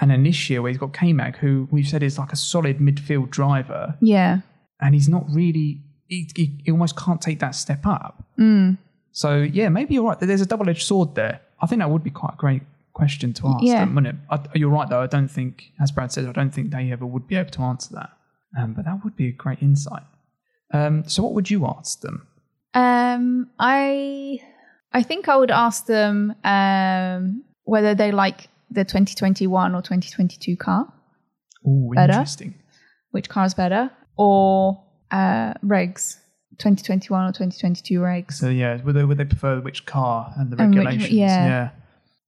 And 0.00 0.10
then 0.12 0.22
this 0.22 0.48
year, 0.48 0.62
where 0.62 0.70
he's 0.70 0.78
got 0.78 0.92
K 0.92 1.12
Mag, 1.12 1.34
who 1.38 1.66
we've 1.72 1.88
said 1.88 2.02
is 2.04 2.18
like 2.18 2.32
a 2.32 2.36
solid 2.36 2.78
midfield 2.78 3.30
driver, 3.30 3.96
Yeah. 4.00 4.42
and 4.80 4.94
he's 4.94 5.08
not 5.08 5.24
really, 5.28 5.80
he, 6.06 6.28
he, 6.36 6.44
he 6.64 6.70
almost 6.70 6.96
can't 6.96 7.20
take 7.20 7.40
that 7.40 7.56
step 7.56 7.84
up. 7.84 8.24
Mm. 8.38 8.78
So, 9.10 9.38
yeah, 9.38 9.68
maybe 9.70 9.94
you're 9.94 10.04
right. 10.04 10.20
There's 10.20 10.40
a 10.40 10.46
double 10.46 10.70
edged 10.70 10.86
sword 10.86 11.16
there. 11.16 11.40
I 11.60 11.66
think 11.66 11.80
that 11.80 11.90
would 11.90 12.04
be 12.04 12.10
quite 12.10 12.34
a 12.34 12.36
great 12.36 12.62
question 12.92 13.32
to 13.34 13.48
ask 13.48 13.64
Yeah. 13.64 13.80
them, 13.84 13.96
wouldn't 13.96 14.14
it? 14.14 14.20
I, 14.30 14.38
you're 14.58 14.70
right, 14.70 14.88
though. 14.88 15.02
I 15.02 15.08
don't 15.08 15.28
think, 15.38 15.72
as 15.80 15.90
Brad 15.90 16.12
said, 16.12 16.26
I 16.26 16.32
don't 16.32 16.50
think 16.54 16.70
they 16.70 16.92
ever 16.92 17.04
would 17.06 17.26
be 17.26 17.34
able 17.34 17.50
to 17.50 17.62
answer 17.62 17.92
that. 17.96 18.10
Um, 18.56 18.74
but 18.74 18.84
that 18.84 19.02
would 19.02 19.16
be 19.16 19.26
a 19.26 19.32
great 19.32 19.60
insight. 19.62 20.04
Um, 20.72 21.02
so, 21.08 21.22
what 21.24 21.32
would 21.34 21.50
you 21.50 21.66
ask 21.66 22.00
them? 22.02 22.28
Um, 22.74 23.50
I 23.58 24.40
I 24.92 25.02
think 25.02 25.28
I 25.28 25.36
would 25.36 25.50
ask 25.50 25.86
them 25.86 26.34
um, 26.44 27.44
whether 27.64 27.94
they 27.94 28.12
like 28.12 28.48
the 28.70 28.84
2021 28.84 29.74
or 29.74 29.82
2022 29.82 30.56
car, 30.56 30.92
Oh, 31.66 31.92
Better? 31.94 32.12
interesting. 32.12 32.54
which 33.10 33.28
car 33.28 33.44
is 33.44 33.54
better, 33.54 33.90
or 34.16 34.82
uh, 35.10 35.52
regs, 35.64 36.16
2021 36.58 37.24
or 37.24 37.28
2022 37.32 38.00
regs. 38.00 38.32
So, 38.32 38.48
yeah, 38.48 38.80
would 38.82 38.94
they, 38.94 39.04
would 39.04 39.18
they 39.18 39.24
prefer 39.26 39.60
which 39.60 39.84
car 39.84 40.32
and 40.38 40.50
the 40.50 40.60
And 40.62 40.74
which- 40.74 40.84
regulations? 40.86 41.18
yeah. 41.18 41.70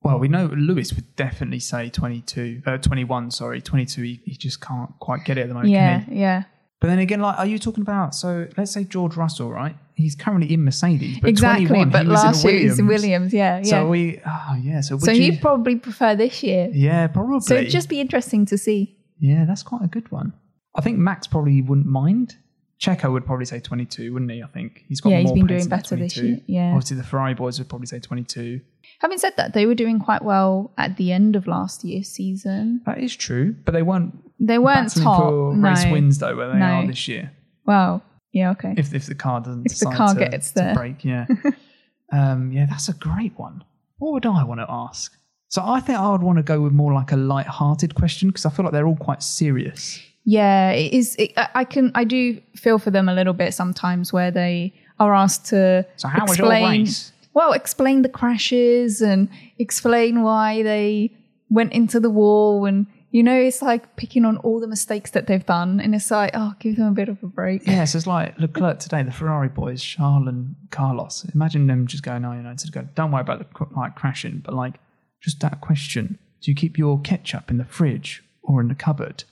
Well, 0.03 0.19
we 0.19 0.29
know 0.29 0.47
Lewis 0.55 0.93
would 0.93 1.17
definitely 1.17 1.61
say 1.61 1.89
22, 1.89 2.61
uh, 2.67 2.77
21, 2.77 3.31
sorry. 3.31 3.63
22, 3.63 4.03
he, 4.03 4.21
he 4.27 4.37
just 4.37 4.61
can't 4.61 4.91
quite 5.01 5.25
get 5.25 5.39
it 5.39 5.43
at 5.43 5.49
the 5.49 5.55
moment. 5.55 5.71
yeah, 5.73 6.05
yeah, 6.11 6.43
But 6.85 6.91
then 6.91 6.99
again, 6.99 7.21
like, 7.21 7.39
are 7.39 7.47
you 7.47 7.59
talking 7.59 7.81
about? 7.81 8.15
So 8.15 8.47
let's 8.59 8.71
say 8.71 8.85
George 8.85 9.17
Russell, 9.17 9.51
right? 9.51 9.75
He's 9.95 10.15
currently 10.15 10.53
in 10.53 10.67
Mercedes, 10.67 11.19
but 11.19 11.31
exactly. 11.31 11.83
But 11.87 12.05
last 12.05 12.45
in 12.45 12.51
a 12.51 12.53
year 12.53 12.67
it 12.67 12.69
was 12.69 12.83
Williams. 12.83 13.33
Yeah, 13.33 13.57
yeah. 13.57 13.71
So 13.71 13.89
we, 13.89 14.21
oh 14.27 14.57
yeah. 14.61 14.83
So 14.83 14.97
would 14.97 15.05
so 15.07 15.11
you? 15.11 15.33
he'd 15.33 15.41
probably 15.41 15.77
prefer 15.77 16.15
this 16.15 16.43
year. 16.43 16.69
yeah, 16.75 17.07
probably. 17.07 17.41
So 17.41 17.55
it'd 17.55 17.71
just 17.71 17.89
be 17.89 18.03
interesting 18.03 18.45
to 18.45 18.59
see. 18.59 18.99
yeah, 19.19 19.47
that's 19.47 19.63
quite 19.63 19.81
a 19.81 19.87
good 19.87 20.13
one. 20.13 20.35
I 20.75 20.83
think 20.83 20.99
Max 20.99 21.27
probably 21.27 21.63
wouldn't 21.63 21.87
mind. 21.87 22.37
Checo 22.79 23.11
would 23.13 23.25
probably 23.25 23.47
say 23.47 23.61
22, 23.61 24.13
wouldn't 24.13 24.31
he? 24.31 24.43
I 24.43 24.47
think 24.49 24.85
he's 24.87 25.01
got 25.01 25.09
Yeah, 25.09 25.21
he's 25.21 25.33
been 25.33 25.47
doing 25.47 25.67
better 25.67 25.97
this 25.97 26.19
year, 26.19 26.41
yeah. 26.47 26.73
Obviously, 26.75 26.99
the 26.99 27.03
Ferrari 27.03 27.33
boys 27.33 27.59
would 27.59 27.71
probably 27.71 27.87
say 27.87 27.99
22. 27.99 28.61
Having 29.01 29.19
said 29.19 29.33
that, 29.37 29.53
they 29.55 29.67
were 29.67 29.75
doing 29.75 29.99
quite 29.99 30.23
well 30.23 30.73
at 30.79 30.97
the 30.97 31.13
end 31.13 31.37
of 31.37 31.47
last 31.47 31.85
year's 31.85 32.09
season. 32.09 32.81
That 32.87 32.99
is 32.99 33.15
true, 33.15 33.55
but 33.65 33.73
they 33.73 33.83
weren't 33.83 34.17
They 34.41 34.59
weren't 34.59 34.95
top. 34.95 35.21
for 35.21 35.55
no. 35.55 35.69
race 35.69 35.85
wins 35.91 36.19
though, 36.19 36.37
where 36.37 36.49
they 36.53 36.59
No. 36.59 36.67
are 36.67 36.87
this 36.87 37.07
year. 37.09 37.33
Wow. 37.67 38.03
Yeah. 38.33 38.51
Okay. 38.53 38.75
If 38.77 38.93
if 38.95 39.07
the 39.07 39.15
car 39.15 39.41
doesn't 39.41 39.67
If 39.71 39.79
the 39.79 39.87
car 39.91 40.15
to, 40.15 40.21
gets 40.21 40.49
to 40.53 40.61
there. 40.61 40.75
break, 40.75 41.05
yeah. 41.05 41.27
um, 42.13 42.53
yeah, 42.53 42.67
that's 42.69 42.89
a 42.89 42.95
great 42.95 43.39
one. 43.39 43.65
What 43.99 44.13
would 44.13 44.27
I 44.27 44.45
want 44.45 44.61
to 44.61 44.67
ask? 44.69 45.17
So 45.49 45.63
I 45.65 45.81
think 45.81 45.99
I 45.99 46.11
would 46.11 46.23
want 46.23 46.39
to 46.39 46.43
go 46.43 46.61
with 46.61 46.73
more 46.73 46.93
like 46.93 47.13
a 47.13 47.17
light-hearted 47.17 47.95
question 47.95 48.29
because 48.29 48.45
I 48.45 48.51
feel 48.51 48.65
like 48.65 48.73
they're 48.73 48.87
all 48.89 48.97
quite 48.97 49.23
serious. 49.23 50.01
Yeah, 50.25 50.71
it 50.73 50.93
is. 50.93 51.15
It, 51.17 51.33
I 51.37 51.65
can. 51.65 51.93
I 51.95 52.05
do 52.05 52.41
feel 52.57 52.79
for 52.79 52.91
them 52.91 53.09
a 53.09 53.15
little 53.15 53.35
bit 53.35 53.53
sometimes, 53.55 54.13
where 54.13 54.31
they 54.31 54.73
are 54.99 55.15
asked 55.15 55.47
to. 55.47 55.87
So 55.97 56.09
how 56.09 56.25
was 56.27 56.39
your 56.39 56.49
race? 56.51 57.13
Well, 57.35 57.53
explain 57.53 58.03
the 58.03 58.09
crashes 58.09 59.03
and 59.03 59.29
explain 59.59 60.23
why 60.23 60.63
they 60.63 61.13
went 61.51 61.73
into 61.73 62.01
the 62.01 62.11
wall, 62.11 62.65
and 62.65 62.87
you 63.11 63.23
know, 63.23 63.37
it's 63.37 63.61
like 63.61 63.97
picking 63.97 64.25
on 64.25 64.39
all 64.39 64.61
the 64.61 64.67
mistakes 64.67 65.11
that 65.11 65.27
they've 65.27 65.45
done, 65.45 65.81
and 65.81 65.95
it's 65.95 66.11
like, 66.11 66.31
oh, 66.35 66.55
give 66.61 66.77
them 66.77 66.87
a 66.87 66.93
bit 66.93 67.09
of 67.09 67.23
a 67.23 67.27
break. 67.27 67.67
Yeah, 67.67 67.85
so 67.85 67.99
it's 67.99 68.07
like 68.07 68.39
Leclerc 68.39 68.79
today, 68.79 69.03
the 69.03 69.13
Ferrari 69.13 69.49
boys, 69.49 69.83
Charles 69.83 70.29
and 70.29 70.55
Carlos. 70.71 71.27
Imagine 71.35 71.67
them 71.67 71.87
just 71.87 72.03
going, 72.03 72.25
oh, 72.25 72.33
you 72.33 72.43
know, 72.43 72.51
instead 72.51 72.95
don't 72.95 73.11
worry 73.11 73.21
about 73.21 73.41
the 73.41 73.67
like 73.77 73.97
crashing, 73.97 74.41
but 74.45 74.55
like 74.55 74.75
just 75.23 75.41
that 75.41 75.61
question: 75.61 76.19
Do 76.41 76.51
you 76.51 76.55
keep 76.55 76.79
your 76.79 77.01
ketchup 77.01 77.51
in 77.51 77.59
the 77.59 77.65
fridge 77.65 78.23
or 78.43 78.61
in 78.61 78.69
the 78.69 78.75
cupboard? 78.75 79.25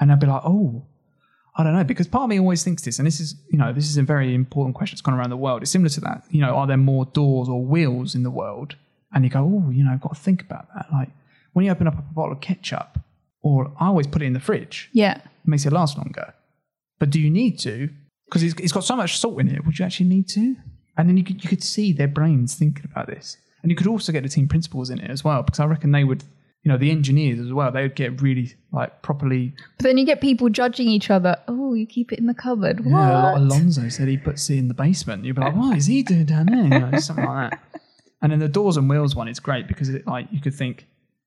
And 0.00 0.10
I'd 0.10 0.20
be 0.20 0.26
like, 0.26 0.42
oh, 0.44 0.86
I 1.56 1.62
don't 1.62 1.74
know, 1.74 1.84
because 1.84 2.08
part 2.08 2.24
of 2.24 2.30
me 2.30 2.40
always 2.40 2.64
thinks 2.64 2.82
this, 2.82 2.98
and 2.98 3.06
this 3.06 3.20
is, 3.20 3.36
you 3.50 3.58
know, 3.58 3.72
this 3.72 3.88
is 3.88 3.96
a 3.96 4.02
very 4.02 4.34
important 4.34 4.74
question 4.74 4.96
that's 4.96 5.02
gone 5.02 5.14
around 5.14 5.30
the 5.30 5.36
world. 5.36 5.62
It's 5.62 5.70
similar 5.70 5.90
to 5.90 6.00
that, 6.00 6.24
you 6.30 6.40
know, 6.40 6.54
are 6.54 6.66
there 6.66 6.76
more 6.76 7.04
doors 7.06 7.48
or 7.48 7.64
wheels 7.64 8.14
in 8.14 8.24
the 8.24 8.30
world? 8.30 8.74
And 9.12 9.24
you 9.24 9.30
go, 9.30 9.40
oh, 9.40 9.70
you 9.70 9.84
know, 9.84 9.92
I've 9.92 10.00
got 10.00 10.14
to 10.16 10.20
think 10.20 10.42
about 10.42 10.66
that. 10.74 10.86
Like 10.92 11.10
when 11.52 11.64
you 11.64 11.70
open 11.70 11.86
up 11.86 11.96
a 11.98 12.02
bottle 12.02 12.32
of 12.32 12.40
ketchup, 12.40 12.98
or 13.42 13.72
I 13.78 13.86
always 13.86 14.06
put 14.06 14.22
it 14.22 14.24
in 14.24 14.32
the 14.32 14.40
fridge 14.40 14.88
Yeah, 14.92 15.18
it 15.18 15.22
makes 15.46 15.66
it 15.66 15.72
last 15.72 15.96
longer. 15.96 16.34
But 16.98 17.10
do 17.10 17.20
you 17.20 17.30
need 17.30 17.58
to? 17.60 17.90
Because 18.24 18.42
it's, 18.42 18.54
it's 18.58 18.72
got 18.72 18.84
so 18.84 18.96
much 18.96 19.18
salt 19.18 19.38
in 19.38 19.48
it. 19.48 19.64
Would 19.64 19.78
you 19.78 19.84
actually 19.84 20.08
need 20.08 20.28
to? 20.30 20.56
And 20.96 21.08
then 21.08 21.16
you 21.16 21.24
could 21.24 21.42
you 21.42 21.48
could 21.48 21.62
see 21.62 21.92
their 21.92 22.08
brains 22.08 22.54
thinking 22.54 22.84
about 22.84 23.06
this, 23.06 23.36
and 23.62 23.70
you 23.70 23.76
could 23.76 23.86
also 23.86 24.12
get 24.12 24.22
the 24.22 24.28
team 24.28 24.48
principals 24.48 24.90
in 24.90 24.98
it 24.98 25.10
as 25.10 25.22
well, 25.24 25.42
because 25.42 25.60
I 25.60 25.66
reckon 25.66 25.92
they 25.92 26.04
would, 26.04 26.24
you 26.64 26.72
know, 26.72 26.78
the 26.78 26.90
engineers 26.90 27.38
as 27.38 27.52
well. 27.52 27.70
They 27.70 27.82
would 27.82 27.94
get 27.94 28.20
really 28.20 28.54
like 28.72 29.02
properly. 29.02 29.54
but 29.78 29.84
then 29.84 29.98
you 29.98 30.04
get 30.06 30.20
people 30.20 30.48
judging 30.48 30.88
each 30.88 31.10
other. 31.10 31.36
Oh, 31.46 31.74
you 31.74 31.86
keep 31.86 32.12
it 32.12 32.18
in 32.18 32.26
the 32.26 32.34
cupboard. 32.34 32.80
What? 32.84 32.90
Yeah, 32.90 33.22
like 33.32 33.36
Alonso 33.36 33.88
said 33.88 34.08
he 34.08 34.16
puts 34.16 34.48
it 34.50 34.56
in 34.58 34.68
the 34.68 34.74
basement. 34.74 35.24
You'd 35.24 35.36
be 35.36 35.42
like, 35.42 35.54
what 35.54 35.76
is 35.76 35.86
he 35.86 36.02
doing 36.02 36.24
down 36.24 36.46
there? 36.46 36.64
You 36.64 36.90
know, 36.90 36.98
something 36.98 37.24
like 37.24 37.50
that. 37.50 37.60
And 38.22 38.32
then 38.32 38.38
the 38.38 38.48
doors 38.48 38.76
and 38.78 38.88
wheels 38.88 39.14
one 39.14 39.28
is 39.28 39.38
great 39.38 39.68
because 39.68 39.88
it 39.90 40.06
like 40.06 40.26
you 40.32 40.40
could 40.40 40.54
think, 40.54 40.86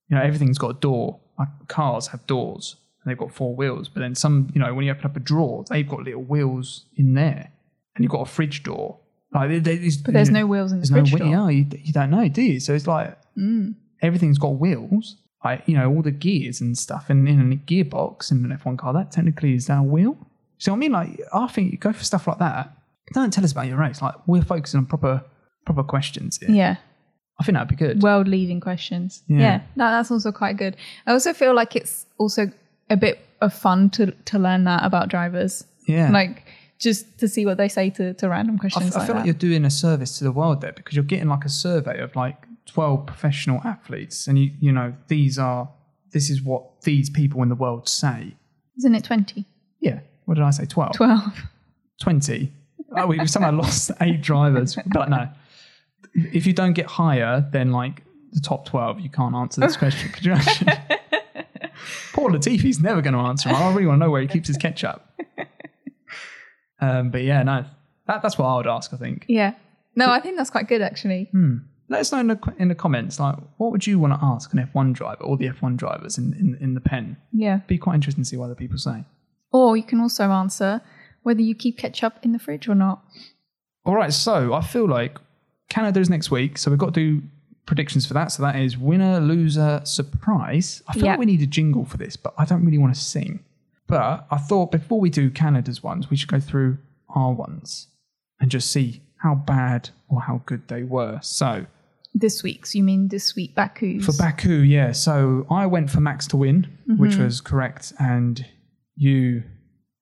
you 0.10 0.18
know, 0.18 0.22
everything's 0.24 0.58
got 0.58 0.70
a 0.70 0.80
door. 0.80 1.20
Like 1.38 1.50
cars 1.68 2.08
have 2.08 2.26
doors 2.26 2.76
and 3.04 3.12
they've 3.12 3.18
got 3.18 3.32
four 3.32 3.56
wheels, 3.56 3.88
but 3.88 4.00
then 4.00 4.16
some, 4.16 4.50
you 4.56 4.60
know, 4.60 4.74
when 4.74 4.86
you 4.86 4.92
open 4.92 5.06
up 5.06 5.16
a 5.16 5.20
drawer, 5.20 5.64
they've 5.70 5.88
got 5.88 6.02
little 6.02 6.24
wheels 6.24 6.86
in 6.96 7.14
there, 7.14 7.52
and 7.96 8.04
you've 8.04 8.12
got 8.12 8.22
a 8.22 8.26
fridge 8.26 8.64
door. 8.64 8.98
Like 9.32 9.50
there- 9.50 9.60
there's, 9.78 9.98
But 9.98 10.16
there's 10.16 10.32
no 10.32 10.48
wheels 10.48 10.72
in 10.72 10.82
the 10.82 10.88
fridge 10.88 11.12
no 11.14 11.20
door. 11.20 11.28
Yeah, 11.28 11.50
you, 11.50 11.68
you 11.84 11.94
don't 11.94 12.10
know, 12.10 12.28
do 12.28 12.42
you? 12.42 12.60
So 12.60 12.74
it's 12.74 12.88
like 12.88 13.16
Mm. 13.38 13.76
everything's 14.02 14.40
got 14.40 14.58
wheels. 14.60 15.18
Like 15.44 15.64
you 15.68 15.76
know, 15.76 15.90
all 15.90 16.02
the 16.02 16.12
gears 16.12 16.62
and 16.62 16.78
stuff, 16.78 17.10
and 17.10 17.28
in 17.28 17.52
a 17.52 17.56
gearbox 17.56 18.32
in 18.32 18.44
an 18.44 18.58
F1 18.58 18.78
car, 18.78 18.94
that 18.94 19.12
technically 19.12 19.54
is 19.54 19.70
a 19.70 19.82
wheel. 19.82 20.18
So 20.58 20.74
I 20.74 20.76
mean, 20.76 20.92
like 20.92 21.20
I 21.34 21.48
think 21.48 21.72
you 21.72 21.78
go 21.78 21.94
for 21.94 22.04
stuff 22.04 22.28
like 22.28 22.40
that. 22.40 22.74
Don't 23.14 23.32
tell 23.32 23.44
us 23.44 23.52
about 23.52 23.68
your 23.68 23.78
race. 23.78 24.02
Like 24.02 24.16
we're 24.28 24.42
focusing 24.44 24.80
on 24.80 24.86
proper 24.86 25.24
proper 25.66 25.84
questions. 25.84 26.38
Here. 26.38 26.50
Yeah. 26.50 26.76
I 27.40 27.44
think 27.44 27.56
that'd 27.56 27.70
be 27.70 27.76
good. 27.76 28.02
world 28.02 28.28
leading 28.28 28.60
questions. 28.60 29.22
Yeah. 29.28 29.38
Yeah. 29.38 29.62
no, 29.76 29.92
that's 29.92 30.10
also 30.10 30.32
quite 30.32 30.58
good. 30.58 30.76
I 31.06 31.12
also 31.12 31.34
feel 31.34 31.54
like 31.54 31.76
it's 31.76 32.08
also 32.18 32.52
a 32.90 32.98
bit 32.98 33.20
of 33.42 33.54
fun 33.54 33.90
to 33.92 34.12
to 34.12 34.40
learn 34.40 34.64
that 34.64 34.84
about 34.84 35.10
drivers, 35.10 35.64
yeah, 35.88 36.10
like 36.10 36.44
just 36.80 37.20
to 37.20 37.28
see 37.28 37.46
what 37.46 37.58
they 37.58 37.68
say 37.68 37.90
to, 37.92 38.14
to 38.16 38.30
random 38.30 38.58
questions 38.58 38.96
I 38.96 39.00
like 39.00 39.08
feel 39.08 39.16
that. 39.16 39.20
like 39.22 39.26
you're 39.26 39.34
doing 39.34 39.66
a 39.66 39.70
service 39.70 40.18
to 40.20 40.24
the 40.24 40.32
world 40.32 40.62
there 40.62 40.72
because 40.74 40.96
you're 40.96 41.04
getting 41.04 41.28
like 41.28 41.44
a 41.46 41.50
survey 41.50 42.00
of 42.00 42.16
like 42.16 42.47
12 42.68 43.06
professional 43.06 43.62
athletes, 43.64 44.28
and 44.28 44.38
you 44.38 44.52
you 44.60 44.72
know 44.72 44.94
these 45.08 45.40
are 45.40 45.70
this 46.12 46.30
is 46.30 46.42
what 46.42 46.82
these 46.82 47.10
people 47.10 47.42
in 47.44 47.50
the 47.50 47.56
world 47.56 47.88
say. 47.90 48.36
Isn't 48.78 48.96
it 48.96 49.04
20? 49.04 49.46
Yeah, 49.80 50.00
what 50.26 50.36
did 50.36 50.44
I 50.44 50.52
say? 50.52 50.66
12. 50.66 50.94
12. 50.94 51.42
20. 52.00 52.52
Oh, 52.96 53.08
we 53.08 53.26
somehow 53.28 53.52
lost 53.64 53.92
eight 54.02 54.22
drivers. 54.22 54.78
But 54.86 55.10
no, 55.10 55.30
if 56.14 56.46
you 56.46 56.54
don't 56.54 56.74
get 56.74 56.86
higher 56.86 57.48
than 57.52 57.72
like 57.72 58.04
the 58.32 58.40
top 58.40 58.66
12, 58.66 59.00
you 59.00 59.10
can't 59.10 59.36
answer 59.36 59.62
this 59.62 59.76
question. 59.78 60.12
Could 60.12 60.26
you 60.26 60.32
imagine? 60.34 60.68
Paul 62.14 62.32
Latifi's 62.32 62.80
never 62.80 63.02
going 63.02 63.14
to 63.14 63.20
answer. 63.20 63.50
I 63.50 63.70
really 63.70 63.88
want 63.88 64.00
to 64.00 64.06
know 64.06 64.12
where 64.12 64.22
he 64.22 64.28
keeps 64.28 64.48
his 64.48 64.58
ketchup. 64.58 65.04
Um, 66.80 67.10
but 67.10 67.24
yeah, 67.24 67.44
no, 67.44 67.66
that, 68.08 68.22
that's 68.22 68.38
what 68.38 68.46
I 68.46 68.58
would 68.58 68.68
ask, 68.68 68.94
I 68.94 68.98
think. 68.98 69.26
Yeah. 69.28 69.54
No, 69.96 70.12
I 70.12 70.20
think 70.20 70.38
that's 70.38 70.50
quite 70.50 70.68
good 70.68 70.82
actually. 70.82 71.30
Let 71.90 72.02
us 72.02 72.12
know 72.12 72.20
in 72.20 72.28
the, 72.28 72.54
in 72.60 72.68
the 72.68 72.76
comments, 72.76 73.20
like, 73.20 73.38
what 73.58 73.72
would 73.72 73.88
you 73.88 73.98
want 73.98 74.14
to 74.14 74.20
ask 74.22 74.52
an 74.54 74.60
F1 74.74 74.94
driver 74.94 75.24
or 75.24 75.38
the 75.38 75.48
F1 75.48 75.78
drivers 75.78 76.18
in, 76.18 76.34
in, 76.34 76.58
in 76.60 76.74
the 76.74 76.82
pen? 76.82 77.16
Yeah. 77.32 77.62
Be 77.68 77.78
quite 77.78 77.96
interesting 77.96 78.24
to 78.24 78.30
see 78.30 78.36
what 78.36 78.46
other 78.46 78.56
people 78.56 78.78
say. 78.78 79.06
Or 79.54 79.78
you 79.78 79.84
can 79.84 80.02
also 80.02 80.26
answer 80.32 80.82
whether 81.24 81.42
you 81.42 81.56
keep 81.56 81.78
ketchup 81.78 82.16
in 82.24 82.34
the 82.34 82.40
fridge 82.40 82.68
or 82.68 82.76
not. 82.76 83.04
All 83.86 83.96
right, 83.96 84.12
so 84.12 84.54
I 84.54 84.62
feel 84.62 84.86
like 84.88 85.18
Canada's 85.70 86.10
next 86.10 86.30
week, 86.30 86.58
so 86.58 86.70
we've 86.70 86.78
got 86.80 86.94
to 86.94 87.20
do 87.20 87.28
predictions 87.66 88.06
for 88.06 88.14
that. 88.16 88.32
So 88.34 88.44
that 88.44 88.58
is 88.58 88.78
winner, 88.78 89.20
loser, 89.22 89.80
surprise. 89.86 90.84
I 90.90 90.94
feel 90.94 91.06
Yeah. 91.06 91.12
like 91.12 91.20
we 91.20 91.26
need 91.26 91.42
a 91.42 91.48
jingle 91.48 91.86
for 91.86 91.96
this, 91.98 92.18
but 92.18 92.34
I 92.38 92.44
don't 92.46 92.66
really 92.66 92.78
want 92.78 92.94
to 92.96 93.00
sing. 93.00 93.40
But 93.88 94.28
I 94.30 94.38
thought 94.38 94.72
before 94.72 95.00
we 95.00 95.10
do 95.10 95.30
Canada's 95.30 95.82
ones, 95.82 96.10
we 96.10 96.18
should 96.18 96.30
go 96.30 96.42
through 96.42 96.80
our 97.16 97.32
ones 97.32 97.88
and 98.42 98.52
just 98.52 98.70
see 98.72 99.02
how 99.24 99.36
bad 99.36 99.90
or 100.10 100.22
how 100.22 100.42
good 100.46 100.68
they 100.68 100.84
were. 100.84 101.20
So 101.22 101.66
This 102.20 102.42
week's, 102.44 102.74
you 102.74 102.84
mean 102.84 103.10
this 103.10 103.36
week, 103.36 103.54
Baku's? 103.56 104.06
For 104.06 104.14
Baku, 104.14 104.60
yeah. 104.62 104.92
So 104.92 105.46
I 105.52 105.66
went 105.66 105.90
for 105.92 106.00
Max 106.00 106.26
to 106.28 106.38
win, 106.38 106.68
which 106.88 107.12
Mm-hmm. 107.12 107.24
was 107.24 107.42
correct, 107.42 107.94
and 108.00 108.44
you 108.96 109.44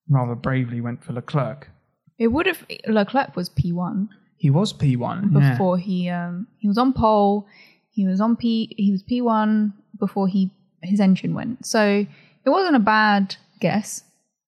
rather 0.10 0.36
bravely 0.36 0.80
went 0.82 1.04
for 1.04 1.14
Leclerc. 1.14 1.70
it 2.18 2.28
would 2.28 2.46
have, 2.46 2.66
Leclerc 2.88 3.36
was 3.36 3.50
P1 3.50 4.08
He 4.38 4.50
was 4.50 4.72
P1 4.72 5.34
yeah. 5.34 5.52
before 5.52 5.78
he, 5.78 6.10
um, 6.10 6.48
he 6.58 6.68
was 6.68 6.78
on 6.78 6.94
pole, 6.94 7.48
he 7.90 8.06
was 8.06 8.22
on 8.22 8.36
P, 8.38 8.74
he 8.78 8.92
was 8.92 9.04
P1 9.04 9.74
before 10.00 10.28
he, 10.28 10.52
his 10.84 11.00
engine 11.00 11.34
went. 11.34 11.66
So 11.66 12.06
it 12.46 12.50
wasn't 12.50 12.76
a 12.78 12.80
bad 12.80 13.36
guess. 13.60 14.04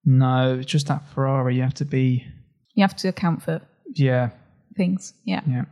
No, 0.05 0.59
it's 0.59 0.71
just 0.71 0.87
that 0.87 1.01
Ferrari. 1.13 1.55
You 1.57 1.63
have 1.63 1.73
to 1.75 1.85
be, 1.85 2.23
You 2.75 2.83
have 2.83 2.95
to 2.97 3.07
account 3.09 3.41
for 3.43 3.61
yeah, 3.95 4.29
things. 4.77 5.13
Yeah. 5.25 5.41
yeah. 5.47 5.65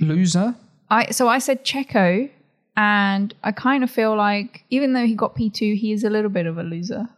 Loser. 0.00 0.54
I 0.92 1.10
so 1.10 1.26
I 1.36 1.38
said 1.46 1.64
Checo, 1.64 2.30
and 2.76 3.34
I 3.42 3.50
kind 3.52 3.82
of 3.82 3.90
feel 3.90 4.14
like 4.16 4.64
even 4.70 4.92
though 4.92 5.06
he 5.06 5.14
got 5.14 5.34
P 5.34 5.50
two, 5.50 5.74
he 5.74 5.92
is 5.92 6.04
a 6.04 6.10
little 6.10 6.30
bit 6.38 6.46
of 6.46 6.58
a 6.58 6.62
loser. 6.62 7.08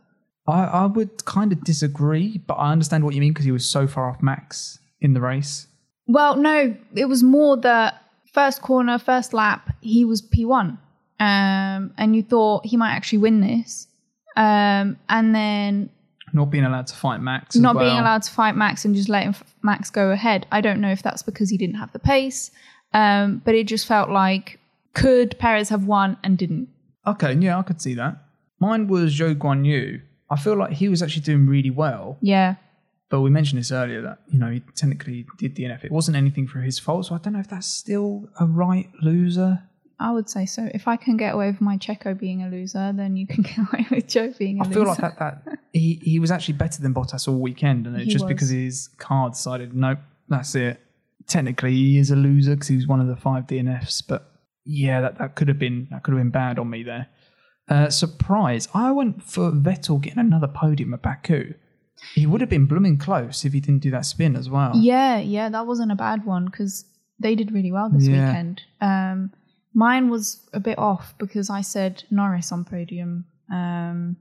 I, 0.46 0.64
I 0.64 0.86
would 0.86 1.24
kind 1.24 1.50
of 1.52 1.64
disagree, 1.64 2.38
but 2.46 2.54
I 2.54 2.70
understand 2.70 3.02
what 3.04 3.14
you 3.14 3.20
mean 3.20 3.32
because 3.32 3.46
he 3.46 3.52
was 3.52 3.68
so 3.68 3.86
far 3.86 4.08
off 4.10 4.22
Max 4.22 4.78
in 5.00 5.14
the 5.14 5.20
race. 5.20 5.66
Well, 6.06 6.36
no, 6.36 6.76
it 6.94 7.06
was 7.06 7.22
more 7.22 7.56
the 7.56 7.94
first 8.32 8.60
corner, 8.62 8.98
first 8.98 9.32
lap, 9.32 9.74
he 9.80 10.04
was 10.04 10.20
P 10.20 10.44
one, 10.44 10.78
um, 11.18 11.92
and 11.96 12.14
you 12.14 12.22
thought 12.22 12.66
he 12.66 12.76
might 12.76 12.92
actually 12.92 13.18
win 13.18 13.40
this, 13.40 13.88
um, 14.36 14.98
and 15.08 15.34
then 15.34 15.88
Not 16.34 16.50
being 16.50 16.64
allowed 16.64 16.88
to 16.88 16.94
fight 16.94 17.20
Max. 17.20 17.56
not 17.56 17.78
being 17.78 17.98
allowed 17.98 18.22
to 18.22 18.30
fight 18.30 18.54
Max 18.54 18.84
and 18.84 18.94
just 18.94 19.08
letting 19.08 19.34
Max 19.62 19.90
go 19.90 20.10
ahead. 20.10 20.46
I 20.52 20.60
don't 20.60 20.80
know 20.80 20.90
if 20.90 21.02
that's 21.02 21.22
because 21.22 21.48
he 21.48 21.56
didn't 21.56 21.76
have 21.76 21.92
the 21.92 22.00
pace, 22.00 22.50
um, 22.94 23.42
but 23.44 23.54
it 23.54 23.66
just 23.66 23.86
felt 23.86 24.08
like 24.08 24.58
could 24.94 25.38
Perez 25.38 25.68
have 25.68 25.84
won 25.86 26.16
and 26.24 26.38
didn't. 26.38 26.68
Okay, 27.06 27.34
yeah, 27.34 27.58
I 27.58 27.62
could 27.62 27.80
see 27.82 27.94
that. 27.94 28.16
Mine 28.60 28.88
was 28.88 29.14
Zhou 29.14 29.34
Guan 29.34 29.66
Yu. 29.66 30.00
I 30.30 30.36
feel 30.38 30.56
like 30.56 30.72
he 30.72 30.88
was 30.88 31.02
actually 31.02 31.22
doing 31.22 31.46
really 31.46 31.70
well, 31.70 32.16
Yeah, 32.22 32.54
but 33.10 33.20
we 33.20 33.28
mentioned 33.30 33.60
this 33.60 33.70
earlier 33.70 34.00
that 34.02 34.20
you 34.28 34.38
know 34.38 34.50
he 34.50 34.60
technically 34.74 35.26
did 35.38 35.54
DNF. 35.54 35.84
It 35.84 35.90
wasn't 35.92 36.16
anything 36.16 36.46
for 36.46 36.60
his 36.60 36.78
fault, 36.78 37.06
so 37.06 37.14
I 37.14 37.18
don't 37.18 37.34
know 37.34 37.40
if 37.40 37.48
that's 37.48 37.66
still 37.66 38.28
a 38.40 38.46
right 38.46 38.88
loser. 39.02 39.62
I 40.00 40.10
would 40.12 40.28
say 40.28 40.44
so. 40.46 40.68
If 40.74 40.88
I 40.88 40.96
can 40.96 41.16
get 41.16 41.34
away 41.34 41.48
with 41.50 41.60
my 41.60 41.76
Checo 41.76 42.18
being 42.18 42.42
a 42.42 42.48
loser, 42.48 42.92
then 42.96 43.16
you 43.16 43.26
can 43.26 43.42
get 43.48 43.58
away 43.58 43.86
with 43.90 44.06
Zhou 44.08 44.36
being 44.38 44.60
a 44.60 44.64
I 44.64 44.66
loser. 44.66 44.80
I 44.80 44.82
feel 44.82 44.88
like 44.88 45.18
that 45.18 45.44
that 45.44 45.58
he 45.72 46.00
he 46.02 46.18
was 46.18 46.30
actually 46.30 46.54
better 46.54 46.80
than 46.82 46.94
Bottas 46.94 47.28
all 47.28 47.38
weekend, 47.38 47.86
and 47.86 47.96
it's 47.96 48.06
He 48.06 48.10
just 48.10 48.24
was. 48.24 48.32
because 48.32 48.48
his 48.48 48.88
car 48.98 49.28
decided 49.30 49.74
nope, 49.74 49.98
that's 50.28 50.54
it. 50.54 50.80
Technically, 51.26 51.72
he 51.72 51.98
is 51.98 52.10
a 52.10 52.16
loser 52.16 52.54
because 52.54 52.68
he 52.68 52.76
was 52.76 52.86
one 52.86 53.00
of 53.00 53.06
the 53.06 53.16
five 53.16 53.46
DNFs, 53.46 54.02
but 54.06 54.30
yeah, 54.64 55.00
that, 55.00 55.18
that 55.18 55.34
could 55.36 55.48
have 55.48 55.58
been 55.58 55.88
that 55.90 56.02
could 56.02 56.12
have 56.14 56.20
been 56.20 56.30
bad 56.30 56.58
on 56.58 56.68
me 56.70 56.82
there. 56.82 57.08
Uh, 57.68 57.88
surprise! 57.88 58.68
I 58.74 58.92
went 58.92 59.22
for 59.22 59.50
Vettel 59.50 60.00
getting 60.00 60.18
another 60.18 60.48
podium 60.48 60.92
at 60.94 61.02
Baku. 61.02 61.54
He 62.14 62.26
would 62.26 62.40
have 62.42 62.50
been 62.50 62.66
blooming 62.66 62.98
close 62.98 63.44
if 63.46 63.52
he 63.54 63.60
didn't 63.60 63.82
do 63.82 63.90
that 63.92 64.04
spin 64.04 64.36
as 64.36 64.50
well. 64.50 64.72
Yeah, 64.76 65.18
yeah, 65.18 65.48
that 65.48 65.66
wasn't 65.66 65.92
a 65.92 65.94
bad 65.96 66.26
one 66.26 66.44
because 66.46 66.84
they 67.18 67.34
did 67.34 67.52
really 67.52 67.72
well 67.72 67.88
this 67.88 68.06
Yeah. 68.06 68.28
weekend. 68.28 68.60
Um, 68.82 69.32
mine 69.72 70.10
was 70.10 70.46
a 70.52 70.60
bit 70.60 70.76
off 70.78 71.14
because 71.18 71.48
I 71.48 71.62
said 71.62 72.04
Norris 72.10 72.52
on 72.52 72.64
podium, 72.66 73.24
um, 73.50 74.16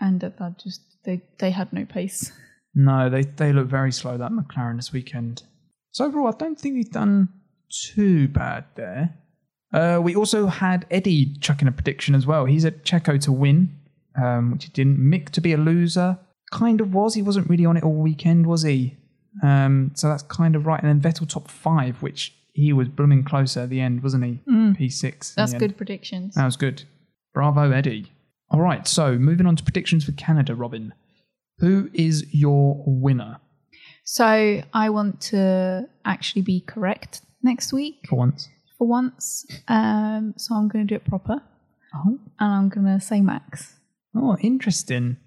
and 0.00 0.20
that, 0.20 0.38
that 0.38 0.58
just 0.58 0.80
they 1.04 1.22
they 1.38 1.50
had 1.50 1.72
no 1.72 1.84
pace. 1.84 2.32
No, 2.74 3.10
they 3.10 3.24
they 3.24 3.52
look 3.52 3.66
very 3.66 3.92
slow 3.92 4.16
that 4.16 4.30
McLaren 4.32 4.76
this 4.76 4.92
weekend. 4.92 5.42
So 5.92 6.04
overall, 6.04 6.28
I 6.28 6.36
don't 6.38 6.58
think 6.58 6.74
we've 6.74 6.90
done 6.90 7.28
too 7.70 8.28
bad 8.28 8.64
there. 8.74 9.14
Uh, 9.72 10.00
we 10.02 10.14
also 10.14 10.46
had 10.46 10.86
Eddie 10.90 11.34
chucking 11.40 11.68
a 11.68 11.72
prediction 11.72 12.14
as 12.14 12.26
well. 12.26 12.46
He 12.46 12.58
said 12.58 12.84
Checo 12.84 13.20
to 13.22 13.32
win, 13.32 13.76
um, 14.22 14.52
which 14.52 14.64
he 14.64 14.70
didn't. 14.70 14.98
Mick 14.98 15.30
to 15.30 15.40
be 15.40 15.52
a 15.52 15.58
loser, 15.58 16.18
kind 16.50 16.80
of 16.80 16.94
was. 16.94 17.14
He 17.14 17.22
wasn't 17.22 17.50
really 17.50 17.66
on 17.66 17.76
it 17.76 17.84
all 17.84 17.94
weekend, 17.94 18.46
was 18.46 18.62
he? 18.62 18.96
Um, 19.42 19.92
so 19.94 20.08
that's 20.08 20.22
kind 20.22 20.56
of 20.56 20.66
right. 20.66 20.82
And 20.82 20.88
then 21.02 21.12
Vettel 21.12 21.28
top 21.28 21.50
five, 21.50 22.02
which 22.02 22.34
he 22.54 22.72
was 22.72 22.88
blooming 22.88 23.24
closer 23.24 23.60
at 23.60 23.70
the 23.70 23.80
end, 23.80 24.02
wasn't 24.02 24.24
he? 24.24 24.40
P 24.76 24.88
six. 24.88 25.34
That's 25.34 25.52
the 25.52 25.56
end. 25.56 25.60
good 25.60 25.76
predictions. 25.76 26.34
That 26.34 26.44
was 26.46 26.56
good. 26.56 26.84
Bravo, 27.34 27.70
Eddie. 27.70 28.10
All 28.50 28.60
right, 28.60 28.88
so 28.88 29.18
moving 29.18 29.46
on 29.46 29.56
to 29.56 29.62
predictions 29.62 30.04
for 30.04 30.12
Canada, 30.12 30.54
Robin. 30.54 30.94
Who 31.58 31.90
is 31.92 32.26
your 32.32 32.82
winner 32.86 33.40
So 34.10 34.62
I 34.72 34.88
want 34.88 35.20
to 35.32 35.86
actually 36.06 36.40
be 36.40 36.62
correct 36.62 37.20
next 37.42 37.74
week 37.74 38.06
for 38.08 38.16
once? 38.16 38.48
for 38.78 38.86
once. 38.86 39.44
Um, 39.68 40.32
so 40.38 40.54
I'm 40.54 40.66
going 40.66 40.86
to 40.86 40.88
do 40.88 40.94
it 40.94 41.04
proper, 41.04 41.42
Oh, 41.94 42.18
and 42.40 42.52
I'm 42.52 42.68
going 42.70 42.86
to 42.86 43.04
say 43.04 43.20
Max. 43.20 43.74
oh, 44.16 44.38
interesting. 44.40 45.18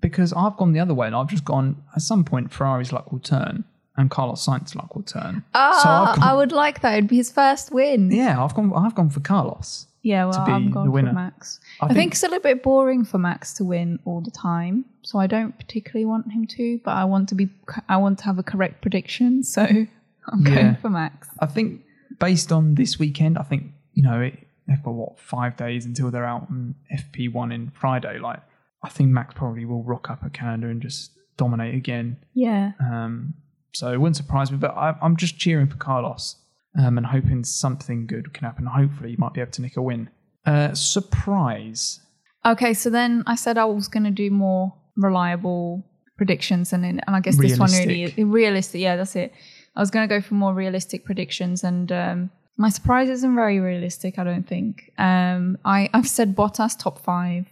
Because 0.00 0.32
I've 0.32 0.56
gone 0.56 0.70
the 0.72 0.78
other 0.78 0.94
way, 0.94 1.08
and 1.08 1.16
I've 1.16 1.26
just 1.26 1.44
gone. 1.44 1.82
At 1.96 2.02
some 2.02 2.22
point, 2.24 2.52
Ferrari's 2.52 2.92
luck 2.92 3.10
will 3.10 3.18
turn, 3.18 3.64
and 3.96 4.08
Carlos 4.08 4.40
Sainz's 4.46 4.76
luck 4.76 4.94
will 4.94 5.02
turn. 5.02 5.42
Ah, 5.54 5.80
so 5.82 5.88
I've 5.90 6.20
gone, 6.20 6.28
I 6.28 6.34
would 6.34 6.52
like 6.52 6.80
that. 6.82 6.92
It'd 6.92 7.08
be 7.08 7.16
his 7.16 7.32
first 7.32 7.72
win. 7.72 8.12
yeah, 8.12 8.40
I've 8.42 8.54
gone. 8.54 8.72
I've 8.72 8.94
gone 8.94 9.10
for 9.10 9.18
Carlos. 9.18 9.88
Yeah, 10.08 10.24
well, 10.26 10.40
I'm 10.40 10.70
going 10.70 10.90
for 11.06 11.12
Max. 11.12 11.60
I 11.80 11.84
I, 11.84 11.88
think- 11.88 11.98
think, 11.98 12.12
it's 12.12 12.22
a 12.22 12.26
little 12.26 12.42
bit 12.42 12.62
boring 12.62 13.04
for 13.04 13.18
Max 13.18 13.52
to 13.54 13.64
win 13.64 13.98
all 14.06 14.20
the 14.20 14.30
time, 14.30 14.84
so 15.02 15.18
I 15.18 15.26
don't 15.26 15.56
particularly 15.58 16.06
want 16.06 16.32
him 16.32 16.46
to. 16.56 16.80
But 16.84 16.92
I 17.02 17.04
want 17.04 17.28
to 17.30 17.34
be, 17.34 17.48
I 17.88 17.96
want 17.98 18.18
to 18.20 18.24
have 18.24 18.38
a 18.38 18.42
correct 18.42 18.80
prediction, 18.82 19.42
so 19.54 19.62
I'm 19.64 20.46
Yeah. 20.46 20.54
going 20.54 20.76
for 20.76 20.90
Max. 20.90 21.28
I 21.40 21.46
think 21.46 21.82
based 22.18 22.50
on 22.52 22.74
this 22.74 22.98
weekend, 22.98 23.36
I 23.38 23.42
think 23.42 23.62
you 23.94 24.02
know 24.02 24.20
it, 24.20 24.34
they've 24.66 24.82
got 24.82 24.94
what 24.94 25.18
five 25.18 25.56
days 25.56 25.84
until 25.86 26.10
they're 26.10 26.24
out 26.34 26.42
on 26.50 26.74
FP 27.00 27.32
one 27.32 27.52
in 27.52 27.70
Friday. 27.70 28.18
Like, 28.18 28.40
I 28.82 28.88
think 28.88 29.10
Max 29.10 29.34
probably 29.34 29.64
will 29.64 29.82
rock 29.82 30.08
up 30.10 30.20
at 30.24 30.32
Canada 30.32 30.68
and 30.68 30.80
just 30.80 31.10
dominate 31.36 31.74
again. 31.74 32.16
Yeah, 32.34 32.72
Um, 32.80 33.34
so 33.72 33.92
it 33.92 33.98
wouldn't 34.00 34.16
surprise 34.16 34.50
me, 34.50 34.56
but 34.58 34.72
I, 34.76 34.94
I'm 35.02 35.16
just 35.16 35.38
cheering 35.38 35.68
for 35.68 35.76
Carlos 35.76 36.36
um, 36.76 36.98
and 36.98 37.06
hoping 37.06 37.44
something 37.44 38.06
good 38.06 38.32
can 38.34 38.44
happen. 38.44 38.66
Hopefully, 38.66 39.10
you 39.12 39.16
might 39.18 39.34
be 39.34 39.40
able 39.40 39.52
to 39.52 39.62
nick 39.62 39.76
a 39.76 39.82
win. 39.82 40.10
Uh, 40.44 40.74
surprise. 40.74 42.00
Okay, 42.46 42.74
so 42.74 42.90
then 42.90 43.22
I 43.26 43.34
said 43.34 43.58
I 43.58 43.64
was 43.64 43.88
going 43.88 44.04
to 44.04 44.10
do 44.10 44.30
more 44.30 44.74
reliable 44.96 45.84
predictions, 46.16 46.72
and 46.72 46.82
then, 46.82 47.00
and 47.06 47.16
I 47.16 47.20
guess 47.20 47.36
this 47.36 47.58
one 47.58 47.70
really 47.70 47.86
Realistic. 47.86 48.18
is 48.18 48.24
realistic. 48.24 48.80
Yeah, 48.80 48.96
that's 48.96 49.16
it. 49.16 49.32
I 49.76 49.80
was 49.80 49.90
going 49.90 50.08
to 50.08 50.14
go 50.14 50.20
for 50.20 50.34
more 50.34 50.54
realistic 50.54 51.04
predictions, 51.04 51.62
and 51.64 51.90
um, 51.92 52.30
my 52.56 52.68
surprise 52.68 53.08
isn't 53.08 53.34
very 53.34 53.60
realistic. 53.60 54.18
I 54.18 54.24
don't 54.24 54.46
think. 54.46 54.90
Um, 54.98 55.58
I 55.64 55.88
I've 55.92 56.08
said 56.08 56.34
Bottas 56.34 56.78
top 56.78 56.98
five. 57.04 57.46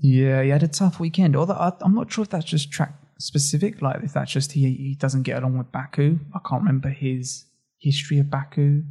Yeah, 0.00 0.42
he 0.42 0.50
had 0.50 0.62
a 0.62 0.68
tough 0.68 1.00
weekend. 1.00 1.36
Although 1.36 1.54
I, 1.54 1.72
I'm 1.80 1.94
not 1.94 2.12
sure 2.12 2.22
if 2.22 2.30
that's 2.30 2.44
just 2.44 2.70
track 2.70 2.94
specific, 3.18 3.82
like 3.82 4.02
if 4.02 4.12
that's 4.12 4.30
just 4.30 4.52
he, 4.52 4.72
he 4.74 4.94
doesn't 4.94 5.22
get 5.24 5.38
along 5.38 5.58
with 5.58 5.70
Baku. 5.72 6.18
I 6.34 6.38
can't 6.48 6.62
remember 6.62 6.88
his 6.88 7.44
history 7.78 8.18
of 8.18 8.30
Baku. 8.30 8.82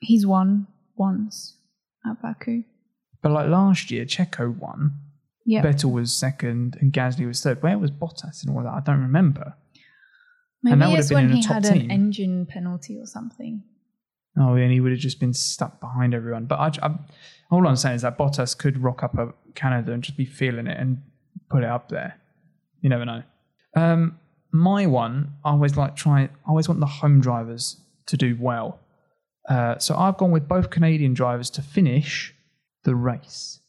He's 0.00 0.26
won 0.26 0.66
once 0.96 1.56
at 2.08 2.20
Baku. 2.20 2.64
But 3.22 3.32
like 3.32 3.48
last 3.48 3.90
year, 3.90 4.04
Checo 4.04 4.56
won. 4.56 5.00
Yeah, 5.44 5.62
Vettel 5.62 5.92
was 5.92 6.12
second 6.12 6.76
and 6.80 6.92
Gasly 6.92 7.26
was 7.26 7.40
third. 7.40 7.62
Where 7.62 7.78
was 7.78 7.90
Bottas 7.92 8.44
and 8.44 8.56
all 8.56 8.64
that? 8.64 8.72
I 8.72 8.80
don't 8.80 9.00
remember. 9.00 9.54
maybe 10.62 10.72
and 10.72 10.82
that 10.82 10.90
would 10.90 10.98
it's 10.98 11.08
have 11.08 11.18
been 11.18 11.28
when 11.28 11.36
he 11.36 11.46
had 11.46 11.64
team. 11.64 11.82
an 11.82 11.90
engine 11.90 12.46
penalty 12.46 12.98
or 12.98 13.06
something. 13.06 13.62
Oh, 14.38 14.54
and 14.54 14.72
he 14.72 14.80
would 14.80 14.92
have 14.92 15.00
just 15.00 15.20
been 15.20 15.32
stuck 15.32 15.80
behind 15.80 16.14
everyone. 16.14 16.46
But 16.46 16.58
I, 16.58 16.86
I, 16.86 16.98
all 17.50 17.66
I'm 17.66 17.76
saying 17.76 17.96
is 17.96 18.02
that 18.02 18.18
Bottas 18.18 18.58
could 18.58 18.82
rock 18.82 19.02
up 19.02 19.16
at 19.18 19.28
Canada 19.54 19.92
and 19.92 20.02
just 20.02 20.18
be 20.18 20.26
feeling 20.26 20.66
it 20.66 20.78
and 20.78 21.00
put 21.48 21.62
it 21.62 21.70
up 21.70 21.88
there. 21.88 22.20
You 22.80 22.90
never 22.90 23.04
know. 23.04 23.22
Um, 23.74 24.18
my 24.52 24.86
one, 24.86 25.34
I 25.44 25.50
always 25.50 25.76
like 25.76 25.96
try. 25.96 26.24
I 26.24 26.48
always 26.48 26.68
want 26.68 26.80
the 26.80 26.86
home 26.86 27.20
drivers 27.20 27.80
to 28.06 28.16
do 28.16 28.36
well. 28.40 28.80
Uh, 29.48 29.78
so 29.78 29.96
I've 29.96 30.16
gone 30.16 30.30
with 30.32 30.48
both 30.48 30.70
Canadian 30.70 31.14
drivers 31.14 31.50
to 31.50 31.62
finish 31.62 32.34
the 32.84 32.94
race. 32.94 33.60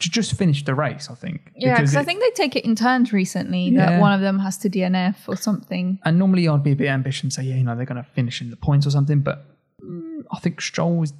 To 0.00 0.10
just 0.10 0.34
finish 0.34 0.62
the 0.64 0.74
race, 0.74 1.08
I 1.10 1.14
think. 1.14 1.52
Yeah, 1.56 1.76
because 1.76 1.96
I 1.96 2.00
it- 2.00 2.04
think 2.04 2.20
they 2.20 2.30
take 2.30 2.54
it 2.54 2.64
in 2.64 2.74
turns 2.76 3.12
recently 3.12 3.68
Yeah. 3.70 3.90
that 3.92 4.00
one 4.00 4.12
of 4.12 4.20
them 4.20 4.38
has 4.40 4.58
to 4.58 4.68
DNF 4.68 5.16
or 5.28 5.36
something. 5.36 5.98
And 6.04 6.18
normally 6.18 6.46
I'd 6.48 6.62
be 6.62 6.72
a 6.72 6.76
bit 6.76 6.88
ambitious 6.88 7.22
and 7.22 7.32
say, 7.32 7.44
yeah, 7.44 7.54
you 7.54 7.64
know, 7.64 7.74
they're 7.76 7.86
going 7.86 8.02
to 8.02 8.10
finish 8.10 8.42
in 8.42 8.50
the 8.50 8.56
points 8.56 8.86
or 8.86 8.90
something. 8.90 9.20
But 9.20 9.46
mm, 9.82 10.22
I 10.32 10.38
think 10.40 10.60
Stroll 10.60 11.02
is, 11.02 11.14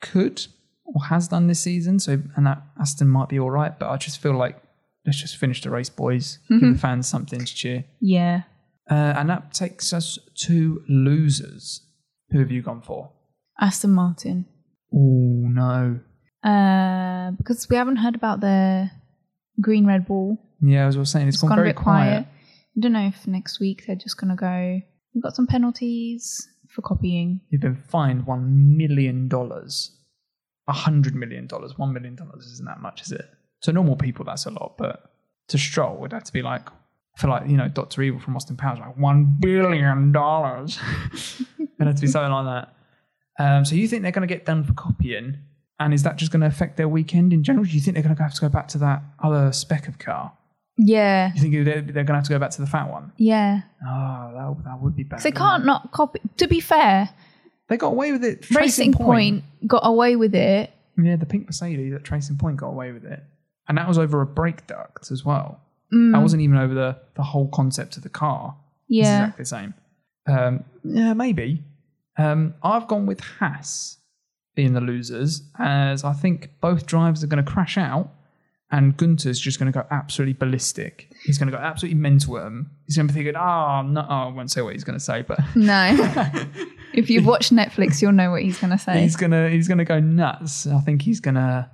could 0.00 0.46
or 0.84 1.04
has 1.06 1.28
done 1.28 1.48
this 1.48 1.60
season. 1.60 1.98
So, 1.98 2.22
and 2.36 2.46
that 2.46 2.62
Aston 2.78 3.08
might 3.08 3.28
be 3.30 3.38
all 3.40 3.50
right. 3.50 3.76
But 3.76 3.90
I 3.90 3.96
just 3.96 4.18
feel 4.20 4.34
like 4.36 4.62
let's 5.06 5.18
just 5.20 5.36
finish 5.36 5.60
the 5.62 5.70
race, 5.70 5.88
boys. 5.90 6.38
Give 6.48 6.60
the 6.74 6.78
fans 6.78 7.08
something 7.08 7.40
to 7.40 7.54
cheer. 7.54 7.84
Yeah. 8.00 8.42
Uh, 8.90 9.14
and 9.16 9.30
that 9.30 9.52
takes 9.54 9.92
us 9.92 10.18
to 10.46 10.82
losers. 10.88 11.80
Who 12.30 12.38
have 12.40 12.50
you 12.50 12.62
gone 12.62 12.82
for? 12.82 13.12
Aston 13.60 13.92
Martin. 13.92 14.46
Oh 14.92 15.46
no. 15.48 16.00
Uh, 16.42 17.30
because 17.32 17.68
we 17.70 17.76
haven't 17.76 17.96
heard 17.96 18.14
about 18.14 18.40
their 18.40 18.90
green 19.60 19.86
Red 19.86 20.06
Bull. 20.06 20.38
Yeah, 20.60 20.86
as 20.86 20.96
I 20.96 20.98
was 21.00 21.10
saying, 21.10 21.28
it's 21.28 21.36
It's 21.36 21.42
gone, 21.42 21.50
gone 21.50 21.58
a 21.58 21.62
very 21.62 21.70
bit 21.70 21.76
quiet. 21.76 22.10
quiet. 22.24 22.26
I 22.76 22.80
don't 22.80 22.92
know 22.92 23.06
if 23.06 23.26
next 23.26 23.60
week 23.60 23.84
they're 23.86 23.96
just 23.96 24.18
going 24.20 24.30
to 24.30 24.36
go, 24.36 24.80
we've 25.14 25.22
got 25.22 25.36
some 25.36 25.46
penalties 25.46 26.46
for 26.70 26.82
copying. 26.82 27.40
You've 27.50 27.60
been 27.62 27.76
fined 27.88 28.26
one 28.26 28.76
million 28.76 29.28
dollars 29.28 29.92
a 30.66 30.72
hundred 30.72 31.14
million 31.14 31.46
dollars, 31.46 31.76
one 31.78 31.92
million 31.92 32.14
dollars 32.16 32.46
isn't 32.54 32.64
that 32.66 32.80
much, 32.80 33.02
is 33.02 33.12
it? 33.12 33.26
To 33.62 33.72
normal 33.72 33.96
people, 33.96 34.24
that's 34.24 34.46
a 34.46 34.50
lot, 34.50 34.76
but 34.78 35.02
to 35.48 35.58
Stroll, 35.58 35.94
it 35.96 36.00
would 36.00 36.12
have 36.14 36.24
to 36.24 36.32
be 36.32 36.40
like, 36.42 36.68
I 37.16 37.20
feel 37.20 37.30
like, 37.30 37.48
you 37.48 37.56
know, 37.56 37.68
Dr. 37.68 38.02
Evil 38.02 38.20
from 38.20 38.34
Austin 38.36 38.56
Powers, 38.56 38.78
like 38.80 38.96
one 38.96 39.36
billion 39.40 40.12
dollars. 40.12 40.78
It'd 41.80 41.96
to 41.96 42.00
be 42.00 42.06
something 42.08 42.32
like 42.32 42.46
that. 42.46 42.74
Um, 43.38 43.64
so 43.64 43.74
you 43.74 43.86
think 43.88 44.02
they're 44.02 44.12
going 44.12 44.26
to 44.26 44.32
get 44.32 44.44
done 44.44 44.64
for 44.64 44.72
copying? 44.74 45.38
And 45.80 45.92
is 45.92 46.02
that 46.04 46.16
just 46.16 46.30
going 46.30 46.40
to 46.40 46.46
affect 46.46 46.76
their 46.76 46.88
weekend 46.88 47.32
in 47.32 47.42
general? 47.42 47.64
Do 47.64 47.70
you 47.72 47.80
think 47.80 47.94
they're 47.94 48.02
going 48.02 48.14
to 48.14 48.22
have 48.22 48.34
to 48.34 48.40
go 48.40 48.48
back 48.48 48.68
to 48.68 48.78
that 48.78 49.02
other 49.22 49.52
spec 49.52 49.88
of 49.88 49.98
car? 49.98 50.32
Yeah. 50.76 51.32
You 51.34 51.40
think 51.40 51.52
they're, 51.64 51.82
they're 51.82 51.82
going 51.82 52.06
to 52.06 52.14
have 52.14 52.24
to 52.24 52.30
go 52.30 52.38
back 52.38 52.50
to 52.50 52.60
the 52.60 52.66
fat 52.66 52.90
one? 52.90 53.12
Yeah. 53.16 53.62
Oh, 53.86 54.30
that, 54.34 54.64
that 54.64 54.80
would 54.80 54.96
be 54.96 55.02
bad. 55.04 55.20
They 55.20 55.32
can't 55.32 55.62
it? 55.62 55.66
not 55.66 55.92
copy. 55.92 56.20
To 56.38 56.48
be 56.48 56.60
fair, 56.60 57.10
They 57.68 57.76
got 57.76 57.88
away 57.88 58.12
with 58.12 58.24
it. 58.24 58.50
Racing 58.50 58.92
Point 58.92 59.44
got 59.66 59.82
away 59.84 60.16
with 60.16 60.34
it. 60.34 60.70
Yeah, 60.96 61.16
the 61.16 61.26
pink 61.26 61.46
Mercedes 61.46 61.92
at 61.92 62.04
Tracing 62.04 62.38
Point 62.38 62.56
got 62.56 62.68
away 62.68 62.92
with 62.92 63.04
it. 63.04 63.22
And 63.68 63.78
that 63.78 63.88
was 63.88 63.98
over 63.98 64.20
a 64.20 64.26
brake 64.26 64.66
duct 64.66 65.10
as 65.10 65.24
well. 65.24 65.60
Mm. 65.94 66.12
That 66.12 66.22
wasn't 66.22 66.42
even 66.42 66.56
over 66.56 66.74
the, 66.74 66.98
the 67.14 67.22
whole 67.22 67.48
concept 67.48 67.96
of 67.96 68.02
the 68.02 68.08
car. 68.08 68.56
It's 68.88 68.98
Yeah. 69.06 69.22
exactly 69.26 69.42
the 69.42 69.46
same. 69.48 69.74
Um, 70.26 70.64
yeah, 70.84 71.12
maybe. 71.14 71.62
Um, 72.18 72.54
I've 72.62 72.86
gone 72.88 73.06
with 73.06 73.20
Haas 73.20 73.98
being 74.54 74.72
the 74.72 74.80
losers, 74.80 75.42
as 75.58 76.04
I 76.04 76.12
think 76.12 76.50
both 76.60 76.86
drivers 76.86 77.22
are 77.24 77.26
going 77.26 77.44
to 77.44 77.50
crash 77.50 77.76
out, 77.76 78.10
and 78.70 78.96
Gunter's 78.96 79.38
just 79.38 79.58
going 79.58 79.70
to 79.70 79.78
go 79.78 79.86
absolutely 79.90 80.32
ballistic. 80.32 81.08
He's 81.24 81.38
going 81.38 81.50
to 81.50 81.56
go 81.56 81.62
absolutely 81.62 81.98
mental 82.00 82.38
at 82.38 82.44
them. 82.44 82.70
He's 82.86 82.96
going 82.96 83.06
to 83.06 83.12
be 83.12 83.18
thinking, 83.20 83.36
oh, 83.36 83.82
no, 83.82 84.06
oh, 84.08 84.14
I 84.14 84.28
won't 84.28 84.50
say 84.50 84.62
what 84.62 84.72
he's 84.72 84.84
going 84.84 84.98
to 84.98 85.04
say, 85.04 85.22
but 85.22 85.38
No. 85.54 85.90
if 86.94 87.10
you've 87.10 87.26
watched 87.26 87.52
Netflix, 87.52 88.00
you'll 88.00 88.12
know 88.12 88.30
what 88.30 88.42
he's 88.42 88.58
going 88.58 88.70
to 88.72 88.78
say. 88.78 89.00
he's 89.02 89.16
gonna 89.16 89.48
he's 89.50 89.68
gonna 89.68 89.84
go 89.84 90.00
nuts. 90.00 90.66
I 90.66 90.78
think 90.80 91.02
he's 91.02 91.20
gonna 91.20 91.70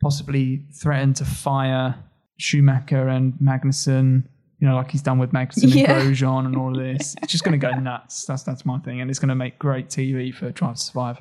possibly 0.00 0.64
threaten 0.74 1.14
to 1.14 1.24
fire 1.24 1.96
Schumacher 2.38 3.08
and 3.08 3.34
Magnussen. 3.34 4.24
You 4.60 4.66
know, 4.68 4.74
like 4.74 4.90
he's 4.90 5.02
done 5.02 5.18
with 5.18 5.30
Magnussen 5.32 5.72
Yeah. 5.74 5.98
and 6.00 6.12
Grosjean 6.16 6.46
and 6.46 6.56
all 6.56 6.70
of 6.76 6.82
this. 6.82 7.14
It's 7.22 7.30
just 7.30 7.44
gonna 7.44 7.58
go 7.58 7.70
nuts. 7.78 8.24
That's 8.24 8.42
that's 8.42 8.66
my 8.66 8.78
thing, 8.80 9.00
and 9.00 9.08
it's 9.10 9.18
gonna 9.20 9.34
make 9.36 9.58
great 9.58 9.88
TV 9.88 10.32
for 10.34 10.50
Drive 10.50 10.76
to 10.76 10.82
Survive. 10.82 11.18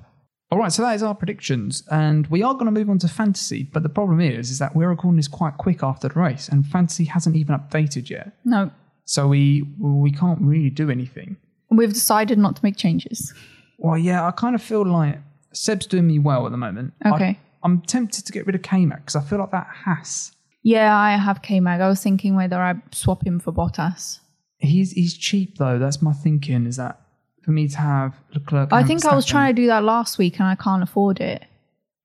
All 0.49 0.57
right, 0.57 0.71
so 0.71 0.81
that 0.81 0.95
is 0.95 1.03
our 1.03 1.13
predictions, 1.13 1.83
and 1.91 2.25
we 2.27 2.41
are 2.41 2.53
going 2.53 2.67
to 2.67 2.71
move 2.71 2.89
on 2.89 2.97
to 2.99 3.09
fantasy. 3.09 3.63
But 3.63 3.83
the 3.83 3.89
problem 3.89 4.21
is, 4.21 4.49
is 4.49 4.59
that 4.59 4.73
we're 4.77 4.87
recording 4.87 5.17
this 5.17 5.27
quite 5.27 5.57
quick 5.57 5.83
after 5.83 6.07
the 6.07 6.17
race, 6.17 6.47
and 6.47 6.65
fantasy 6.65 7.03
hasn't 7.03 7.35
even 7.35 7.53
updated 7.53 8.09
yet. 8.09 8.31
no. 8.45 8.71
So 9.03 9.27
we 9.27 9.63
we 9.77 10.09
can't 10.11 10.39
really 10.41 10.69
do 10.69 10.89
anything. 10.89 11.35
We've 11.69 11.91
decided 11.93 12.37
not 12.37 12.55
to 12.55 12.61
make 12.63 12.77
changes. 12.77 13.33
Well, 13.77 13.97
yeah, 13.97 14.25
I 14.25 14.31
kind 14.31 14.55
of 14.55 14.61
feel 14.61 14.85
like 14.85 15.19
Seb's 15.53 15.85
doing 15.85 16.07
me 16.07 16.17
well 16.17 16.45
at 16.45 16.51
the 16.53 16.57
moment. 16.57 16.93
Okay. 17.05 17.37
I'm 17.63 17.81
tempted 17.81 18.25
to 18.25 18.31
get 18.31 18.45
rid 18.47 18.55
of 18.55 18.61
K-Mag 18.61 18.99
because 18.99 19.15
I 19.17 19.21
feel 19.21 19.39
like 19.39 19.51
that 19.51 19.67
has. 19.85 20.31
Yeah, 20.67 20.97
I 20.97 21.15
have 21.15 21.41
K 21.41 21.61
Mag. 21.61 21.79
I 21.79 21.87
was 21.87 22.03
thinking 22.03 22.35
whether 22.35 22.57
I 22.61 22.75
swap 22.91 23.25
him 23.25 23.39
for 23.39 23.53
Bottas. 23.53 24.19
He's 24.57 24.91
he's 24.91 25.17
cheap 25.17 25.57
though. 25.57 25.79
That's 25.79 26.01
my 26.01 26.11
thinking. 26.11 26.65
Is 26.65 26.75
that 26.75 26.99
for 27.41 27.51
me 27.51 27.69
to 27.69 27.77
have 27.77 28.19
Leclerc? 28.33 28.73
I 28.73 28.83
think 28.83 29.05
I 29.05 29.15
was 29.15 29.25
trying 29.25 29.55
to 29.55 29.61
do 29.61 29.67
that 29.67 29.85
last 29.85 30.17
week 30.17 30.41
and 30.41 30.49
I 30.49 30.55
can't 30.55 30.83
afford 30.83 31.21
it. 31.21 31.45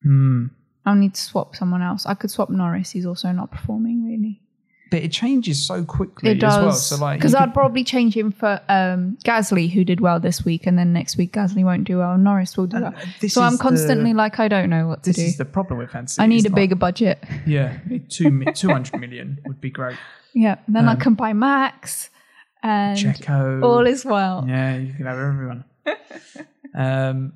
Hmm. 0.04 0.46
I'll 0.86 0.94
need 0.94 1.14
to 1.14 1.20
swap 1.20 1.56
someone 1.56 1.82
else. 1.82 2.06
I 2.06 2.14
could 2.14 2.30
swap 2.30 2.50
Norris. 2.50 2.92
He's 2.92 3.04
also 3.04 3.32
not 3.32 3.50
performing 3.50 4.04
really. 4.04 4.40
But 4.92 5.02
it 5.02 5.10
changes 5.10 5.64
so 5.64 5.84
quickly 5.84 6.30
It 6.32 6.42
as 6.44 6.52
well. 6.52 6.64
does. 6.66 6.86
So 6.86 6.96
like, 6.96 7.18
Because 7.18 7.34
I'd 7.34 7.46
could- 7.46 7.54
probably 7.54 7.82
change 7.82 8.14
him 8.16 8.30
for 8.30 8.60
um, 8.68 9.16
Gasly, 9.24 9.70
who 9.70 9.84
did 9.84 10.00
well 10.00 10.20
this 10.20 10.44
week, 10.44 10.66
and 10.66 10.78
then 10.78 10.92
next 10.92 11.16
week 11.16 11.32
Gasly 11.32 11.64
won't 11.64 11.84
do 11.84 11.98
well, 11.98 12.12
and 12.12 12.22
Norris 12.22 12.56
will 12.56 12.66
do 12.66 12.80
well. 12.82 12.92
So 13.26 13.40
I'm 13.42 13.54
is 13.54 13.58
the- 13.58 13.62
constantly 13.62 14.12
like, 14.12 14.38
I 14.38 14.48
don't 14.48 14.68
know 14.68 14.86
what 14.88 15.02
to 15.04 15.12
do. 15.12 15.20
this 15.22 15.30
is 15.32 15.36
the 15.38 15.46
problem 15.46 15.78
with 15.78 15.90
fantasy. 15.90 16.20
I 16.22 16.26
need 16.26 16.44
a 16.44 16.50
like- 16.50 16.54
bigger 16.56 16.74
budget. 16.76 17.24
Yeah, 17.46 17.78
two 18.10 18.44
two 18.54 18.68
hundred 18.68 19.00
million 19.00 19.38
would 19.46 19.60
be 19.62 19.70
great. 19.70 19.96
Yeah, 20.34 20.56
and 20.66 20.76
then 20.76 20.86
I 20.88 20.92
Um, 20.92 20.98
can 21.00 21.14
buy 21.14 21.32
Max, 21.32 22.10
and 22.62 22.98
Checo. 22.98 23.62
all 23.64 23.86
is 23.86 24.04
well. 24.04 24.44
Yeah, 24.46 24.76
you 24.76 24.92
can 24.92 25.06
have 25.06 25.18
everyone. 25.18 25.64
um, 26.74 27.32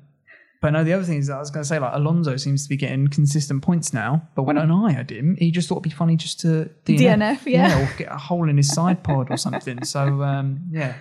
but 0.67 0.71
no, 0.73 0.83
the 0.83 0.91
other 0.91 1.05
thing 1.05 1.19
is 1.19 1.27
that 1.27 1.37
I 1.37 1.39
was 1.39 1.49
going 1.49 1.63
to 1.63 1.67
say, 1.69 1.79
like 1.79 1.93
Alonso 1.93 2.35
seems 2.35 2.63
to 2.63 2.67
be 2.67 2.75
getting 2.75 3.07
consistent 3.07 3.61
points 3.61 3.93
now. 3.93 4.27
But 4.35 4.43
when 4.43 4.57
I 4.57 4.91
had 4.91 5.09
him, 5.09 5.37
he 5.39 5.49
just 5.49 5.69
thought 5.69 5.75
it'd 5.75 5.83
be 5.83 5.89
funny 5.91 6.17
just 6.17 6.41
to 6.41 6.69
DNF, 6.83 6.99
DNF, 6.99 7.39
yeah. 7.45 7.81
or 7.81 7.97
get 7.97 8.11
a 8.11 8.17
hole 8.17 8.49
in 8.49 8.57
his 8.57 8.67
side 8.73 9.01
pod 9.01 9.31
or 9.31 9.37
something. 9.37 9.85
So 9.85 10.23
um, 10.23 10.59
yeah, 10.69 10.95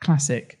classic. 0.00 0.58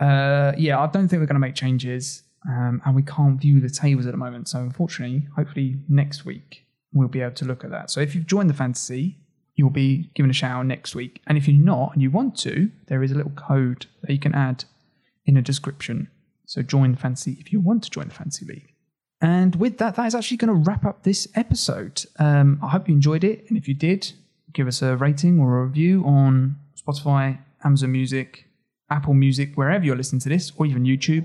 Uh, 0.00 0.52
yeah, 0.56 0.80
I 0.80 0.86
don't 0.86 1.08
think 1.08 1.20
we're 1.20 1.26
going 1.26 1.34
to 1.34 1.40
make 1.40 1.54
changes, 1.54 2.22
um, 2.48 2.80
and 2.86 2.96
we 2.96 3.02
can't 3.02 3.38
view 3.38 3.60
the 3.60 3.68
tables 3.68 4.06
at 4.06 4.12
the 4.12 4.16
moment. 4.16 4.48
So 4.48 4.60
unfortunately, 4.60 5.28
hopefully 5.36 5.76
next 5.86 6.24
week 6.24 6.64
we'll 6.94 7.08
be 7.08 7.20
able 7.20 7.34
to 7.34 7.44
look 7.44 7.64
at 7.64 7.70
that. 7.70 7.90
So 7.90 8.00
if 8.00 8.14
you've 8.14 8.26
joined 8.26 8.48
the 8.48 8.54
fantasy, 8.54 9.18
you'll 9.56 9.68
be 9.68 10.10
given 10.14 10.30
a 10.30 10.32
shout 10.32 10.52
out 10.52 10.64
next 10.64 10.94
week. 10.94 11.20
And 11.26 11.36
if 11.36 11.46
you're 11.46 11.62
not 11.62 11.92
and 11.92 12.00
you 12.00 12.10
want 12.10 12.38
to, 12.38 12.70
there 12.86 13.02
is 13.02 13.12
a 13.12 13.14
little 13.14 13.32
code 13.32 13.88
that 14.00 14.10
you 14.10 14.18
can 14.18 14.34
add 14.34 14.64
in 15.26 15.36
a 15.36 15.42
description. 15.42 16.08
So 16.50 16.62
join 16.62 16.96
fantasy 16.96 17.36
if 17.38 17.52
you 17.52 17.60
want 17.60 17.84
to 17.84 17.90
join 17.90 18.08
the 18.08 18.14
fantasy 18.14 18.44
league. 18.44 18.74
And 19.20 19.54
with 19.54 19.78
that, 19.78 19.94
that 19.94 20.06
is 20.06 20.16
actually 20.16 20.38
going 20.38 20.48
to 20.48 20.68
wrap 20.68 20.84
up 20.84 21.04
this 21.04 21.28
episode. 21.36 22.04
Um, 22.18 22.58
I 22.60 22.70
hope 22.70 22.88
you 22.88 22.94
enjoyed 22.94 23.22
it. 23.22 23.44
And 23.48 23.56
if 23.56 23.68
you 23.68 23.74
did, 23.74 24.10
give 24.52 24.66
us 24.66 24.82
a 24.82 24.96
rating 24.96 25.38
or 25.38 25.60
a 25.60 25.64
review 25.64 26.02
on 26.04 26.56
Spotify, 26.74 27.38
Amazon 27.62 27.92
Music, 27.92 28.46
Apple 28.90 29.14
Music, 29.14 29.54
wherever 29.54 29.84
you're 29.84 29.94
listening 29.94 30.18
to 30.22 30.28
this, 30.28 30.50
or 30.56 30.66
even 30.66 30.82
YouTube. 30.82 31.24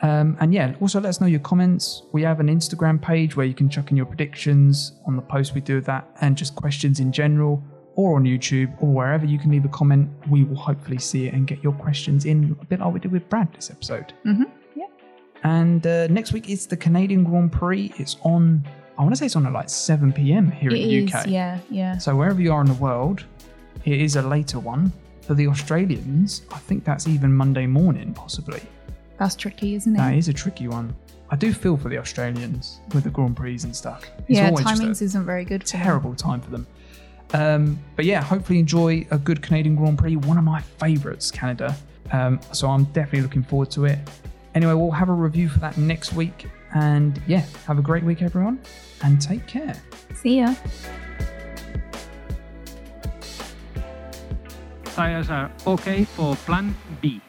Um, 0.00 0.38
and 0.40 0.54
yeah, 0.54 0.74
also 0.80 1.02
let 1.02 1.10
us 1.10 1.20
know 1.20 1.26
your 1.26 1.40
comments. 1.40 2.04
We 2.14 2.22
have 2.22 2.40
an 2.40 2.46
Instagram 2.46 3.02
page 3.02 3.36
where 3.36 3.44
you 3.44 3.52
can 3.52 3.68
chuck 3.68 3.90
in 3.90 3.96
your 3.98 4.06
predictions 4.06 4.92
on 5.06 5.16
the 5.16 5.22
post 5.22 5.54
we 5.54 5.60
do 5.60 5.82
that 5.82 6.08
and 6.22 6.34
just 6.34 6.56
questions 6.56 6.98
in 6.98 7.12
general, 7.12 7.62
or 7.96 8.16
on 8.16 8.24
YouTube, 8.24 8.72
or 8.80 8.88
wherever 8.92 9.26
you 9.26 9.38
can 9.38 9.50
leave 9.50 9.64
a 9.64 9.68
comment. 9.68 10.08
We 10.30 10.44
will 10.44 10.56
hopefully 10.56 10.98
see 10.98 11.26
it 11.26 11.34
and 11.34 11.46
get 11.46 11.62
your 11.64 11.72
questions 11.72 12.24
in 12.26 12.56
a 12.60 12.64
bit 12.66 12.78
like 12.80 12.92
we 12.94 13.00
did 13.00 13.10
with 13.10 13.28
Brad 13.28 13.52
this 13.54 13.70
episode. 13.70 14.12
Mm-hmm. 14.24 14.44
Yeah. 14.76 14.84
And 15.42 15.86
uh, 15.86 16.06
next 16.08 16.32
week 16.32 16.48
is 16.48 16.66
the 16.66 16.76
Canadian 16.76 17.24
Grand 17.24 17.50
Prix. 17.52 17.92
It's 17.96 18.16
on, 18.22 18.62
I 18.98 19.02
want 19.02 19.12
to 19.14 19.18
say 19.18 19.26
it's 19.26 19.36
on 19.36 19.46
at 19.46 19.52
like 19.52 19.68
7 19.68 20.12
pm 20.12 20.50
here 20.50 20.70
It 20.70 20.80
in 20.80 20.88
the 20.88 21.04
is, 21.04 21.14
UK. 21.14 21.26
yeah, 21.26 21.58
yeah. 21.70 21.98
So 21.98 22.14
wherever 22.14 22.40
you 22.40 22.52
are 22.52 22.60
in 22.60 22.66
the 22.66 22.74
world, 22.74 23.24
it 23.84 24.00
is 24.00 24.16
a 24.16 24.22
later 24.22 24.60
one. 24.60 24.92
For 25.22 25.34
the 25.34 25.48
Australians, 25.48 26.42
I 26.52 26.58
think 26.58 26.84
that's 26.84 27.08
even 27.08 27.32
Monday 27.34 27.66
morning, 27.66 28.14
possibly. 28.14 28.60
That's 29.18 29.34
tricky, 29.34 29.74
isn't 29.74 29.92
it? 29.94 29.98
That 29.98 30.14
is 30.14 30.28
a 30.28 30.32
tricky 30.32 30.68
one. 30.68 30.94
I 31.30 31.36
do 31.36 31.52
feel 31.52 31.76
for 31.76 31.88
the 31.88 31.98
Australians 31.98 32.78
with 32.94 33.02
the 33.04 33.10
Grand 33.10 33.36
Prix 33.36 33.58
and 33.64 33.74
stuff. 33.74 34.04
It's 34.28 34.38
yeah, 34.38 34.50
timings 34.52 35.02
isn't 35.02 35.24
very 35.26 35.44
good. 35.44 35.64
For 35.64 35.72
them. 35.78 35.82
terrible 35.82 36.14
time 36.14 36.40
for 36.40 36.50
them. 36.50 36.66
Um, 37.32 37.78
but 37.96 38.04
yeah, 38.04 38.22
hopefully 38.22 38.58
enjoy 38.58 39.06
a 39.10 39.18
good 39.18 39.42
Canadian 39.42 39.76
Grand 39.76 39.98
Prix. 39.98 40.16
One 40.16 40.38
of 40.38 40.44
my 40.44 40.60
favourites, 40.60 41.30
Canada. 41.30 41.76
Um, 42.12 42.40
so 42.52 42.68
I'm 42.68 42.84
definitely 42.84 43.22
looking 43.22 43.42
forward 43.42 43.70
to 43.72 43.84
it. 43.86 43.98
Anyway, 44.54 44.72
we'll 44.72 44.90
have 44.90 45.08
a 45.08 45.12
review 45.12 45.48
for 45.48 45.58
that 45.58 45.76
next 45.76 46.14
week. 46.14 46.46
And 46.74 47.20
yeah, 47.26 47.44
have 47.66 47.78
a 47.78 47.82
great 47.82 48.04
week, 48.04 48.22
everyone, 48.22 48.60
and 49.02 49.20
take 49.20 49.46
care. 49.46 49.74
See 50.14 50.38
ya. 50.38 50.54
Tires 54.84 55.28
are 55.28 55.50
okay 55.66 56.04
for 56.04 56.36
plan 56.36 56.74
B. 57.02 57.20